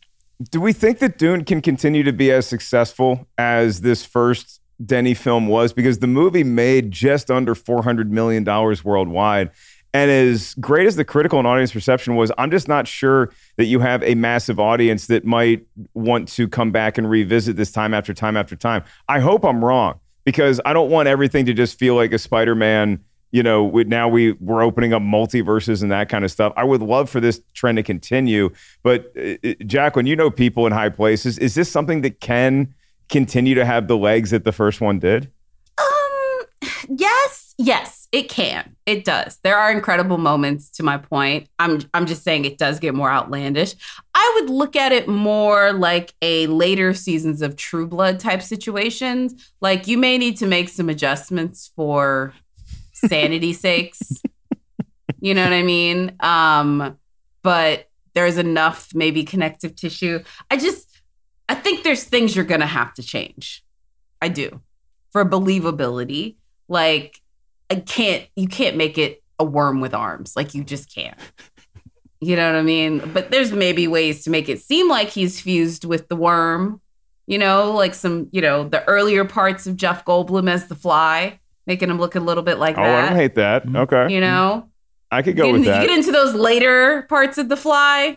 Do 0.51 0.61
we 0.61 0.73
think 0.73 1.01
that 1.01 1.19
Dune 1.19 1.45
can 1.45 1.61
continue 1.61 2.05
to 2.05 2.13
be 2.13 2.31
as 2.31 2.47
successful 2.47 3.27
as 3.37 3.81
this 3.81 4.07
first 4.07 4.61
Denny 4.85 5.15
film 5.15 5.49
was? 5.49 5.73
Because 5.73 5.99
the 5.99 6.07
movie 6.07 6.45
made 6.45 6.93
just 6.93 7.31
under 7.31 7.55
$400 7.55 8.11
million 8.11 8.45
worldwide. 8.85 9.51
And 9.99 10.13
as 10.13 10.55
great 10.61 10.87
as 10.87 10.95
the 10.95 11.05
critical 11.05 11.41
and 11.41 11.49
audience 11.49 11.75
reception 11.75 12.15
was, 12.15 12.31
I'm 12.39 12.53
just 12.53 12.69
not 12.69 12.87
sure 12.87 13.33
that 13.57 13.65
you 13.65 13.81
have 13.81 14.01
a 14.05 14.15
massive 14.15 14.61
audience 14.61 15.09
that 15.09 15.25
might 15.25 15.67
want 15.93 16.29
to 16.35 16.47
come 16.47 16.71
back 16.71 16.99
and 16.99 17.11
revisit 17.11 17.57
this 17.57 17.73
time 17.73 17.93
after 17.93 18.15
time 18.15 18.37
after 18.37 18.55
time. 18.55 18.85
I 19.09 19.19
hope 19.19 19.45
I'm 19.45 19.65
wrong 19.65 19.99
because 20.25 20.61
I 20.65 20.73
don't 20.73 20.89
want 20.89 21.09
everything 21.09 21.47
to 21.47 21.53
just 21.53 21.81
feel 21.81 21.97
like 21.97 22.13
a 22.13 22.19
Spider 22.19 22.55
Man. 22.55 23.03
You 23.33 23.43
know, 23.43 23.65
we, 23.65 23.83
now 23.85 24.09
we 24.09 24.33
we're 24.35 24.63
opening 24.63 24.93
up 24.93 25.03
multiverses 25.03 25.83
and 25.83 25.91
that 25.91 26.09
kind 26.09 26.25
of 26.25 26.31
stuff. 26.31 26.53
I 26.57 26.63
would 26.63 26.81
love 26.81 27.11
for 27.11 27.19
this 27.19 27.41
trend 27.55 27.75
to 27.79 27.83
continue. 27.83 28.51
But 28.85 29.13
uh, 29.19 29.35
uh, 29.45 29.55
Jacqueline, 29.67 30.07
you 30.07 30.15
know 30.15 30.31
people 30.31 30.65
in 30.65 30.73
high 30.73 30.91
places. 30.91 31.39
Is 31.39 31.57
this 31.57 31.69
something 31.69 32.03
that 32.03 32.21
can 32.21 32.73
continue 33.09 33.57
to 33.57 33.65
have 33.65 33.89
the 33.89 33.97
legs 33.97 34.31
that 34.31 34.45
the 34.45 34.53
first 34.53 34.81
one 34.81 35.01
did? 35.01 35.29
Um, 35.77 36.47
yes, 36.89 37.57
yes, 37.59 38.07
it 38.13 38.29
can. 38.29 38.77
It 38.89 39.05
does. 39.05 39.39
There 39.43 39.59
are 39.59 39.71
incredible 39.71 40.17
moments 40.17 40.71
to 40.71 40.83
my 40.83 40.97
point. 40.97 41.47
I'm 41.59 41.83
I'm 41.93 42.07
just 42.07 42.25
saying 42.25 42.47
it 42.47 42.57
does 42.57 42.79
get 42.79 42.95
more 42.95 43.11
outlandish. 43.11 43.75
I 44.15 44.33
would 44.37 44.49
look 44.49 44.77
at 44.77 44.93
it 44.93 45.07
more 45.07 45.75
like 45.75 46.15
a 46.23 46.47
later 46.47 46.95
seasons 46.95 47.43
of 47.43 47.55
True 47.55 47.87
Blood 47.87 48.19
type 48.19 48.41
situations. 48.41 49.53
Like 49.61 49.89
you 49.89 49.99
may 49.99 50.17
need 50.17 50.39
to 50.39 50.47
make 50.47 50.71
some 50.71 50.89
adjustments 50.89 51.71
for 51.77 52.33
sanity 52.95 53.53
sakes. 53.65 54.23
You 55.21 55.35
know 55.35 55.45
what 55.45 55.53
I 55.53 55.63
mean? 55.65 56.17
Um, 56.21 56.99
but 57.43 57.91
there's 58.15 58.39
enough 58.39 58.95
maybe 58.95 59.23
connective 59.23 59.77
tissue. 59.77 60.25
I 60.51 60.57
just 60.57 60.99
I 61.47 61.57
think 61.57 61.85
there's 61.85 62.05
things 62.05 62.35
you're 62.35 62.47
gonna 62.47 62.67
have 62.67 62.95
to 62.95 63.03
change. 63.03 63.63
I 64.23 64.31
do. 64.31 64.63
For 65.13 65.27
believability. 65.27 66.37
Like 66.69 67.21
I 67.71 67.77
can't 67.77 68.27
you 68.37 68.49
can't 68.49 68.77
make 68.77 68.99
it 68.99 69.23
a 69.39 69.45
worm 69.45 69.81
with 69.81 69.95
arms. 69.95 70.35
Like 70.37 70.55
you 70.55 70.65
just 70.65 70.93
can't. 70.95 71.17
You 72.21 72.35
know 72.35 72.51
what 72.51 72.59
I 72.59 72.63
mean? 72.63 72.99
But 73.13 73.31
there's 73.31 73.53
maybe 73.53 73.87
ways 73.87 74.25
to 74.25 74.31
make 74.31 74.49
it 74.49 74.61
seem 74.61 74.89
like 74.89 75.09
he's 75.09 75.41
fused 75.41 75.85
with 75.85 76.09
the 76.09 76.17
worm. 76.17 76.81
You 77.27 77.39
know, 77.39 77.73
like 77.73 77.95
some, 77.95 78.29
you 78.33 78.41
know, 78.41 78.67
the 78.69 78.83
earlier 78.89 79.25
parts 79.25 79.67
of 79.67 79.77
Jeff 79.77 80.05
Goldblum 80.05 80.51
as 80.51 80.67
the 80.69 80.75
fly, 80.75 81.39
making 81.67 81.91
him 81.91 81.99
look 81.99 82.15
a 82.17 82.21
little 82.21 82.43
bit 82.43 82.59
like 82.59 82.77
Oh, 82.79 82.83
that. 82.83 82.89
Oh, 82.91 83.07
I 83.07 83.09
don't 83.11 83.19
hate 83.19 83.35
that. 83.35 83.65
Okay. 83.73 84.13
You 84.15 84.21
know? 84.23 84.69
I 85.11 85.21
could 85.23 85.37
go 85.37 85.47
you 85.47 85.53
with 85.53 85.65
that. 85.67 85.83
You 85.83 85.89
get 85.89 85.97
into 85.97 86.11
those 86.11 86.35
later 86.35 87.03
parts 87.03 87.37
of 87.39 87.49
the 87.51 87.57
fly, 87.57 88.17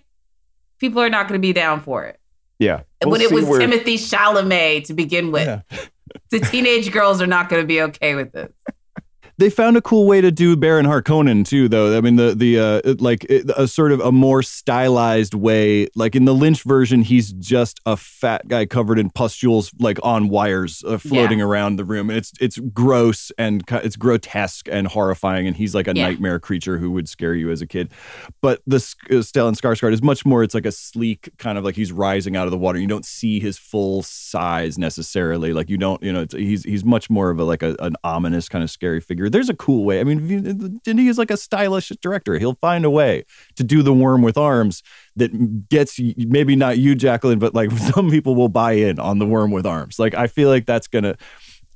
people 0.80 1.02
are 1.02 1.10
not 1.10 1.28
going 1.28 1.40
to 1.40 1.46
be 1.46 1.54
down 1.54 1.82
for 1.82 2.06
it. 2.06 2.20
yeah. 2.58 2.82
We'll 3.04 3.12
when 3.12 3.22
it 3.22 3.32
was 3.32 3.46
where- 3.46 3.60
Timothée 3.60 3.96
Chalamet 4.00 4.86
to 4.86 4.94
begin 4.94 5.32
with. 5.32 5.62
the 6.32 6.40
teenage 6.40 6.92
girls 6.92 7.22
are 7.22 7.28
not 7.28 7.50
going 7.50 7.62
to 7.62 7.68
be 7.68 7.82
okay 7.82 8.16
with 8.16 8.32
this. 8.32 8.52
They 9.42 9.50
found 9.50 9.76
a 9.76 9.82
cool 9.82 10.06
way 10.06 10.22
to 10.22 10.30
do 10.30 10.56
Baron 10.56 10.86
Harkonnen 10.86 11.44
too, 11.44 11.68
though. 11.68 11.98
I 11.98 12.02
mean, 12.02 12.16
the 12.16 12.36
the 12.36 12.60
uh, 12.60 12.94
like 13.00 13.24
a 13.26 13.68
sort 13.68 13.92
of 13.92 14.00
a 14.00 14.12
more 14.12 14.44
stylized 14.44 15.34
way. 15.34 15.88
Like 15.96 16.16
in 16.16 16.26
the 16.26 16.34
Lynch 16.36 16.62
version, 16.62 17.02
he's 17.02 17.34
just 17.34 17.80
a 17.88 17.98
fat 17.98 18.48
guy 18.48 18.68
covered 18.68 19.00
in 19.00 19.10
pustules, 19.10 19.72
like 19.80 19.98
on 20.04 20.30
wires, 20.30 20.84
uh, 20.88 21.00
floating 21.00 21.40
Yeah. 21.40 21.46
around 21.46 21.78
the 21.78 21.86
room, 21.86 22.12
and 22.12 22.18
it's 22.20 22.32
it's 22.40 22.60
gross 22.60 23.32
and 23.40 23.64
it's 23.72 23.96
grotesque 23.96 24.68
and 24.72 24.86
horrifying. 24.86 25.48
And 25.48 25.56
he's 25.56 25.74
like 25.74 25.88
a 25.88 25.96
Yeah. 25.96 26.10
nightmare 26.10 26.40
creature 26.40 26.78
who 26.78 26.92
would 26.92 27.10
scare 27.10 27.34
you 27.34 27.50
as 27.50 27.64
a 27.64 27.68
kid. 27.68 27.90
But 28.44 28.62
the 28.68 28.76
uh, 28.76 29.24
Stellan 29.24 29.60
Skarsgård 29.60 29.92
is 29.92 30.04
much 30.04 30.24
more. 30.24 30.44
It's 30.44 30.54
like 30.54 30.68
a 30.68 30.72
sleek 30.72 31.32
kind 31.40 31.58
of 31.58 31.64
like 31.64 31.76
he's 31.76 31.92
rising 31.92 32.36
out 32.38 32.46
of 32.46 32.52
the 32.52 32.60
water. 32.60 32.78
You 32.78 32.86
don't 32.86 33.06
see 33.08 33.40
his 33.40 33.58
full 33.58 34.04
size 34.04 34.78
necessarily. 34.78 35.52
Like 35.52 35.68
you 35.68 35.80
don't, 35.80 36.04
you 36.04 36.14
know, 36.14 36.22
it's, 36.22 36.36
he's 36.36 36.64
he's 36.64 36.86
much 36.86 37.10
more 37.10 37.32
of 37.32 37.40
a 37.40 37.44
like 37.44 37.64
a, 37.64 37.76
an 37.80 37.96
ominous 38.04 38.48
kind 38.48 38.64
of 38.64 38.70
scary 38.70 39.02
figure. 39.02 39.31
There's 39.32 39.50
a 39.50 39.56
cool 39.56 39.84
way. 39.84 40.00
I 40.00 40.04
mean, 40.04 40.80
Denny 40.84 41.08
is 41.08 41.18
like 41.18 41.32
a 41.32 41.38
stylish 41.38 41.90
director. 42.02 42.38
He'll 42.38 42.56
find 42.56 42.86
a 42.86 42.90
way 42.90 43.26
to 43.56 43.64
do 43.64 43.82
the 43.82 43.94
worm 43.94 44.22
with 44.22 44.38
arms 44.38 44.84
that 45.16 45.70
gets 45.70 46.00
maybe 46.18 46.56
not 46.56 46.78
you, 46.78 46.96
Jacqueline, 46.96 47.40
but 47.40 47.54
like 47.54 47.72
some 47.94 48.10
people 48.10 48.36
will 48.36 48.50
buy 48.50 48.74
in 48.74 49.00
on 49.00 49.20
the 49.20 49.26
worm 49.26 49.52
with 49.52 49.66
arms. 49.66 50.00
Like 50.00 50.14
I 50.14 50.28
feel 50.28 50.50
like 50.50 50.66
that's 50.66 50.88
gonna. 50.88 51.16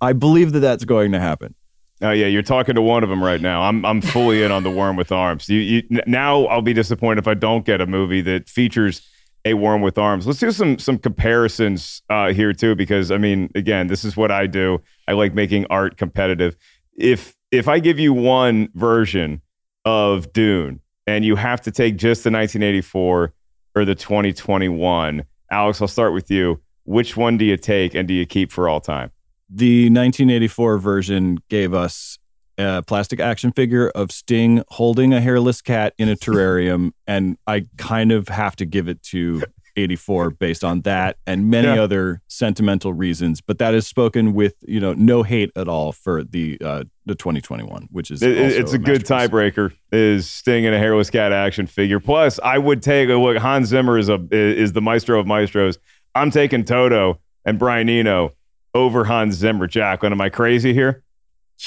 I 0.02 0.14
believe 0.14 0.52
that 0.52 0.60
that's 0.60 0.84
going 0.84 1.14
to 1.14 1.20
happen. 1.20 1.56
Oh 2.02 2.12
yeah, 2.12 2.28
you're 2.28 2.44
talking 2.44 2.76
to 2.76 2.82
one 2.82 3.04
of 3.04 3.10
them 3.10 3.24
right 3.24 3.40
now. 3.40 3.62
I'm 3.64 3.86
I'm 3.86 4.02
fully 4.02 4.44
in 4.44 4.52
on 4.52 4.64
the 4.64 4.72
worm 4.72 4.98
with 4.98 5.12
arms. 5.12 5.48
You, 5.48 5.60
you 5.60 6.02
now 6.06 6.46
I'll 6.48 6.62
be 6.62 6.74
disappointed 6.74 7.20
if 7.20 7.28
I 7.28 7.34
don't 7.34 7.66
get 7.66 7.80
a 7.80 7.88
movie 7.88 8.22
that 8.22 8.50
features 8.50 9.02
a 9.46 9.54
worm 9.54 9.82
with 9.82 9.98
arms. 9.98 10.28
Let's 10.28 10.40
do 10.40 10.52
some 10.52 10.78
some 10.80 10.98
comparisons 10.98 12.02
uh, 12.10 12.34
here 12.34 12.52
too, 12.52 12.76
because 12.76 13.12
I 13.12 13.18
mean, 13.18 13.50
again, 13.56 13.88
this 13.88 14.04
is 14.04 14.18
what 14.18 14.32
I 14.32 14.48
do. 14.48 14.82
I 15.08 15.14
like 15.14 15.34
making 15.34 15.68
art 15.70 15.98
competitive. 15.98 16.58
If 16.96 17.36
if 17.52 17.68
I 17.68 17.80
give 17.80 18.00
you 18.00 18.14
one 18.14 18.70
version 18.74 19.42
of 19.86 20.34
Dune 20.34 20.82
and 21.08 21.24
you 21.24 21.36
have 21.36 21.62
to 21.62 21.72
take 21.72 21.98
just 21.98 22.24
the 22.24 22.32
1984 22.32 23.34
or 23.76 23.86
the 23.86 23.96
2021, 23.96 25.24
Alex, 25.52 25.82
I'll 25.82 25.88
start 25.88 26.14
with 26.14 26.32
you. 26.32 26.62
Which 26.84 27.16
one 27.18 27.38
do 27.38 27.46
you 27.46 27.58
take 27.58 27.96
and 27.96 28.08
do 28.08 28.14
you 28.14 28.26
keep 28.26 28.52
for 28.52 28.68
all 28.70 28.80
time? 28.80 29.12
The 29.50 29.86
1984 29.86 30.78
version 30.80 31.40
gave 31.50 31.74
us 31.74 32.18
a 32.58 32.84
plastic 32.84 33.20
action 33.20 33.52
figure 33.52 33.90
of 33.90 34.12
Sting 34.12 34.64
holding 34.70 35.14
a 35.14 35.22
hairless 35.22 35.62
cat 35.62 35.94
in 35.98 36.10
a 36.10 36.16
terrarium, 36.16 36.92
and 37.06 37.38
I 37.48 37.68
kind 37.78 38.12
of 38.12 38.28
have 38.30 38.56
to 38.58 38.66
give 38.66 38.88
it 38.88 39.04
to 39.04 39.44
84 39.76 40.32
based 40.32 40.64
on 40.64 40.82
that 40.82 41.18
and 41.28 41.50
many 41.50 41.68
Yeah. 41.68 41.82
other 41.82 42.22
sentimental 42.28 42.94
reasons. 42.94 43.42
But 43.42 43.58
that 43.60 43.74
is 43.74 43.86
spoken 43.88 44.34
with 44.34 44.56
you 44.68 44.80
know 44.80 44.94
no 44.94 45.24
hate 45.24 45.52
at 45.56 45.68
all 45.68 45.92
for 45.92 46.24
the 46.24 46.58
uh, 46.64 46.84
the 47.06 47.16
2021, 47.16 47.88
which 47.92 48.12
is 48.12 48.22
It- 48.22 48.38
it- 48.38 48.44
also 48.44 48.58
it's 48.60 48.74
a 48.74 48.78
good 48.80 49.06
tiebreaker. 49.06 49.72
Is 49.92 50.30
Sting 50.30 50.64
in 50.64 50.74
a 50.74 50.78
hairless 50.80 51.10
cat 51.10 51.32
action 51.32 51.68
figure? 51.68 52.00
Plus, 52.00 52.40
I 52.44 52.58
would 52.58 52.82
take 52.82 53.10
a 53.10 53.16
look. 53.16 53.38
Hans 53.38 53.68
Zimmer 53.70 53.98
is 53.98 54.10
a 54.10 54.20
is 54.32 54.74
the 54.74 54.82
maestro 54.82 55.20
of 55.20 55.28
maestros. 55.28 55.78
I'm 56.16 56.32
taking 56.32 56.64
Toto 56.64 57.20
and 57.46 57.60
Brian 57.60 57.90
Eno 57.90 58.34
over 58.74 59.06
Hans 59.06 59.36
Zimmer. 59.36 59.68
Jacqueline, 59.68 60.12
am 60.14 60.22
I 60.22 60.30
crazy 60.30 60.74
here? 60.74 61.04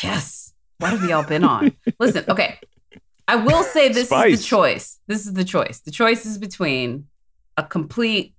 Yes. 0.02 0.52
What 0.78 0.90
have 0.90 1.02
we 1.02 1.12
all 1.12 1.24
been 1.24 1.44
on? 1.44 1.72
Listen, 1.98 2.24
okay. 2.28 2.58
I 3.26 3.36
will 3.36 3.62
say 3.62 3.88
this 3.88 4.10
is 4.10 4.40
the 4.40 4.42
choice. 4.42 4.98
This 5.06 5.26
is 5.26 5.32
the 5.34 5.44
choice. 5.44 5.80
The 5.80 5.90
choice 5.90 6.24
is 6.24 6.38
between 6.38 7.08
a 7.58 7.62
complete 7.62 8.34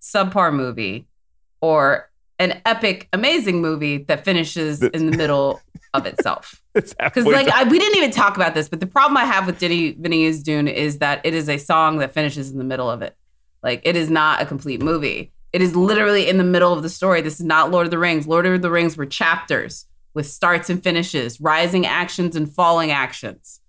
subpar 0.00 0.52
movie 0.52 1.06
or 1.60 2.10
an 2.38 2.60
epic, 2.66 3.08
amazing 3.12 3.60
movie 3.60 3.98
that 3.98 4.24
finishes 4.24 4.82
in 4.82 5.10
the 5.10 5.16
middle 5.16 5.60
of 5.94 6.06
itself. 6.06 6.62
It's 6.76 6.92
Because 6.92 7.24
like. 7.24 7.48
I, 7.48 7.64
we 7.64 7.78
didn't 7.78 7.96
even 7.96 8.10
talk 8.10 8.36
about 8.36 8.52
this, 8.52 8.68
but 8.68 8.80
the 8.80 8.86
problem 8.86 9.16
I 9.16 9.24
have 9.24 9.46
with 9.46 9.58
Diddy 9.58 9.92
Vinny's 9.92 10.42
Dune 10.42 10.68
is 10.68 10.98
that 10.98 11.22
it 11.24 11.32
is 11.32 11.48
a 11.48 11.56
song 11.56 11.96
that 11.98 12.12
finishes 12.12 12.50
in 12.50 12.58
the 12.58 12.64
middle 12.64 12.90
of 12.90 13.00
it. 13.00 13.16
Like 13.62 13.80
it 13.82 13.96
is 13.96 14.10
not 14.10 14.42
a 14.42 14.44
complete 14.44 14.82
movie. 14.82 15.32
It 15.54 15.62
is 15.62 15.74
literally 15.74 16.28
in 16.28 16.36
the 16.36 16.44
middle 16.44 16.74
of 16.74 16.82
the 16.82 16.90
story. 16.90 17.22
This 17.22 17.40
is 17.40 17.46
not 17.46 17.70
Lord 17.70 17.86
of 17.86 17.90
the 17.90 17.98
Rings. 17.98 18.26
Lord 18.26 18.44
of 18.44 18.60
the 18.60 18.70
Rings 18.70 18.94
were 18.94 19.06
chapters 19.06 19.86
with 20.12 20.26
starts 20.26 20.68
and 20.68 20.82
finishes, 20.82 21.40
rising 21.40 21.86
actions 21.86 22.36
and 22.36 22.52
falling 22.52 22.90
actions. 22.90 23.60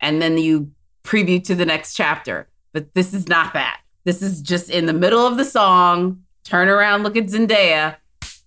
And 0.00 0.22
then 0.22 0.38
you 0.38 0.72
preview 1.02 1.44
to 1.44 1.54
the 1.54 1.66
next 1.66 1.94
chapter. 1.94 2.48
But 2.72 2.94
this 2.94 3.12
is 3.12 3.28
not 3.28 3.52
that. 3.52 3.80
This 4.04 4.22
is 4.22 4.40
just 4.42 4.70
in 4.70 4.86
the 4.86 4.92
middle 4.92 5.26
of 5.26 5.36
the 5.36 5.44
song, 5.44 6.22
turn 6.44 6.68
around, 6.68 7.02
look 7.02 7.16
at 7.16 7.26
Zendaya, 7.26 7.96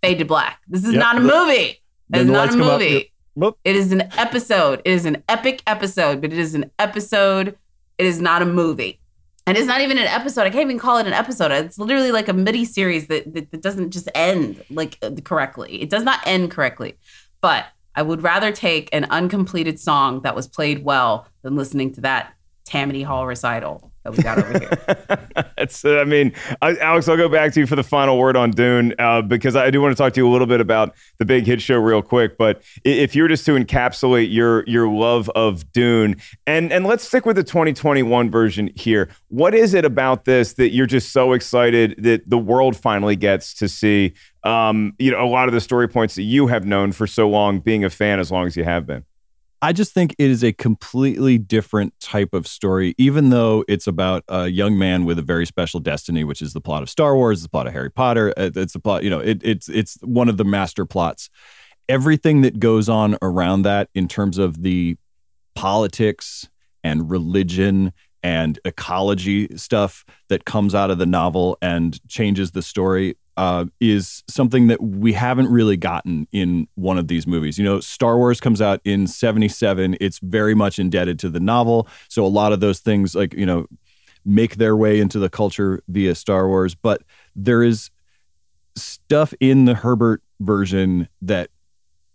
fade 0.01 0.19
to 0.19 0.25
black. 0.25 0.59
This 0.67 0.83
is 0.83 0.93
Yep. 0.93 0.99
not 0.99 1.17
a 1.17 1.19
movie. 1.21 1.53
It 1.53 1.79
Then 2.09 2.21
is 2.21 2.27
the 2.27 2.33
not 2.33 2.53
a 2.53 2.57
movie. 2.57 3.11
Yep. 3.35 3.53
It 3.63 3.75
is 3.75 3.91
an 3.91 4.01
episode. 4.17 4.81
It 4.85 4.91
is 4.91 5.05
an 5.05 5.23
epic 5.29 5.61
episode, 5.67 6.21
but 6.21 6.31
it 6.31 6.39
is 6.39 6.53
an 6.55 6.71
episode. 6.79 7.57
It 7.97 8.05
is 8.05 8.21
not 8.21 8.41
a 8.41 8.45
movie. 8.45 8.99
And 9.47 9.57
it's 9.57 9.67
not 9.67 9.81
even 9.81 9.97
an 9.97 10.07
episode. 10.07 10.41
I 10.41 10.49
can't 10.49 10.63
even 10.65 10.77
call 10.79 10.97
it 10.97 11.07
an 11.07 11.13
episode. 11.13 11.51
It's 11.51 11.79
literally 11.79 12.11
like 12.11 12.27
a 12.27 12.33
mini 12.33 12.65
series 12.65 13.07
that, 13.07 13.33
that, 13.33 13.49
that 13.51 13.61
doesn't 13.61 13.91
just 13.91 14.09
end 14.13 14.61
like 14.69 14.97
uh, 15.01 15.11
correctly. 15.23 15.81
It 15.81 15.89
does 15.89 16.03
not 16.03 16.19
end 16.27 16.51
correctly. 16.51 16.95
But 17.41 17.65
I 17.95 18.01
would 18.01 18.21
rather 18.23 18.51
take 18.51 18.89
an 18.91 19.05
uncompleted 19.05 19.79
song 19.79 20.21
that 20.21 20.35
was 20.35 20.47
played 20.47 20.83
well 20.83 21.27
than 21.43 21.55
listening 21.55 21.93
to 21.93 22.01
that 22.01 22.33
Tammany 22.65 23.03
Hall 23.03 23.25
recital 23.25 23.91
that 24.07 24.17
we 24.17 24.23
got 24.23 24.37
over 24.39 24.59
here. 24.59 25.23
Uh, 25.57 25.99
I 25.99 26.03
mean, 26.05 26.33
I, 26.61 26.77
Alex, 26.77 27.07
I'll 27.07 27.17
go 27.17 27.27
back 27.27 27.51
to 27.53 27.59
you 27.59 27.67
for 27.67 27.75
the 27.75 27.83
final 27.83 28.17
word 28.17 28.37
on 28.37 28.51
Dune 28.51 28.93
uh, 28.99 29.21
because 29.21 29.55
I 29.55 29.69
do 29.69 29.81
want 29.81 29.95
to 29.95 30.01
talk 30.01 30.13
to 30.13 30.19
you 30.19 30.27
a 30.27 30.31
little 30.31 30.47
bit 30.47 30.61
about 30.61 30.95
the 31.17 31.25
big 31.25 31.45
hit 31.45 31.61
show 31.61 31.77
real 31.77 32.01
quick. 32.01 32.37
But 32.37 32.61
if 32.85 33.15
you're 33.15 33.27
just 33.27 33.45
to 33.47 33.51
encapsulate 33.51 34.31
your 34.31 34.63
your 34.65 34.87
love 34.87 35.29
of 35.31 35.71
Dune, 35.73 36.15
and 36.45 36.71
and 36.71 36.85
let's 36.85 37.07
stick 37.07 37.25
with 37.25 37.35
the 37.35 37.43
2021 37.43 38.31
version 38.31 38.69
here. 38.75 39.09
What 39.29 39.53
is 39.53 39.73
it 39.73 39.83
about 39.83 40.25
this 40.25 40.53
that 40.53 40.69
you're 40.69 40.85
just 40.85 41.11
so 41.11 41.33
excited 41.33 41.95
that 41.99 42.29
the 42.29 42.37
world 42.37 42.77
finally 42.77 43.15
gets 43.15 43.53
to 43.55 43.67
see? 43.67 44.13
Um, 44.43 44.93
you 44.99 45.11
know, 45.11 45.23
a 45.23 45.27
lot 45.27 45.47
of 45.47 45.53
the 45.53 45.61
story 45.61 45.89
points 45.89 46.15
that 46.15 46.23
you 46.23 46.47
have 46.47 46.65
known 46.65 46.91
for 46.91 47.07
so 47.07 47.27
long, 47.29 47.59
being 47.59 47.83
a 47.83 47.89
fan 47.89 48.19
as 48.19 48.31
long 48.31 48.47
as 48.47 48.55
you 48.55 48.63
have 48.63 48.85
been. 48.85 49.03
I 49.61 49.73
just 49.73 49.91
think 49.91 50.15
it 50.19 50.29
is 50.29 50.43
a 50.43 50.53
completely 50.53 51.39
different 51.39 51.99
type 51.99 52.33
of 52.33 52.45
story, 52.45 52.93
even 52.97 53.31
though 53.31 53.65
it's 53.67 53.87
about 53.87 54.23
a 54.27 54.47
young 54.47 54.77
man 54.77 55.03
with 55.03 55.17
a 55.17 55.23
very 55.23 55.47
special 55.47 55.79
destiny, 55.79 56.23
which 56.23 56.43
is 56.43 56.53
the 56.53 56.61
plot 56.61 56.83
of 56.83 56.89
Star 56.89 57.15
Wars, 57.15 57.41
the 57.41 57.49
plot 57.49 57.65
of 57.65 57.73
Harry 57.73 57.89
Potter. 57.89 58.33
uh, 58.37 58.51
It's 58.55 58.73
the 58.73 58.79
plot, 58.79 59.03
you 59.03 59.09
know, 59.09 59.19
it, 59.19 59.41
it's 59.43 59.67
it's 59.67 59.97
one 60.01 60.29
of 60.29 60.37
the 60.37 60.45
master 60.45 60.85
plots. 60.85 61.29
Everything 61.89 62.41
that 62.41 62.59
goes 62.59 62.87
on 62.87 63.17
around 63.21 63.63
that 63.63 63.89
in 63.95 64.07
terms 64.07 64.37
of 64.37 64.61
the 64.61 64.97
politics 65.55 66.47
and 66.83 67.09
religion 67.09 67.93
and 68.21 68.59
ecology 68.65 69.55
stuff 69.57 70.05
that 70.27 70.45
comes 70.45 70.75
out 70.75 70.91
of 70.91 70.97
the 70.97 71.05
novel 71.05 71.57
and 71.61 72.05
changes 72.07 72.51
the 72.51 72.61
story 72.61 73.15
uh, 73.37 73.65
is 73.79 74.23
something 74.27 74.67
that 74.67 74.81
we 74.81 75.13
haven't 75.13 75.47
really 75.47 75.77
gotten 75.77 76.27
in 76.31 76.67
one 76.73 76.97
of 76.97 77.07
these 77.07 77.27
movies. 77.27 77.57
You 77.57 77.63
know, 77.63 77.79
Star 77.79 78.17
Wars 78.17 78.41
comes 78.41 78.61
out 78.61 78.81
in 78.83 79.05
77. 79.05 79.95
It's 80.01 80.19
very 80.19 80.55
much 80.55 80.79
indebted 80.79 81.19
to 81.19 81.29
the 81.29 81.39
novel. 81.39 81.87
So 82.09 82.25
a 82.25 82.27
lot 82.27 82.51
of 82.51 82.59
those 82.59 82.79
things, 82.79 83.13
like, 83.13 83.33
you 83.35 83.45
know, 83.45 83.67
make 84.25 84.55
their 84.55 84.75
way 84.75 84.99
into 84.99 85.19
the 85.19 85.29
culture 85.29 85.81
via 85.87 86.15
Star 86.15 86.47
Wars. 86.47 86.73
But 86.73 87.03
there 87.35 87.61
is 87.61 87.91
stuff 88.75 89.33
in 89.39 89.65
the 89.65 89.75
Herbert 89.75 90.23
version 90.39 91.07
that, 91.21 91.51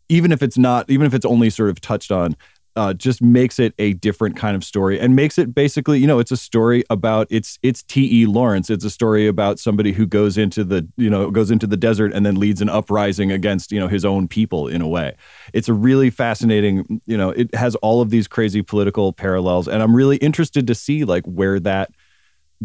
even 0.09 0.33
if 0.33 0.43
it's 0.43 0.59
not, 0.59 0.91
even 0.91 1.07
if 1.07 1.15
it's 1.15 1.25
only 1.25 1.49
sort 1.51 1.71
of 1.71 1.81
touched 1.81 2.11
on, 2.11 2.37
uh, 2.75 2.95
just 2.95 3.21
makes 3.21 3.59
it 3.59 3.75
a 3.79 3.93
different 3.95 4.37
kind 4.37 4.57
of 4.57 4.65
story 4.65 4.99
and 4.99 5.15
makes 5.15 5.39
it 5.39 5.55
basically, 5.55 5.99
you 5.99 6.07
know, 6.07 6.19
it's 6.19 6.31
a 6.31 6.37
story 6.37 6.85
about 6.89 7.27
it's 7.31 7.59
it's 7.63 7.83
T.E. 7.83 8.27
Lawrence. 8.27 8.71
It's 8.71 8.85
a 8.85 8.91
story 8.91 9.27
about 9.27 9.59
somebody 9.59 9.93
who 9.93 10.07
goes 10.07 10.39
into 10.39 10.65
the, 10.65 10.89
you 10.97 11.11
know, 11.11 11.31
goes 11.31 11.51
into 11.51 11.67
the 11.67 11.77
desert 11.77 12.13
and 12.15 12.25
then 12.25 12.37
leads 12.37 12.63
an 12.63 12.69
uprising 12.69 13.31
against, 13.31 13.73
you 13.73 13.81
know, 13.81 13.89
his 13.89 14.05
own 14.05 14.27
people 14.27 14.69
in 14.69 14.81
a 14.81 14.89
way. 14.89 15.15
It's 15.53 15.69
a 15.69 15.75
really 15.75 16.09
fascinating, 16.11 17.01
you 17.07 17.17
know, 17.17 17.31
it 17.31 17.55
has 17.55 17.75
all 17.77 18.01
of 18.01 18.11
these 18.11 18.27
crazy 18.27 18.63
political 18.63 19.13
parallels 19.13 19.69
and 19.69 19.83
I'm 19.83 19.95
really 19.95 20.17
interested 20.17 20.67
to 20.67 20.75
see 20.75 21.05
like 21.05 21.27
where 21.27 21.61
that 21.61 21.91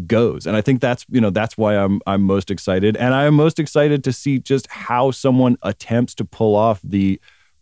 goes. 0.06 0.46
And 0.46 0.56
I 0.56 0.62
think 0.62 0.80
that's, 0.80 1.06
you 1.10 1.20
know, 1.20 1.32
that's 1.32 1.58
why 1.58 1.76
I'm 1.76 2.02
I'm 2.06 2.22
most 2.22 2.52
excited 2.52 2.96
and 2.96 3.14
I 3.14 3.26
am 3.26 3.34
most 3.34 3.60
excited 3.60 4.04
to 4.06 4.14
see 4.14 4.40
just 4.40 4.68
how 4.68 5.12
someone 5.12 5.58
attempts 5.64 6.16
to 6.16 6.26
pull 6.26 6.56
off 6.56 6.80
the 6.84 7.20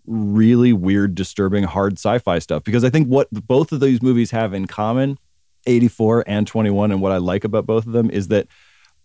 really 0.07 0.73
weird, 0.73 1.15
disturbing, 1.15 1.63
hard 1.63 1.93
sci-fi 1.93 2.39
stuff. 2.39 2.63
Because 2.63 2.83
I 2.83 2.89
think 2.89 3.07
what 3.07 3.27
both 3.31 3.71
of 3.71 3.79
these 3.79 4.01
movies 4.01 4.31
have 4.31 4.53
in 4.53 4.65
common, 4.67 5.17
84 5.65 6.23
and 6.27 6.45
21, 6.45 6.91
and 6.91 7.01
what 7.01 7.11
I 7.11 7.17
like 7.17 7.43
about 7.43 7.65
both 7.65 7.85
of 7.85 7.93
them 7.93 8.09
is 8.09 8.27
that 8.29 8.47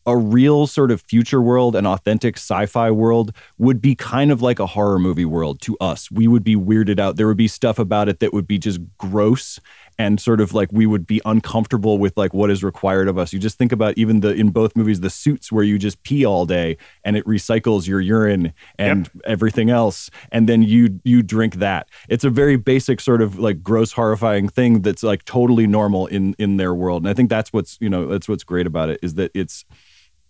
a 0.07 0.17
real 0.17 0.67
sort 0.67 0.91
of 0.91 1.03
future 1.03 1.43
world, 1.43 1.77
an 1.77 1.87
authentic 1.87 2.37
sci-fi 2.37 2.91
world 2.91 3.35
would 3.59 3.83
be 3.83 3.95
kind 3.95 4.33
of 4.33 4.41
like 4.41 4.59
a 4.59 4.67
horror 4.67 4.99
movie 4.99 5.27
world 5.27 5.61
to 5.63 5.77
us. 5.79 6.11
We 6.11 6.27
would 6.27 6.43
be 6.43 6.57
weirded 6.57 6.99
out. 6.99 7.17
There 7.17 7.27
would 7.27 7.37
be 7.37 7.49
stuff 7.49 7.79
about 7.79 8.09
it 8.09 8.21
that 8.21 8.33
would 8.33 8.47
be 8.47 8.59
just 8.59 8.81
gross 8.97 9.61
and 10.01 10.19
sort 10.19 10.41
of 10.41 10.55
like 10.55 10.71
we 10.73 10.87
would 10.87 11.07
be 11.07 11.21
uncomfortable 11.27 11.99
with 11.99 12.17
like 12.17 12.33
what 12.33 12.51
is 12.51 12.65
required 12.65 13.07
of 13.07 13.19
us. 13.19 13.35
You 13.35 13.39
just 13.39 13.59
think 13.59 13.71
about 13.71 13.99
even 13.99 14.21
the 14.21 14.33
in 14.33 14.49
both 14.49 14.75
movies 14.75 15.01
the 15.01 15.11
suits 15.11 15.53
where 15.53 15.63
you 15.63 15.79
just 15.79 16.03
pee 16.05 16.25
all 16.25 16.47
day 16.47 16.79
and 17.05 17.19
it 17.19 17.27
recycles 17.27 17.87
your 17.87 18.01
urine 18.01 18.55
and 18.79 19.11
yep. 19.15 19.25
everything 19.27 19.69
else 19.69 20.09
and 20.33 20.49
then 20.49 20.63
you 20.63 21.01
you 21.05 21.23
drink 21.23 21.57
that. 21.57 21.91
It's 22.09 22.25
a 22.25 22.31
very 22.31 22.57
basic 22.57 22.99
sort 22.99 23.21
of 23.21 23.39
like 23.39 23.63
gross 23.63 23.93
horrifying 23.93 24.49
thing 24.49 24.81
that's 24.81 25.03
like 25.03 25.27
totally 25.27 25.67
normal 25.67 26.07
in 26.07 26.35
in 26.39 26.57
their 26.57 26.75
world. 26.75 27.03
And 27.03 27.11
I 27.11 27.13
think 27.13 27.29
that's 27.29 27.53
what's, 27.53 27.77
you 27.79 27.91
know, 27.91 28.07
that's 28.07 28.27
what's 28.27 28.43
great 28.43 28.67
about 28.67 28.89
it 28.89 29.01
is 29.03 29.17
that 29.17 29.31
it's 29.35 29.67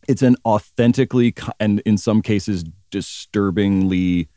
it's 0.09 0.23
an 0.23 0.35
authentically 0.45 1.33
and 1.61 1.79
in 1.87 1.97
some 1.97 2.23
cases 2.23 2.65
disturbingly 2.91 4.29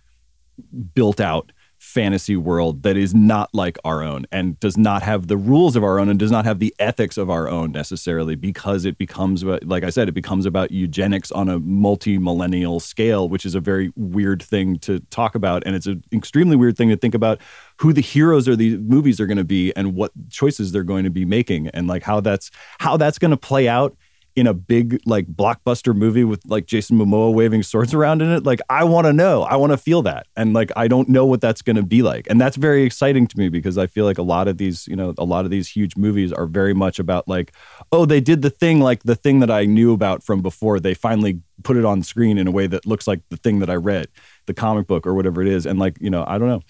built 0.94 1.20
out 1.20 1.52
fantasy 1.84 2.38
world 2.38 2.82
that 2.84 2.96
is 2.96 3.14
not 3.14 3.54
like 3.54 3.78
our 3.84 4.02
own 4.02 4.26
and 4.32 4.58
does 4.62 4.78
not 4.78 5.04
have 5.04 5.28
the 5.28 5.36
rules 5.36 5.76
of 5.76 5.84
our 5.84 6.00
own 6.00 6.08
and 6.08 6.18
does 6.18 6.32
not 6.32 6.46
have 6.46 6.60
the 6.60 6.74
ethics 6.80 7.18
of 7.18 7.30
our 7.30 7.50
own 7.50 7.74
necessarily 7.74 8.36
because 8.36 8.86
it 8.86 8.98
becomes 8.98 9.44
like 9.44 9.84
I 9.84 9.90
said 9.90 10.08
it 10.08 10.14
becomes 10.14 10.46
about 10.46 10.72
eugenics 10.72 11.30
on 11.34 11.50
a 11.50 11.60
multi-millennial 11.60 12.80
scale 12.80 13.28
which 13.28 13.46
is 13.46 13.54
a 13.54 13.60
very 13.60 13.92
weird 13.98 14.42
thing 14.42 14.80
to 14.80 15.02
talk 15.12 15.36
about. 15.36 15.62
And 15.66 15.76
it's 15.76 15.86
an 15.86 16.02
extremely 16.14 16.56
weird 16.56 16.78
thing 16.78 16.88
to 16.88 16.96
think 16.96 17.14
about 17.14 17.42
who 17.78 17.92
the 17.92 18.02
heroes 18.02 18.48
of 18.48 18.58
these 18.58 18.78
movies 18.78 19.20
are 19.20 19.28
going 19.28 19.38
to 19.38 19.44
be 19.44 19.76
and 19.76 19.94
what 19.94 20.14
choices 20.30 20.72
they're 20.72 20.84
going 20.84 21.04
to 21.04 21.12
be 21.12 21.26
making 21.26 21.68
and 21.68 21.88
like 21.88 22.04
how 22.04 22.22
that's 22.22 22.50
how 22.80 22.96
that's 22.96 23.20
going 23.20 23.32
to 23.32 23.38
play 23.38 23.68
out 23.68 23.96
in 24.36 24.48
a 24.48 24.54
big 24.54 25.00
like 25.06 25.28
blockbuster 25.28 25.96
movie 25.96 26.24
with 26.24 26.42
like 26.46 26.66
Jason 26.66 26.98
Momoa 26.98 27.34
waving 27.34 27.64
swords 27.64 27.94
around 27.94 28.22
in 28.22 28.32
it. 28.32 28.44
Like 28.44 28.62
I 28.70 28.84
want 28.84 29.06
to 29.06 29.14
know, 29.14 29.44
I 29.44 29.56
want 29.56 29.72
to 29.72 29.78
feel 29.78 30.02
that, 30.04 30.28
and 30.36 30.54
like 30.54 30.72
I 30.76 30.88
don't 30.88 31.10
know 31.10 31.26
what 31.26 31.42
that's 31.42 31.62
going 31.62 31.76
to 31.76 31.84
be 31.84 32.02
like, 32.02 32.28
and 32.30 32.42
that's 32.42 32.58
very 32.58 32.84
exciting 32.84 33.28
to 33.28 33.38
me 33.38 33.50
because 33.50 33.78
I 33.78 33.88
feel 33.88 34.06
like 34.06 34.18
a 34.18 34.24
lot 34.24 34.48
of 34.48 34.58
these, 34.58 34.88
you 34.88 34.96
know, 34.96 35.14
a 35.18 35.24
lot 35.24 35.46
of 35.46 35.52
these 35.52 35.70
huge 35.70 35.96
movies 35.96 36.32
are 36.34 36.48
very 36.48 36.74
much 36.74 37.00
about 37.00 37.28
like, 37.28 37.54
oh, 37.92 38.06
they 38.06 38.22
did 38.22 38.42
the 38.42 38.50
thing 38.50 38.80
like 38.80 39.04
the 39.04 39.16
thing 39.16 39.40
that 39.40 39.52
I 39.52 39.66
knew 39.66 39.94
about 39.94 40.24
from 40.24 40.42
before. 40.42 40.80
They 40.80 40.94
finally 40.94 41.42
put 41.64 41.78
it 41.78 41.86
on 41.86 42.04
screen 42.04 42.38
in 42.38 42.48
a 42.48 42.52
way 42.52 42.68
that 42.68 42.86
looks 42.86 43.08
like 43.08 43.22
the 43.30 43.38
thing 43.38 43.60
that 43.60 43.70
I 43.70 43.76
read, 43.76 44.08
the 44.48 44.54
comic 44.54 44.88
book 44.88 45.06
or 45.06 45.14
whatever 45.14 45.42
it 45.42 45.48
is, 45.48 45.66
and 45.66 45.80
like 45.80 45.98
you 46.02 46.10
know, 46.10 46.24
I 46.28 46.38
don't 46.38 46.48
know 46.48 46.62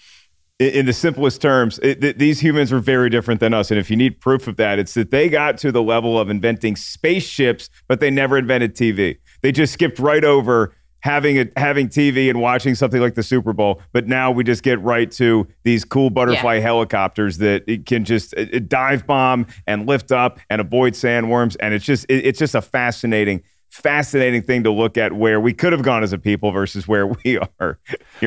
in 0.58 0.86
the 0.86 0.92
simplest 0.92 1.42
terms, 1.42 1.80
it, 1.82 2.00
th- 2.00 2.16
these 2.16 2.40
humans 2.40 2.70
were 2.70 2.78
very 2.78 3.10
different 3.10 3.40
than 3.40 3.52
us. 3.52 3.70
And 3.70 3.80
if 3.80 3.90
you 3.90 3.96
need 3.96 4.20
proof 4.20 4.46
of 4.46 4.56
that, 4.56 4.78
it's 4.78 4.94
that 4.94 5.10
they 5.10 5.28
got 5.28 5.58
to 5.58 5.72
the 5.72 5.82
level 5.82 6.18
of 6.18 6.30
inventing 6.30 6.76
spaceships, 6.76 7.70
but 7.88 8.00
they 8.00 8.10
never 8.10 8.38
invented 8.38 8.76
TV. 8.76 9.18
They 9.42 9.50
just 9.50 9.72
skipped 9.72 9.98
right 9.98 10.24
over 10.24 10.72
having 11.00 11.38
a, 11.38 11.46
having 11.56 11.88
TV 11.88 12.30
and 12.30 12.40
watching 12.40 12.74
something 12.74 13.00
like 13.00 13.14
the 13.14 13.22
Super 13.22 13.52
Bowl. 13.52 13.82
But 13.92 14.06
now 14.06 14.30
we 14.30 14.44
just 14.44 14.62
get 14.62 14.80
right 14.80 15.10
to 15.12 15.46
these 15.64 15.84
cool 15.84 16.08
butterfly 16.08 16.54
yeah. 16.54 16.60
helicopters 16.60 17.38
that 17.38 17.64
it 17.66 17.84
can 17.84 18.04
just 18.04 18.32
it, 18.34 18.68
dive 18.68 19.06
bomb 19.06 19.46
and 19.66 19.86
lift 19.86 20.12
up 20.12 20.38
and 20.48 20.60
avoid 20.60 20.94
sandworms. 20.94 21.56
And 21.60 21.74
it's 21.74 21.84
just 21.84 22.06
it's 22.08 22.38
just 22.38 22.54
a 22.54 22.62
fascinating 22.62 23.42
fascinating 23.74 24.40
thing 24.40 24.62
to 24.62 24.70
look 24.70 24.96
at 24.96 25.12
where 25.12 25.40
we 25.40 25.52
could 25.52 25.72
have 25.72 25.82
gone 25.82 26.04
as 26.04 26.12
a 26.12 26.18
people 26.18 26.52
versus 26.52 26.86
where 26.86 27.08
we 27.08 27.38
are 27.60 27.76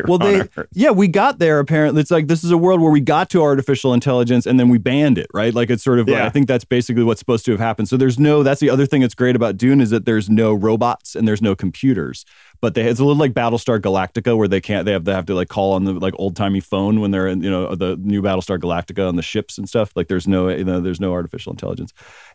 well 0.05 0.17
they 0.17 0.41
Earth. 0.41 0.67
yeah 0.73 0.91
we 0.91 1.07
got 1.07 1.39
there 1.39 1.59
apparently 1.59 2.01
it's 2.01 2.11
like 2.11 2.27
this 2.27 2.43
is 2.43 2.51
a 2.51 2.57
world 2.57 2.81
where 2.81 2.91
we 2.91 2.99
got 2.99 3.29
to 3.29 3.41
artificial 3.41 3.93
intelligence 3.93 4.45
and 4.45 4.59
then 4.59 4.67
we 4.67 4.77
banned 4.77 5.17
it 5.17 5.27
right 5.33 5.53
like 5.53 5.69
it's 5.69 5.81
sort 5.81 5.99
of 5.99 6.09
yeah. 6.09 6.15
like, 6.15 6.23
i 6.23 6.29
think 6.29 6.49
that's 6.49 6.65
basically 6.65 7.01
what's 7.01 7.19
supposed 7.19 7.45
to 7.45 7.51
have 7.51 7.61
happened 7.61 7.87
so 7.87 7.95
there's 7.95 8.19
no 8.19 8.43
that's 8.43 8.59
the 8.59 8.69
other 8.69 8.85
thing 8.85 8.99
that's 8.99 9.15
great 9.15 9.37
about 9.37 9.55
dune 9.55 9.79
is 9.79 9.89
that 9.89 10.05
there's 10.05 10.29
no 10.29 10.53
robots 10.53 11.15
and 11.15 11.25
there's 11.25 11.41
no 11.41 11.55
computers 11.55 12.25
but 12.61 12.73
they 12.73 12.83
it's 12.83 12.99
a 12.99 13.03
little 13.03 13.19
like 13.19 13.33
Battlestar 13.33 13.79
Galactica 13.79 14.37
where 14.37 14.47
they 14.47 14.61
can't 14.61 14.85
they 14.85 14.91
have 14.91 15.05
they 15.05 15.13
have 15.13 15.25
to 15.27 15.35
like 15.35 15.49
call 15.49 15.73
on 15.73 15.83
the 15.83 15.93
like 15.93 16.13
old 16.17 16.35
timey 16.35 16.59
phone 16.59 16.99
when 16.99 17.11
they're 17.11 17.27
in 17.27 17.41
you 17.41 17.49
know 17.49 17.75
the 17.75 17.97
new 17.97 18.21
Battlestar 18.21 18.57
Galactica 18.57 19.07
on 19.07 19.15
the 19.15 19.21
ships 19.21 19.57
and 19.57 19.67
stuff. 19.67 19.91
Like 19.95 20.07
there's 20.07 20.27
no 20.27 20.49
you 20.49 20.63
know 20.63 20.79
there's 20.79 20.99
no 20.99 21.13
artificial 21.13 21.51
intelligence, 21.51 21.93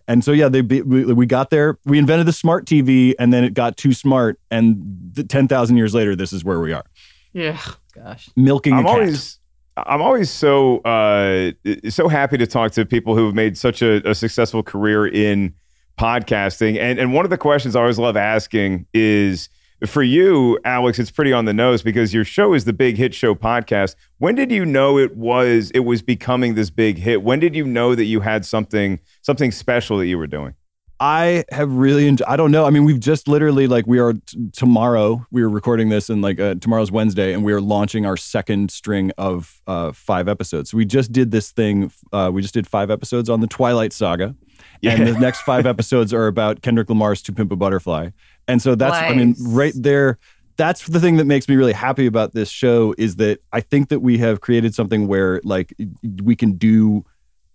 and 0.09 0.25
so 0.25 0.33
yeah 0.33 0.49
they 0.49 0.63
we, 0.63 1.05
we 1.05 1.27
got 1.27 1.51
there. 1.51 1.79
We 1.85 1.99
invented 1.99 2.27
the 2.27 2.33
smart 2.33 2.67
TV 2.67 3.15
and 3.19 3.33
then 3.33 3.45
it 3.45 3.55
got 3.55 3.77
too 3.77 3.93
smart, 3.93 4.39
and 4.51 5.25
ten 5.29 5.49
thousand 5.49 5.77
years 5.77 5.95
later 5.95 6.15
this 6.15 6.33
is 6.33 6.45
where 6.45 6.61
we 6.61 6.73
are. 6.73 6.85
Yeah, 7.33 7.61
gosh, 7.95 8.29
milking. 8.37 8.75
I'm 8.75 8.87
always. 8.87 9.39
I'm 9.75 10.03
always 10.03 10.31
so 10.31 10.81
uh, 10.81 11.53
so 11.89 12.07
happy 12.07 12.37
to 12.37 12.47
talk 12.47 12.73
to 12.73 12.85
people 12.85 13.17
who 13.17 13.25
have 13.25 13.35
made 13.35 13.57
such 13.57 13.81
a, 13.81 14.07
a 14.07 14.15
successful 14.15 14.63
career 14.63 15.07
in 15.07 15.55
podcasting. 15.99 16.79
And 16.79 16.99
and 16.99 17.13
one 17.13 17.25
of 17.25 17.31
the 17.31 17.39
questions 17.39 17.77
I 17.77 17.81
always 17.81 17.99
love 17.99 18.17
asking 18.17 18.87
is, 18.93 19.49
for 19.87 20.03
you, 20.03 20.59
Alex, 20.65 20.99
it's 20.99 21.11
pretty 21.11 21.33
on 21.33 21.45
the 21.45 21.53
nose 21.53 21.83
because 21.83 22.15
your 22.15 22.25
show 22.25 22.55
is 22.55 22.65
the 22.65 22.73
Big 22.73 22.97
Hit 22.97 23.15
Show 23.15 23.35
podcast. 23.35 23.97
When 24.19 24.35
did 24.35 24.51
you 24.51 24.65
know 24.65 24.99
it 24.99 25.17
was 25.17 25.71
it 25.75 25.81
was 25.81 26.03
becoming 26.03 26.55
this 26.55 26.71
big 26.71 26.99
hit? 26.99 27.23
When 27.23 27.41
did 27.41 27.55
you 27.55 27.65
know 27.65 27.95
that 27.95 28.05
you 28.05 28.21
had 28.21 28.45
something 28.45 29.01
something 29.23 29.51
special 29.51 29.99
that 29.99 30.07
you 30.07 30.19
were 30.19 30.27
doing? 30.27 30.55
I 31.03 31.45
have 31.51 31.73
really 31.73 32.07
enjoyed, 32.07 32.29
I 32.29 32.37
don't 32.37 32.53
know. 32.53 32.65
I 32.65 32.71
mean, 32.71 32.85
we've 32.85 33.01
just 33.01 33.27
literally 33.27 33.67
like 33.67 33.89
we 33.89 33.99
are 33.99 34.13
t- 34.13 34.51
tomorrow. 34.53 35.27
We 35.33 35.43
are 35.43 35.51
recording 35.51 35.89
this 35.89 36.09
and 36.09 36.23
like 36.23 36.39
uh, 36.39 36.55
tomorrow's 36.61 36.93
Wednesday, 36.93 37.33
and 37.33 37.43
we 37.43 37.53
are 37.53 37.61
launching 37.61 38.07
our 38.07 38.17
second 38.17 38.71
string 38.71 39.11
of 39.19 39.61
uh, 39.67 39.91
five 39.91 40.29
episodes. 40.29 40.71
So 40.71 40.77
we 40.77 40.85
just 40.85 41.11
did 41.11 41.33
this 41.33 41.51
thing. 41.51 41.91
Uh, 42.13 42.31
we 42.33 42.41
just 42.41 42.55
did 42.55 42.69
five 42.69 42.89
episodes 42.89 43.29
on 43.29 43.41
the 43.41 43.49
Twilight 43.49 43.93
Saga, 43.93 44.37
yeah. 44.81 44.93
and 44.93 45.09
the 45.09 45.19
next 45.19 45.41
five 45.41 45.67
episodes 45.75 46.15
are 46.15 46.29
about 46.29 46.63
Kendrick 46.63 46.89
Lamar's 46.89 47.21
"To 47.23 47.33
Pimp 47.33 47.51
a 47.51 47.57
Butterfly." 47.57 48.11
And 48.49 48.61
so 48.61 48.75
that's, 48.75 48.93
nice. 48.93 49.11
I 49.11 49.15
mean, 49.15 49.35
right 49.41 49.73
there, 49.77 50.19
that's 50.57 50.87
the 50.87 51.01
thing 51.01 51.17
that 51.17 51.25
makes 51.25 51.49
me 51.49 51.57
really 51.57 51.73
happy 51.73 52.07
about 52.07 52.35
this 52.35 52.51
show 52.51 52.95
is 52.99 53.17
that 53.17 53.41
I 53.53 53.61
think 53.61 53.89
that 53.89 54.01
we 54.01 54.19
have 54.19 54.41
created 54.41 54.75
something 54.75 55.07
where 55.07 55.41
like 55.45 55.75
we 56.23 56.37
can 56.37 56.53
do 56.53 57.05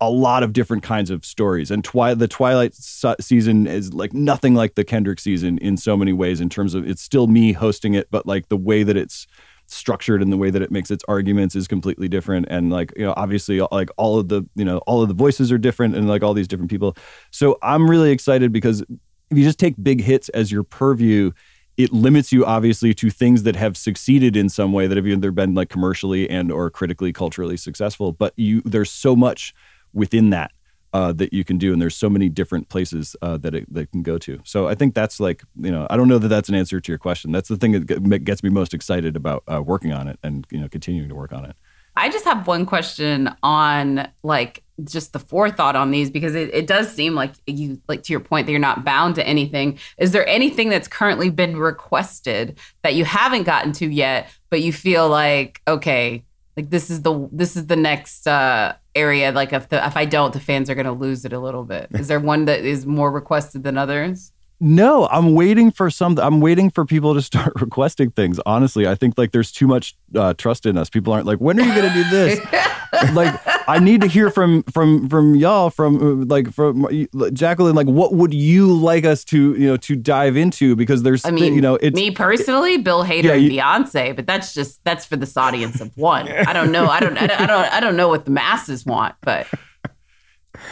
a 0.00 0.10
lot 0.10 0.42
of 0.42 0.52
different 0.52 0.82
kinds 0.82 1.10
of 1.10 1.24
stories. 1.24 1.70
And 1.70 1.82
twi- 1.82 2.14
the 2.14 2.28
Twilight 2.28 2.74
season 2.74 3.66
is 3.66 3.92
like 3.92 4.12
nothing 4.12 4.54
like 4.54 4.74
the 4.74 4.84
Kendrick 4.84 5.20
season 5.20 5.58
in 5.58 5.76
so 5.76 5.96
many 5.96 6.12
ways 6.12 6.40
in 6.40 6.48
terms 6.48 6.74
of 6.74 6.88
it's 6.88 7.02
still 7.02 7.26
me 7.26 7.52
hosting 7.52 7.94
it, 7.94 8.08
but 8.10 8.26
like 8.26 8.48
the 8.48 8.56
way 8.56 8.82
that 8.82 8.96
it's 8.96 9.26
structured 9.66 10.22
and 10.22 10.32
the 10.32 10.36
way 10.36 10.50
that 10.50 10.62
it 10.62 10.70
makes 10.70 10.90
its 10.90 11.04
arguments 11.08 11.54
is 11.54 11.68
completely 11.68 12.08
different 12.08 12.46
and 12.48 12.70
like 12.70 12.90
you 12.96 13.04
know 13.04 13.12
obviously 13.18 13.60
like 13.70 13.90
all 13.98 14.18
of 14.18 14.28
the 14.28 14.42
you 14.54 14.64
know 14.64 14.78
all 14.86 15.02
of 15.02 15.08
the 15.08 15.14
voices 15.14 15.52
are 15.52 15.58
different 15.58 15.94
and 15.94 16.08
like 16.08 16.22
all 16.22 16.32
these 16.32 16.48
different 16.48 16.70
people 16.70 16.96
so 17.32 17.58
i'm 17.62 17.88
really 17.88 18.10
excited 18.10 18.50
because 18.50 18.82
if 19.30 19.38
you 19.38 19.44
just 19.44 19.58
take 19.58 19.74
big 19.82 20.00
hits 20.00 20.28
as 20.30 20.50
your 20.50 20.62
purview, 20.62 21.32
it 21.76 21.92
limits 21.92 22.32
you 22.32 22.44
obviously 22.44 22.92
to 22.94 23.08
things 23.10 23.44
that 23.44 23.56
have 23.56 23.76
succeeded 23.76 24.36
in 24.36 24.48
some 24.48 24.72
way 24.72 24.86
that 24.86 24.96
have 24.96 25.06
either 25.06 25.30
been 25.30 25.54
like 25.54 25.68
commercially 25.68 26.28
and 26.28 26.50
or 26.50 26.70
critically 26.70 27.12
culturally 27.12 27.56
successful. 27.56 28.12
But 28.12 28.32
you 28.36 28.62
there's 28.62 28.90
so 28.90 29.14
much 29.14 29.54
within 29.92 30.30
that 30.30 30.50
uh, 30.92 31.12
that 31.12 31.32
you 31.32 31.44
can 31.44 31.58
do 31.58 31.72
and 31.72 31.80
there's 31.80 31.94
so 31.94 32.08
many 32.08 32.28
different 32.28 32.68
places 32.68 33.14
uh, 33.22 33.36
that 33.38 33.54
it 33.54 33.72
that 33.72 33.90
can 33.92 34.02
go 34.02 34.18
to. 34.18 34.40
So 34.44 34.66
i 34.68 34.74
think 34.74 34.94
that's 34.94 35.20
like 35.20 35.42
you 35.60 35.70
know 35.70 35.86
i 35.90 35.96
don't 35.96 36.08
know 36.08 36.18
that 36.18 36.28
that's 36.28 36.48
an 36.48 36.54
answer 36.54 36.80
to 36.80 36.92
your 36.92 36.98
question. 36.98 37.30
That's 37.30 37.48
the 37.48 37.56
thing 37.56 37.72
that 37.72 38.24
gets 38.24 38.42
me 38.42 38.50
most 38.50 38.74
excited 38.74 39.14
about 39.14 39.44
uh, 39.46 39.62
working 39.62 39.92
on 39.92 40.08
it 40.08 40.18
and 40.22 40.46
you 40.50 40.58
know 40.60 40.68
continuing 40.68 41.08
to 41.08 41.14
work 41.14 41.32
on 41.32 41.44
it. 41.44 41.54
I 41.96 42.08
just 42.10 42.24
have 42.24 42.46
one 42.46 42.64
question 42.64 43.34
on 43.42 44.08
like 44.22 44.62
just 44.84 45.12
the 45.12 45.18
forethought 45.18 45.76
on 45.76 45.90
these 45.90 46.10
because 46.10 46.34
it, 46.34 46.54
it 46.54 46.66
does 46.66 46.92
seem 46.92 47.14
like 47.14 47.32
you 47.46 47.80
like 47.88 48.02
to 48.04 48.12
your 48.12 48.20
point 48.20 48.46
that 48.46 48.52
you're 48.52 48.60
not 48.60 48.84
bound 48.84 49.14
to 49.16 49.26
anything. 49.26 49.78
Is 49.98 50.12
there 50.12 50.26
anything 50.28 50.68
that's 50.68 50.88
currently 50.88 51.30
been 51.30 51.56
requested 51.56 52.58
that 52.82 52.94
you 52.94 53.04
haven't 53.04 53.44
gotten 53.44 53.72
to 53.72 53.86
yet, 53.86 54.28
but 54.50 54.62
you 54.62 54.72
feel 54.72 55.08
like 55.08 55.60
okay, 55.66 56.24
like 56.56 56.70
this 56.70 56.90
is 56.90 57.02
the 57.02 57.28
this 57.32 57.56
is 57.56 57.66
the 57.66 57.76
next 57.76 58.26
uh 58.26 58.74
area 58.94 59.30
like 59.32 59.52
if 59.52 59.68
the 59.68 59.84
if 59.86 59.96
I 59.96 60.04
don't 60.04 60.32
the 60.32 60.40
fans 60.40 60.68
are 60.68 60.74
going 60.74 60.86
to 60.86 60.92
lose 60.92 61.24
it 61.24 61.32
a 61.32 61.38
little 61.38 61.64
bit. 61.64 61.88
Is 61.94 62.08
there 62.08 62.20
one 62.20 62.46
that 62.46 62.64
is 62.64 62.84
more 62.84 63.10
requested 63.10 63.62
than 63.62 63.78
others? 63.78 64.32
No, 64.60 65.06
I'm 65.08 65.34
waiting 65.34 65.70
for 65.70 65.88
some. 65.90 66.18
I'm 66.18 66.40
waiting 66.40 66.70
for 66.70 66.84
people 66.84 67.14
to 67.14 67.22
start 67.28 67.52
requesting 67.60 68.10
things. 68.10 68.40
Honestly, 68.44 68.86
I 68.86 68.94
think 68.94 69.16
like 69.16 69.32
there's 69.32 69.52
too 69.52 69.66
much 69.66 69.96
uh, 70.14 70.34
trust 70.34 70.66
in 70.66 70.76
us. 70.76 70.90
People 70.90 71.12
aren't 71.12 71.26
like, 71.26 71.38
when 71.38 71.58
are 71.60 71.62
you 71.62 71.74
going 71.74 71.88
to 71.88 71.94
do 71.94 72.10
this? 72.10 72.40
like, 73.12 73.40
I 73.68 73.78
need 73.78 74.00
to 74.00 74.06
hear 74.06 74.30
from 74.30 74.62
from 74.64 75.08
from 75.08 75.34
y'all, 75.34 75.70
from 75.70 76.22
uh, 76.22 76.24
like 76.24 76.52
from 76.52 76.86
uh, 76.86 77.30
Jacqueline. 77.30 77.74
Like, 77.74 77.86
what 77.86 78.14
would 78.14 78.34
you 78.34 78.72
like 78.72 79.04
us 79.04 79.24
to 79.26 79.54
you 79.54 79.66
know 79.68 79.76
to 79.76 79.94
dive 79.94 80.36
into? 80.36 80.74
Because 80.74 81.02
there's, 81.02 81.24
I 81.24 81.30
mean, 81.30 81.54
you 81.54 81.60
know, 81.60 81.76
it's 81.76 81.94
me 81.94 82.10
personally, 82.10 82.78
Bill 82.78 83.04
Hader 83.04 83.24
Yeah, 83.24 83.34
and 83.34 83.86
Beyonce, 83.86 84.16
but 84.16 84.26
that's 84.26 84.54
just 84.54 84.82
that's 84.84 85.04
for 85.04 85.16
this 85.16 85.36
audience 85.36 85.80
of 85.80 85.96
one. 85.96 86.28
I 86.28 86.52
don't 86.52 86.72
know. 86.72 86.86
I 86.86 87.00
don't. 87.00 87.16
I 87.18 87.26
don't. 87.26 87.40
I 87.40 87.46
don't, 87.46 87.72
I 87.74 87.80
don't 87.80 87.96
know 87.96 88.08
what 88.08 88.24
the 88.24 88.30
masses 88.30 88.86
want, 88.86 89.14
but 89.20 89.46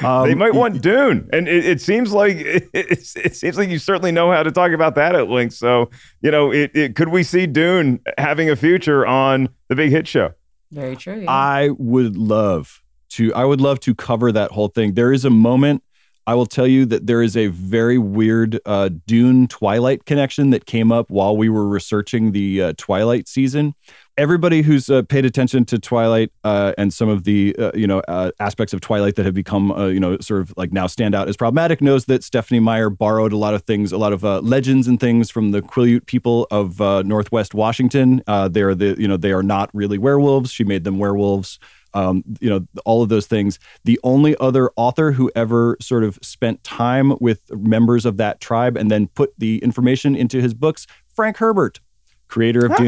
um, 0.02 0.28
they 0.28 0.34
might 0.34 0.54
want 0.54 0.82
Dune, 0.82 1.28
and 1.32 1.48
it, 1.48 1.64
it 1.64 1.80
seems 1.80 2.12
like 2.12 2.36
it, 2.38 2.68
it 2.72 3.36
seems 3.36 3.58
like 3.58 3.68
you 3.68 3.78
certainly 3.78 4.12
know 4.12 4.30
how 4.30 4.42
to 4.42 4.50
talk 4.50 4.72
about 4.72 4.94
that 4.96 5.14
at 5.14 5.28
length. 5.28 5.54
So 5.54 5.90
you 6.20 6.30
know, 6.30 6.52
it, 6.52 6.70
it 6.74 6.96
could 6.96 7.08
we 7.08 7.22
see 7.22 7.46
Dune 7.46 8.00
having 8.18 8.50
a 8.50 8.56
future 8.56 9.06
on 9.06 9.48
the 9.68 9.76
Big 9.76 9.90
Hit 9.90 10.08
Show? 10.08 10.32
very 10.72 10.96
true. 10.96 11.20
yeah. 11.20 11.30
I 11.30 11.70
would 11.78 12.16
love 12.16 12.82
to 13.10 13.32
I 13.34 13.44
would 13.44 13.60
love 13.60 13.80
to 13.80 13.94
cover 13.94 14.32
that 14.32 14.50
whole 14.50 14.68
thing. 14.68 14.94
There 14.94 15.12
is 15.12 15.24
a 15.24 15.30
moment 15.30 15.82
I 16.28 16.34
will 16.34 16.46
tell 16.46 16.66
you 16.66 16.86
that 16.86 17.06
there 17.06 17.22
is 17.22 17.36
a 17.36 17.46
very 17.46 17.98
weird 17.98 18.58
uh, 18.66 18.90
Dune 19.06 19.46
Twilight 19.46 20.06
connection 20.06 20.50
that 20.50 20.66
came 20.66 20.90
up 20.90 21.08
while 21.08 21.36
we 21.36 21.48
were 21.48 21.68
researching 21.68 22.32
the 22.32 22.62
uh, 22.62 22.72
Twilight 22.76 23.28
season. 23.28 23.74
Everybody 24.18 24.62
who's 24.62 24.88
uh, 24.88 25.02
paid 25.02 25.26
attention 25.26 25.66
to 25.66 25.78
Twilight 25.78 26.32
uh, 26.42 26.72
and 26.78 26.92
some 26.92 27.08
of 27.08 27.24
the 27.24 27.54
uh, 27.58 27.72
you 27.74 27.86
know 27.86 28.00
uh, 28.08 28.30
aspects 28.40 28.72
of 28.72 28.80
Twilight 28.80 29.16
that 29.16 29.26
have 29.26 29.34
become 29.34 29.70
uh, 29.72 29.86
you 29.88 30.00
know 30.00 30.16
sort 30.20 30.40
of 30.40 30.54
like 30.56 30.72
now 30.72 30.86
stand 30.86 31.14
out 31.14 31.28
as 31.28 31.36
problematic 31.36 31.82
knows 31.82 32.06
that 32.06 32.24
Stephenie 32.24 32.60
Meyer 32.60 32.88
borrowed 32.88 33.32
a 33.32 33.36
lot 33.36 33.52
of 33.52 33.62
things, 33.62 33.92
a 33.92 33.98
lot 33.98 34.14
of 34.14 34.24
uh, 34.24 34.40
legends 34.40 34.88
and 34.88 34.98
things 34.98 35.30
from 35.30 35.50
the 35.50 35.60
Quileute 35.60 36.06
people 36.06 36.46
of 36.50 36.80
Northwest 37.06 37.54
Washington. 37.54 38.22
They 38.26 38.62
are 38.62 38.74
the 38.74 38.96
you 38.98 39.06
know 39.06 39.18
they 39.18 39.32
are 39.32 39.42
not 39.42 39.70
really 39.74 39.98
werewolves. 39.98 40.50
She 40.50 40.64
made 40.64 40.84
them 40.84 40.98
werewolves 40.98 41.58
um, 41.96 42.22
you 42.40 42.50
know, 42.50 42.66
all 42.84 43.02
of 43.02 43.08
those 43.08 43.26
things. 43.26 43.58
The 43.84 43.98
only 44.04 44.36
other 44.38 44.70
author 44.76 45.12
who 45.12 45.32
ever 45.34 45.78
sort 45.80 46.04
of 46.04 46.18
spent 46.20 46.62
time 46.62 47.14
with 47.20 47.50
members 47.50 48.04
of 48.04 48.18
that 48.18 48.38
tribe 48.40 48.76
and 48.76 48.90
then 48.90 49.08
put 49.08 49.32
the 49.38 49.58
information 49.58 50.14
into 50.14 50.42
his 50.42 50.52
books, 50.52 50.86
Frank 51.08 51.38
Herbert, 51.38 51.80
creator 52.28 52.66
of 52.66 52.76
Dune. 52.76 52.86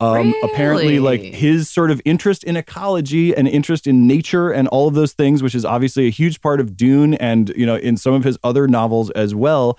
Um, 0.00 0.34
Apparently, 0.42 0.98
like 0.98 1.20
his 1.20 1.70
sort 1.70 1.90
of 1.90 2.00
interest 2.04 2.44
in 2.44 2.56
ecology 2.56 3.34
and 3.34 3.46
interest 3.46 3.86
in 3.86 4.06
nature 4.06 4.50
and 4.50 4.66
all 4.68 4.88
of 4.88 4.94
those 4.94 5.12
things, 5.12 5.42
which 5.42 5.54
is 5.54 5.64
obviously 5.64 6.06
a 6.06 6.10
huge 6.10 6.40
part 6.40 6.60
of 6.60 6.76
Dune 6.76 7.14
and 7.14 7.50
you 7.56 7.64
know 7.64 7.76
in 7.76 7.96
some 7.96 8.12
of 8.12 8.24
his 8.24 8.38
other 8.42 8.66
novels 8.66 9.10
as 9.10 9.34
well. 9.34 9.78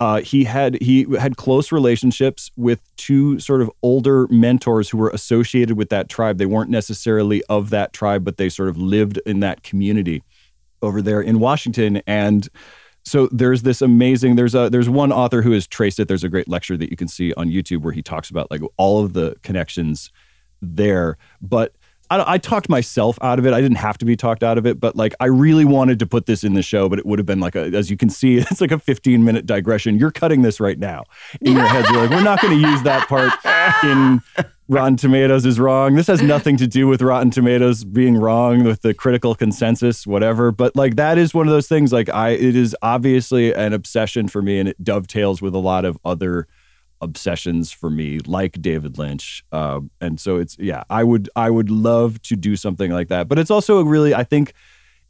Uh, 0.00 0.20
he 0.20 0.44
had 0.44 0.80
he 0.80 1.06
had 1.18 1.36
close 1.36 1.72
relationships 1.72 2.52
with 2.56 2.80
two 2.96 3.40
sort 3.40 3.60
of 3.60 3.70
older 3.82 4.28
mentors 4.28 4.88
who 4.88 4.96
were 4.96 5.10
associated 5.10 5.76
with 5.76 5.88
that 5.88 6.08
tribe. 6.08 6.38
They 6.38 6.46
weren't 6.46 6.70
necessarily 6.70 7.42
of 7.48 7.70
that 7.70 7.92
tribe, 7.92 8.24
but 8.24 8.36
they 8.36 8.48
sort 8.48 8.68
of 8.68 8.78
lived 8.78 9.18
in 9.26 9.40
that 9.40 9.64
community 9.64 10.22
over 10.82 11.02
there 11.02 11.20
in 11.20 11.40
Washington. 11.40 12.00
And 12.06 12.48
so 13.08 13.28
there's 13.32 13.62
this 13.62 13.82
amazing 13.82 14.36
there's 14.36 14.54
a 14.54 14.68
there's 14.70 14.88
one 14.88 15.12
author 15.12 15.42
who 15.42 15.52
has 15.52 15.66
traced 15.66 15.98
it. 15.98 16.08
There's 16.08 16.24
a 16.24 16.28
great 16.28 16.48
lecture 16.48 16.76
that 16.76 16.90
you 16.90 16.96
can 16.96 17.08
see 17.08 17.32
on 17.34 17.48
YouTube 17.48 17.82
where 17.82 17.92
he 17.92 18.02
talks 18.02 18.30
about 18.30 18.50
like 18.50 18.60
all 18.76 19.04
of 19.04 19.12
the 19.12 19.36
connections 19.42 20.10
there. 20.60 21.16
But 21.40 21.74
I, 22.10 22.34
I 22.34 22.38
talked 22.38 22.68
myself 22.68 23.18
out 23.22 23.38
of 23.38 23.46
it. 23.46 23.52
I 23.52 23.60
didn't 23.60 23.78
have 23.78 23.98
to 23.98 24.04
be 24.04 24.16
talked 24.16 24.42
out 24.42 24.58
of 24.58 24.66
it, 24.66 24.80
but 24.80 24.96
like 24.96 25.14
I 25.20 25.26
really 25.26 25.64
wanted 25.64 25.98
to 26.00 26.06
put 26.06 26.26
this 26.26 26.44
in 26.44 26.54
the 26.54 26.62
show, 26.62 26.88
but 26.88 26.98
it 26.98 27.06
would 27.06 27.18
have 27.18 27.26
been 27.26 27.40
like 27.40 27.56
a, 27.56 27.64
as 27.76 27.90
you 27.90 27.96
can 27.96 28.10
see, 28.10 28.36
it's 28.38 28.60
like 28.60 28.72
a 28.72 28.78
15 28.78 29.24
minute 29.24 29.46
digression. 29.46 29.98
You're 29.98 30.10
cutting 30.10 30.42
this 30.42 30.60
right 30.60 30.78
now 30.78 31.04
in 31.40 31.52
your 31.52 31.66
heads. 31.66 31.88
You're 31.90 32.02
like, 32.02 32.10
we're 32.10 32.22
not 32.22 32.40
going 32.40 32.60
to 32.60 32.68
use 32.68 32.82
that 32.82 33.08
part 33.08 33.32
in 33.84 34.22
Rotten 34.70 34.96
Tomatoes 34.96 35.46
is 35.46 35.58
wrong. 35.58 35.94
This 35.94 36.08
has 36.08 36.20
nothing 36.20 36.58
to 36.58 36.66
do 36.66 36.86
with 36.86 37.00
Rotten 37.00 37.30
Tomatoes 37.30 37.84
being 37.84 38.18
wrong 38.18 38.64
with 38.64 38.82
the 38.82 38.92
critical 38.92 39.34
consensus, 39.34 40.06
whatever. 40.06 40.52
But 40.52 40.76
like 40.76 40.96
that 40.96 41.16
is 41.16 41.32
one 41.32 41.48
of 41.48 41.52
those 41.52 41.68
things. 41.68 41.90
Like 41.90 42.10
I, 42.10 42.30
it 42.30 42.54
is 42.54 42.76
obviously 42.82 43.54
an 43.54 43.72
obsession 43.72 44.28
for 44.28 44.42
me, 44.42 44.58
and 44.58 44.68
it 44.68 44.82
dovetails 44.84 45.40
with 45.40 45.54
a 45.54 45.58
lot 45.58 45.86
of 45.86 45.96
other 46.04 46.48
obsessions 47.00 47.72
for 47.72 47.88
me, 47.88 48.18
like 48.18 48.60
David 48.60 48.98
Lynch. 48.98 49.42
Um, 49.52 49.90
and 50.02 50.20
so 50.20 50.36
it's 50.36 50.58
yeah, 50.58 50.84
I 50.90 51.02
would 51.02 51.30
I 51.34 51.48
would 51.48 51.70
love 51.70 52.20
to 52.22 52.36
do 52.36 52.54
something 52.54 52.90
like 52.90 53.08
that. 53.08 53.26
But 53.26 53.38
it's 53.38 53.50
also 53.50 53.78
a 53.78 53.84
really 53.84 54.14
I 54.14 54.24
think 54.24 54.52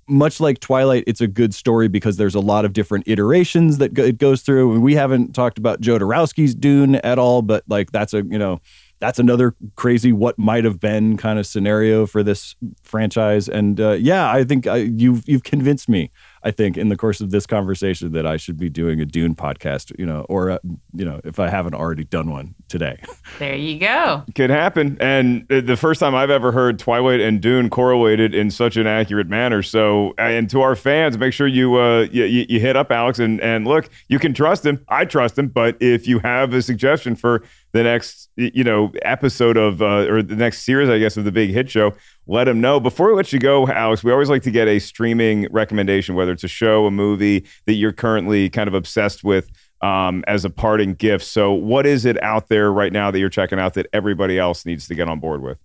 much 0.08 0.40
like 0.40 0.60
Twilight, 0.60 1.04
it's 1.06 1.20
a 1.20 1.26
good 1.26 1.52
story 1.52 1.88
because 1.88 2.16
there's 2.16 2.34
a 2.34 2.40
lot 2.40 2.64
of 2.64 2.72
different 2.72 3.06
iterations 3.08 3.78
that 3.78 3.98
it 3.98 4.18
goes 4.18 4.40
through. 4.42 4.72
And 4.72 4.82
we 4.82 4.94
haven't 4.94 5.34
talked 5.34 5.58
about 5.58 5.80
Jodorowsky's 5.80 6.54
Dune 6.54 6.94
at 6.96 7.18
all, 7.18 7.42
but 7.42 7.64
like 7.68 7.90
that's 7.90 8.14
a 8.14 8.22
you 8.22 8.38
know 8.38 8.60
that's 9.00 9.18
another 9.18 9.54
crazy 9.76 10.12
what 10.12 10.38
might 10.38 10.64
have 10.64 10.80
been 10.80 11.16
kind 11.16 11.38
of 11.38 11.46
scenario 11.46 12.06
for 12.06 12.22
this 12.22 12.56
franchise. 12.82 13.48
And 13.48 13.80
uh, 13.80 13.92
yeah, 13.92 14.30
I 14.30 14.44
think 14.44 14.66
I, 14.66 14.76
you've 14.76 15.28
you've 15.28 15.44
convinced 15.44 15.88
me. 15.88 16.10
I 16.42 16.50
think 16.50 16.76
in 16.76 16.88
the 16.88 16.96
course 16.96 17.20
of 17.20 17.30
this 17.30 17.46
conversation 17.46 18.12
that 18.12 18.26
I 18.26 18.36
should 18.36 18.58
be 18.58 18.68
doing 18.68 19.00
a 19.00 19.04
Dune 19.04 19.34
podcast, 19.34 19.92
you 19.98 20.06
know, 20.06 20.26
or 20.28 20.50
uh, 20.50 20.58
you 20.94 21.04
know, 21.04 21.20
if 21.24 21.38
I 21.38 21.48
haven't 21.48 21.74
already 21.74 22.04
done 22.04 22.30
one 22.30 22.54
today. 22.68 23.00
there 23.38 23.54
you 23.54 23.78
go. 23.78 24.24
Could 24.34 24.50
happen. 24.50 24.96
And 25.00 25.46
the 25.48 25.76
first 25.76 26.00
time 26.00 26.14
I've 26.14 26.30
ever 26.30 26.52
heard 26.52 26.78
Twilight 26.78 27.20
and 27.20 27.40
Dune 27.40 27.70
correlated 27.70 28.34
in 28.34 28.50
such 28.50 28.76
an 28.76 28.86
accurate 28.86 29.28
manner. 29.28 29.62
So, 29.62 30.14
and 30.18 30.48
to 30.50 30.60
our 30.60 30.76
fans, 30.76 31.18
make 31.18 31.32
sure 31.32 31.46
you 31.46 31.76
uh, 31.76 32.06
you, 32.10 32.24
you 32.24 32.46
you 32.48 32.60
hit 32.60 32.76
up 32.76 32.90
Alex 32.90 33.18
and 33.18 33.40
and 33.40 33.66
look, 33.66 33.88
you 34.08 34.18
can 34.18 34.34
trust 34.34 34.64
him. 34.64 34.84
I 34.88 35.04
trust 35.04 35.38
him. 35.38 35.48
But 35.48 35.76
if 35.80 36.06
you 36.06 36.18
have 36.20 36.52
a 36.52 36.62
suggestion 36.62 37.16
for 37.16 37.42
the 37.72 37.82
next 37.82 38.30
you 38.36 38.64
know 38.64 38.92
episode 39.02 39.56
of 39.56 39.82
uh, 39.82 40.06
or 40.08 40.22
the 40.22 40.36
next 40.36 40.62
series, 40.62 40.88
I 40.88 40.98
guess, 40.98 41.16
of 41.16 41.24
the 41.24 41.32
Big 41.32 41.50
Hit 41.50 41.70
Show, 41.70 41.94
let 42.28 42.44
them 42.44 42.60
know. 42.60 42.78
Before 42.78 43.08
we 43.08 43.14
let 43.14 43.32
you 43.32 43.38
go, 43.38 43.66
Alex, 43.66 44.04
we 44.04 44.12
always 44.12 44.28
like 44.28 44.42
to 44.42 44.50
get 44.50 44.68
a 44.68 44.78
streaming 44.78 45.48
recommendation, 45.50 46.14
whether 46.14 46.30
it's 46.30 46.44
a 46.44 46.48
show, 46.48 46.86
a 46.86 46.90
movie 46.90 47.46
that 47.64 47.72
you're 47.72 47.92
currently 47.92 48.50
kind 48.50 48.68
of 48.68 48.74
obsessed 48.74 49.24
with 49.24 49.50
um, 49.80 50.22
as 50.28 50.44
a 50.44 50.50
parting 50.50 50.94
gift. 50.94 51.24
So, 51.24 51.52
what 51.52 51.86
is 51.86 52.04
it 52.04 52.22
out 52.22 52.48
there 52.48 52.70
right 52.70 52.92
now 52.92 53.10
that 53.10 53.18
you're 53.18 53.30
checking 53.30 53.58
out 53.58 53.74
that 53.74 53.86
everybody 53.92 54.38
else 54.38 54.66
needs 54.66 54.86
to 54.88 54.94
get 54.94 55.08
on 55.08 55.20
board 55.20 55.42
with? 55.42 55.58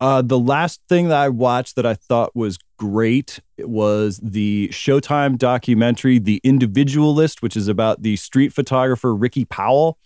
Uh, 0.00 0.22
the 0.22 0.38
last 0.38 0.80
thing 0.88 1.08
that 1.08 1.18
I 1.18 1.28
watched 1.28 1.76
that 1.76 1.84
I 1.84 1.94
thought 1.94 2.34
was 2.34 2.58
great 2.78 3.38
was 3.58 4.18
the 4.22 4.68
Showtime 4.72 5.36
documentary, 5.36 6.18
The 6.18 6.40
Individualist, 6.42 7.42
which 7.42 7.54
is 7.54 7.68
about 7.68 8.02
the 8.02 8.16
street 8.16 8.52
photographer 8.52 9.14
Ricky 9.14 9.44
Powell. 9.44 9.98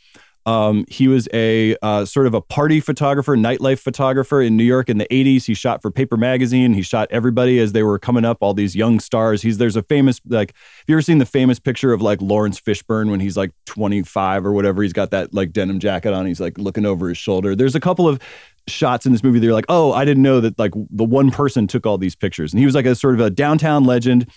Um, 0.47 0.85
he 0.89 1.09
was 1.09 1.27
a 1.33 1.75
uh, 1.83 2.05
sort 2.05 2.27
of 2.27 2.35
a 2.35 2.41
party 2.41 2.79
photographer, 2.81 3.35
nightlife 3.35 3.79
photographer 3.79 4.43
in 4.43 4.57
New 4.57 4.65
York 4.65 4.91
in 4.91 4.99
the 4.99 5.07
80s. 5.07 5.47
He 5.47 5.55
shot 5.55 5.81
for 5.81 5.91
Paper 5.91 6.19
Magazine. 6.19 6.75
He 6.75 6.83
shot 6.83 7.09
everybody 7.11 7.59
as 7.59 7.73
they 7.73 7.83
were 7.83 7.99
coming 7.99 8.27
up, 8.27 8.39
all 8.43 8.53
these 8.53 8.77
young 8.77 9.01
stars. 9.01 9.41
He's 9.41 9.57
there's 9.57 9.77
a 9.77 9.83
famous 9.83 10.21
like 10.27 10.51
have 10.53 10.85
you 10.87 10.95
ever 10.97 11.03
seen 11.03 11.19
the 11.19 11.27
famous 11.27 11.59
picture 11.59 11.93
of 11.93 12.03
like 12.03 12.21
Laurence 12.21 12.61
Fishburne 12.61 13.11
when 13.11 13.21
he's 13.21 13.37
like 13.37 13.53
25 13.67 14.45
or 14.45 14.53
whatever? 14.53 14.83
He's 14.83 14.93
got 14.93 15.11
that 15.13 15.33
like 15.33 15.53
denim 15.53 15.79
jacket 15.79 16.13
on. 16.13 16.27
He's 16.27 16.41
like 16.41 16.59
looking 16.59 16.85
over 16.85 17.09
his 17.09 17.17
shoulder. 17.17 17.57
There's 17.57 17.75
a 17.75 17.81
couple 17.81 18.07
of 18.07 18.21
shots 18.67 19.07
in 19.07 19.13
this 19.13 19.23
movie. 19.23 19.39
They're 19.39 19.55
like, 19.55 19.67
oh, 19.71 19.93
I 19.93 20.05
didn't 20.05 20.23
know 20.23 20.41
that 20.41 20.59
like 20.59 20.73
the 20.91 21.05
one 21.05 21.31
person 21.31 21.67
took 21.67 21.87
all 21.87 21.97
these 21.97 22.17
pictures. 22.17 22.53
And 22.53 22.61
he 22.61 22.67
was 22.67 22.75
like 22.75 22.87
a 22.87 22.95
sort 22.95 23.15
of 23.15 23.21
a 23.21 23.31
downtown 23.31 23.85
legend. 23.85 24.31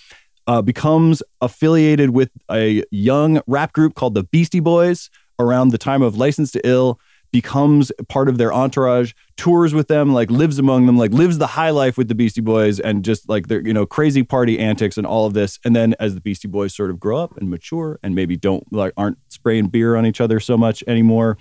Uh, 0.50 0.62
becomes 0.62 1.22
affiliated 1.42 2.12
with 2.12 2.30
a 2.50 2.82
young 2.90 3.42
rap 3.48 3.74
group 3.74 3.96
called 3.96 4.14
the 4.14 4.24
Beastie 4.24 4.62
Boys 4.62 5.10
around 5.40 5.70
the 5.70 5.78
time 5.78 6.02
of 6.02 6.18
License 6.18 6.52
to 6.52 6.68
Ill, 6.68 7.00
becomes 7.32 7.92
part 8.08 8.30
of 8.30 8.38
their 8.38 8.54
entourage, 8.54 9.14
tours 9.36 9.74
with 9.74 9.88
them, 9.88 10.14
like 10.14 10.32
lives 10.32 10.60
among 10.60 10.86
them, 10.86 10.98
like 10.98 11.12
lives 11.12 11.38
the 11.38 11.48
high 11.48 11.70
life 11.70 11.98
with 11.98 12.08
the 12.08 12.16
Beastie 12.16 12.42
Boys 12.42 12.80
and 12.80 13.04
just 13.04 13.28
like 13.28 13.48
their, 13.48 13.66
you 13.66 13.74
know, 13.74 13.86
crazy 13.86 14.24
party 14.24 14.60
antics 14.60 14.98
and 14.98 15.06
all 15.06 15.26
of 15.26 15.34
this. 15.34 15.60
And 15.66 15.76
then 15.76 15.94
as 16.00 16.16
the 16.16 16.22
Beastie 16.22 16.48
Boys 16.48 16.74
sort 16.74 16.90
of 16.90 17.00
grow 17.00 17.18
up 17.18 17.38
and 17.38 17.50
mature 17.50 18.00
and 18.02 18.16
maybe 18.16 18.38
don't 18.38 18.72
like 18.72 18.94
aren't 18.98 19.18
spraying 19.30 19.68
beer 19.68 19.96
on 19.96 20.06
each 20.06 20.22
other 20.22 20.40
so 20.40 20.58
much 20.58 20.84
anymore, 20.88 21.38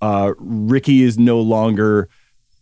uh, 0.00 0.32
Ricky 0.38 1.02
is 1.02 1.18
no 1.18 1.40
longer 1.40 2.08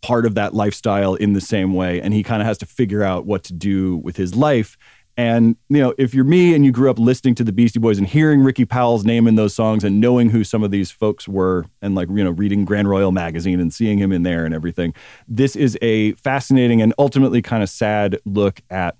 part 0.01 0.25
of 0.25 0.35
that 0.35 0.53
lifestyle 0.53 1.15
in 1.15 1.33
the 1.33 1.41
same 1.41 1.73
way. 1.73 2.01
And 2.01 2.13
he 2.13 2.23
kind 2.23 2.41
of 2.41 2.47
has 2.47 2.57
to 2.59 2.65
figure 2.65 3.03
out 3.03 3.25
what 3.25 3.43
to 3.45 3.53
do 3.53 3.97
with 3.97 4.17
his 4.17 4.35
life. 4.35 4.77
And, 5.17 5.55
you 5.69 5.79
know, 5.79 5.93
if 5.97 6.13
you're 6.13 6.25
me 6.25 6.53
and 6.53 6.65
you 6.65 6.71
grew 6.71 6.89
up 6.89 6.99
listening 6.99 7.35
to 7.35 7.43
the 7.43 7.53
Beastie 7.53 7.79
Boys 7.79 7.97
and 7.97 8.05
hearing 8.05 8.41
Ricky 8.41 8.65
Powell's 8.65 9.05
name 9.05 9.27
in 9.27 9.35
those 9.35 9.55
songs 9.55 9.85
and 9.85 10.01
knowing 10.01 10.29
who 10.29 10.43
some 10.43 10.61
of 10.61 10.71
these 10.71 10.91
folks 10.91 11.25
were 11.25 11.65
and 11.81 11.95
like, 11.95 12.09
you 12.09 12.23
know, 12.23 12.31
reading 12.31 12.65
Grand 12.65 12.89
Royal 12.89 13.13
magazine 13.13 13.61
and 13.61 13.73
seeing 13.73 13.97
him 13.97 14.11
in 14.11 14.23
there 14.23 14.45
and 14.45 14.53
everything, 14.53 14.93
this 15.27 15.55
is 15.55 15.77
a 15.81 16.11
fascinating 16.13 16.81
and 16.81 16.93
ultimately 16.99 17.41
kind 17.41 17.63
of 17.63 17.69
sad 17.69 18.19
look 18.25 18.61
at, 18.69 18.97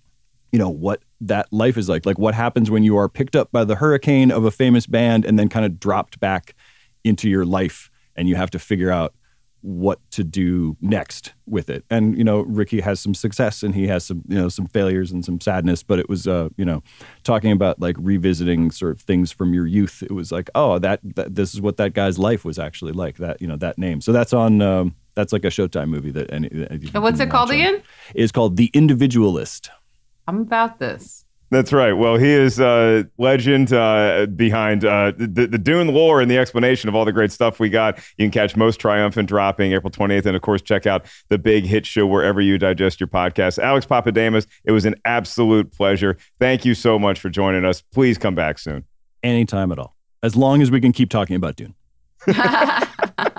you 0.54 0.60
know, 0.60 0.70
what 0.70 1.04
that 1.20 1.52
life 1.52 1.78
is 1.78 1.90
like. 1.90 2.06
Like 2.06 2.18
what 2.18 2.34
happens 2.34 2.72
when 2.72 2.84
you 2.84 2.96
are 2.96 3.10
picked 3.10 3.36
up 3.36 3.52
by 3.52 3.66
the 3.66 3.76
hurricane 3.76 4.32
of 4.32 4.46
a 4.46 4.52
famous 4.52 4.88
band 4.88 5.26
and 5.26 5.38
then 5.38 5.50
kind 5.50 5.66
of 5.66 5.82
dropped 5.82 6.22
back 6.22 6.56
into 7.04 7.30
your 7.30 7.46
life 7.46 7.92
and 8.16 8.30
you 8.30 8.36
have 8.36 8.52
to 8.52 8.60
figure 8.60 8.90
out 8.90 9.14
what 9.66 10.00
to 10.12 10.24
do 10.24 10.78
next 10.80 11.34
with 11.48 11.72
it. 11.72 11.84
And 11.90 12.16
you 12.16 12.24
know, 12.24 12.42
Ricky 12.42 12.82
has 12.82 13.00
some 13.00 13.16
success 13.16 13.64
and 13.64 13.74
he 13.74 13.88
has 13.88 14.06
some 14.06 14.22
you 14.28 14.38
know 14.38 14.48
some 14.48 14.68
failures 14.68 15.12
and 15.12 15.26
some 15.26 15.42
sadness. 15.42 15.82
But 15.82 16.00
it 16.00 16.08
was 16.08 16.28
uh, 16.28 16.50
you 16.56 16.66
know 16.66 16.84
talking 17.24 17.52
about 17.52 17.80
like 17.80 17.96
revisiting 18.00 18.70
sort 18.70 18.92
of 18.92 19.02
things 19.02 19.32
from 19.32 19.54
your 19.54 19.66
youth. 19.66 20.04
It 20.04 20.12
was 20.12 20.32
like 20.32 20.50
oh 20.54 20.78
that, 20.80 21.00
that 21.16 21.34
this 21.34 21.54
is 21.54 21.62
what 21.62 21.78
that 21.78 21.94
guy's 21.94 22.20
life 22.20 22.46
was 22.46 22.60
actually 22.60 22.94
like. 22.94 23.18
That 23.18 23.42
you 23.42 23.48
know 23.48 23.58
that 23.58 23.78
name. 23.78 24.02
So 24.02 24.12
that's 24.12 24.34
on. 24.34 24.62
Um, 24.62 24.96
that's 25.16 25.34
like 25.34 25.46
a 25.46 25.50
Showtime 25.50 25.90
movie 25.90 26.12
that. 26.12 26.32
Any, 26.32 26.50
and 26.50 27.04
what's 27.04 27.20
it 27.20 27.30
called 27.30 27.50
again? 27.50 27.82
It's 28.14 28.32
called 28.32 28.58
The 28.58 28.70
Individualist. 28.74 29.72
I'm 30.28 30.42
about 30.42 30.80
this. 30.80 31.25
That's 31.52 31.72
right. 31.72 31.94
Well, 31.94 32.18
he 32.18 32.30
is 32.30 32.60
a 32.60 33.08
legend 33.18 33.72
uh, 33.72 34.26
behind 34.36 34.84
uh, 34.84 35.14
the, 35.16 35.48
the 35.48 35.58
Dune 35.58 35.94
lore 35.94 36.20
and 36.20 36.30
the 36.30 36.38
explanation 36.38 36.90
of 36.90 36.96
all 36.96 37.06
the 37.06 37.14
great 37.14 37.32
stuff 37.32 37.60
we 37.60 37.70
got. 37.70 37.98
You 38.18 38.26
can 38.26 38.32
catch 38.32 38.56
Most 38.56 38.80
Triumphant 38.80 39.30
dropping 39.30 39.74
April 39.74 39.92
28th. 39.92 40.26
And 40.26 40.36
of 40.36 40.42
course, 40.42 40.62
check 40.62 40.88
out 40.88 41.06
the 41.30 41.38
big 41.38 41.66
hit 41.66 41.86
show 41.86 42.08
wherever 42.08 42.42
you 42.42 42.58
digest 42.58 43.00
your 43.00 43.08
podcast. 43.08 43.60
Alex 43.60 43.86
Pappademas, 43.86 44.48
it 44.64 44.72
was 44.72 44.86
an 44.86 44.96
absolute 45.06 45.72
pleasure. 45.72 46.18
Thank 46.40 46.66
you 46.66 46.74
so 46.74 46.98
much 46.98 47.20
for 47.20 47.30
joining 47.30 47.64
us. 47.64 47.82
Please 47.82 48.18
come 48.18 48.36
back 48.36 48.58
soon. 48.58 48.84
Anytime 49.22 49.72
at 49.72 49.80
all. 49.80 49.96
As 50.24 50.36
long 50.36 50.62
as 50.64 50.72
we 50.72 50.82
can 50.82 50.92
keep 50.92 51.10
talking 51.10 51.36
about 51.36 51.56
Dune. 51.56 51.76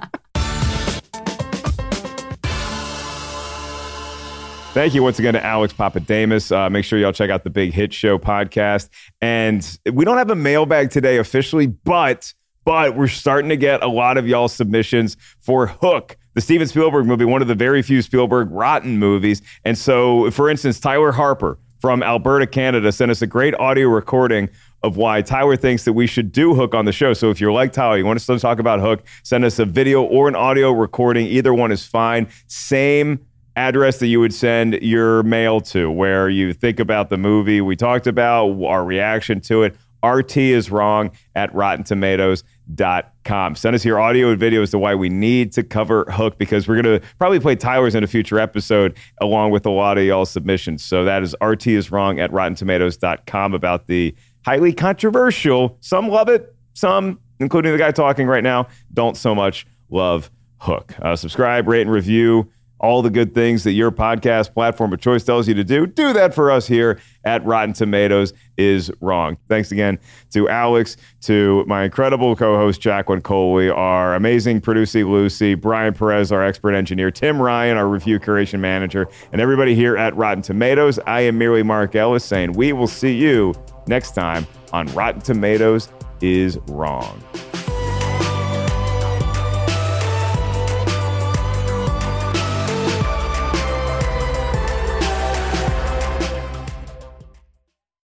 Thank 4.77 4.93
you 4.93 5.03
once 5.03 5.18
again 5.18 5.33
to 5.33 5.43
Alex 5.43 5.72
Pappademas. 5.72 6.55
Uh, 6.55 6.68
make 6.68 6.85
sure 6.85 6.99
y'all 6.99 7.11
check 7.11 7.31
out 7.31 7.45
the 7.45 7.49
Big 7.49 7.72
Hit 7.72 7.95
Show 7.95 8.18
podcast. 8.18 8.91
And 9.22 9.66
we 9.91 10.05
don't 10.05 10.18
have 10.18 10.29
a 10.29 10.37
mailbag 10.37 10.91
today 10.91 11.16
officially, 11.16 11.66
but 11.66 12.35
but 12.66 12.95
we're 12.95 13.09
starting 13.09 13.49
to 13.49 13.57
get 13.57 13.83
a 13.83 13.89
lot 13.89 14.18
of 14.18 14.29
y'all 14.29 14.49
submissions 14.49 15.16
for 15.41 15.68
Hook, 15.68 16.18
the 16.35 16.43
Steven 16.43 16.68
Spielberg 16.68 17.07
movie, 17.07 17.24
one 17.24 17.41
of 17.41 17.49
the 17.49 17.55
very 17.55 17.81
few 17.81 18.03
Spielberg 18.03 18.51
rotten 18.51 18.99
movies. 18.99 19.41
And 19.64 19.79
so, 19.79 20.31
for 20.31 20.51
instance, 20.51 20.79
Tyler 20.79 21.12
Harper 21.12 21.59
from 21.81 22.03
Alberta, 22.03 22.47
Canada, 22.47 22.93
sent 22.93 23.11
us 23.11 23.22
a 23.22 23.27
great 23.27 23.55
audio 23.55 23.89
recording 23.89 24.51
of 24.83 24.99
why 24.99 25.22
Tyler 25.22 25.57
thinks 25.57 25.87
that 25.87 25.95
we 25.95 26.07
should 26.07 26.33
do 26.33 26.55
Hook 26.55 26.74
on 26.74 26.85
the 26.85 26.93
show. 26.93 27.14
So 27.14 27.31
if 27.31 27.41
you're 27.41 27.51
like 27.51 27.72
Tyler, 27.72 27.97
you 27.97 28.05
want 28.05 28.18
us 28.18 28.27
to 28.27 28.39
talk 28.39 28.59
about 28.59 28.81
Hook, 28.81 29.07
send 29.22 29.47
us 29.47 29.59
a 29.59 29.64
video 29.64 30.03
or 30.03 30.29
an 30.29 30.37
audio 30.37 30.70
recording. 30.70 31.29
Either 31.29 31.55
one 31.55 31.72
is 31.72 31.87
fine. 31.87 32.29
Same 32.47 33.24
address 33.57 33.99
that 33.99 34.07
you 34.07 34.21
would 34.21 34.35
send 34.35 34.75
your 34.83 35.25
mail 35.25 35.61
to, 35.63 35.91
where 35.91 36.29
you 36.29 36.53
think 36.53 36.79
about 36.79 37.09
the 37.09 37.17
movie 37.17 37.61
we 37.61 37.75
talked 37.75 38.07
about, 38.07 38.63
our 38.63 38.85
reaction 38.85 39.41
to 39.41 39.65
it. 39.65 39.75
RT 40.05 40.37
is 40.37 40.71
wrong 40.71 41.11
at 41.35 41.53
rottentomatoes.com. 41.53 43.57
Send 43.57 43.75
us 43.75 43.85
your 43.85 43.99
audio 43.99 44.31
and 44.31 44.39
video 44.39 44.63
as 44.63 44.71
to 44.71 44.79
why 44.79 44.95
we 44.95 45.09
need 45.09 45.51
to 45.53 45.65
cover 45.65 46.05
Hook 46.11 46.39
because 46.39 46.69
we're 46.69 46.81
going 46.81 47.01
to 47.01 47.07
probably 47.19 47.41
play 47.41 47.57
Tyler's 47.57 47.97
in 47.97 48.05
a 48.05 48.07
future 48.07 48.39
episode 48.39 48.97
along 49.21 49.51
with 49.51 49.67
a 49.67 49.71
lot 49.71 49.99
of 49.99 50.05
y'all 50.05 50.25
submissions. 50.27 50.85
So 50.85 51.05
that 51.05 51.25
is 51.25 51.35
RT 51.43 51.67
is 51.69 51.91
wrong 51.91 52.21
at 52.21 52.31
rottentomatoes.com 52.31 53.55
about 53.55 53.89
the 53.89 54.15
highly 54.45 54.73
controversial, 54.73 55.77
some 55.81 56.09
love 56.09 56.29
it, 56.29 56.55
some, 56.75 57.19
including 57.41 57.73
the 57.73 57.79
guy 57.79 57.91
talking 57.91 58.29
right 58.29 58.45
now, 58.45 58.69
don't 58.93 59.17
so 59.17 59.35
much 59.35 59.67
love 59.89 60.31
Hook. 60.59 60.95
Uh, 61.03 61.17
subscribe, 61.17 61.69
rate, 61.69 61.83
and 61.83 61.91
review 61.91 62.51
all 62.79 63.03
the 63.03 63.11
good 63.11 63.35
things 63.35 63.64
that 63.64 63.72
your 63.72 63.91
podcast 63.91 64.53
platform 64.53 64.93
of 64.93 65.01
choice 65.01 65.24
tells 65.24 65.49
you 65.49 65.55
to 65.55 65.64
do. 65.64 65.87
Do 65.87 66.12
that 66.12 66.35
for 66.35 66.51
us 66.51 66.66
here 66.66 67.01
at 67.24 67.45
Rotten 67.45 67.72
Tomatoes 67.72 68.33
is 68.57 68.91
Wrong. 69.01 69.37
Thanks 69.49 69.72
again 69.72 69.99
to 70.31 70.49
Alex, 70.49 70.97
to 71.22 71.64
my 71.66 71.85
incredible 71.85 72.37
co 72.37 72.57
host, 72.57 72.81
Jacqueline 72.81 73.22
Coley, 73.22 73.70
our 73.70 74.14
amazing 74.14 74.61
producer, 74.61 75.05
Lucy, 75.05 75.55
Brian 75.55 75.95
Perez, 75.95 76.33
our 76.33 76.45
expert 76.45 76.74
engineer, 76.74 77.11
Tim 77.11 77.41
Ryan, 77.41 77.77
our 77.77 77.89
review 77.89 78.20
curation 78.20 78.61
manager, 78.61 79.09
and 79.33 79.41
everybody 79.41 79.74
here 79.74 79.97
at 79.97 80.14
Rotten 80.16 80.43
Tomatoes. 80.43 80.99
I 81.07 81.22
am 81.22 81.39
merely 81.39 81.62
Mark 81.62 81.95
Ellis 81.95 82.24
saying 82.24 82.53
we 82.53 82.72
will 82.72 82.87
see 82.87 83.14
you 83.16 83.55
next 83.87 84.12
time 84.12 84.47
on 84.72 84.87
Rotten 84.95 85.20
Tomatoes 85.20 85.89
is 86.20 86.59
Wrong. 86.68 87.22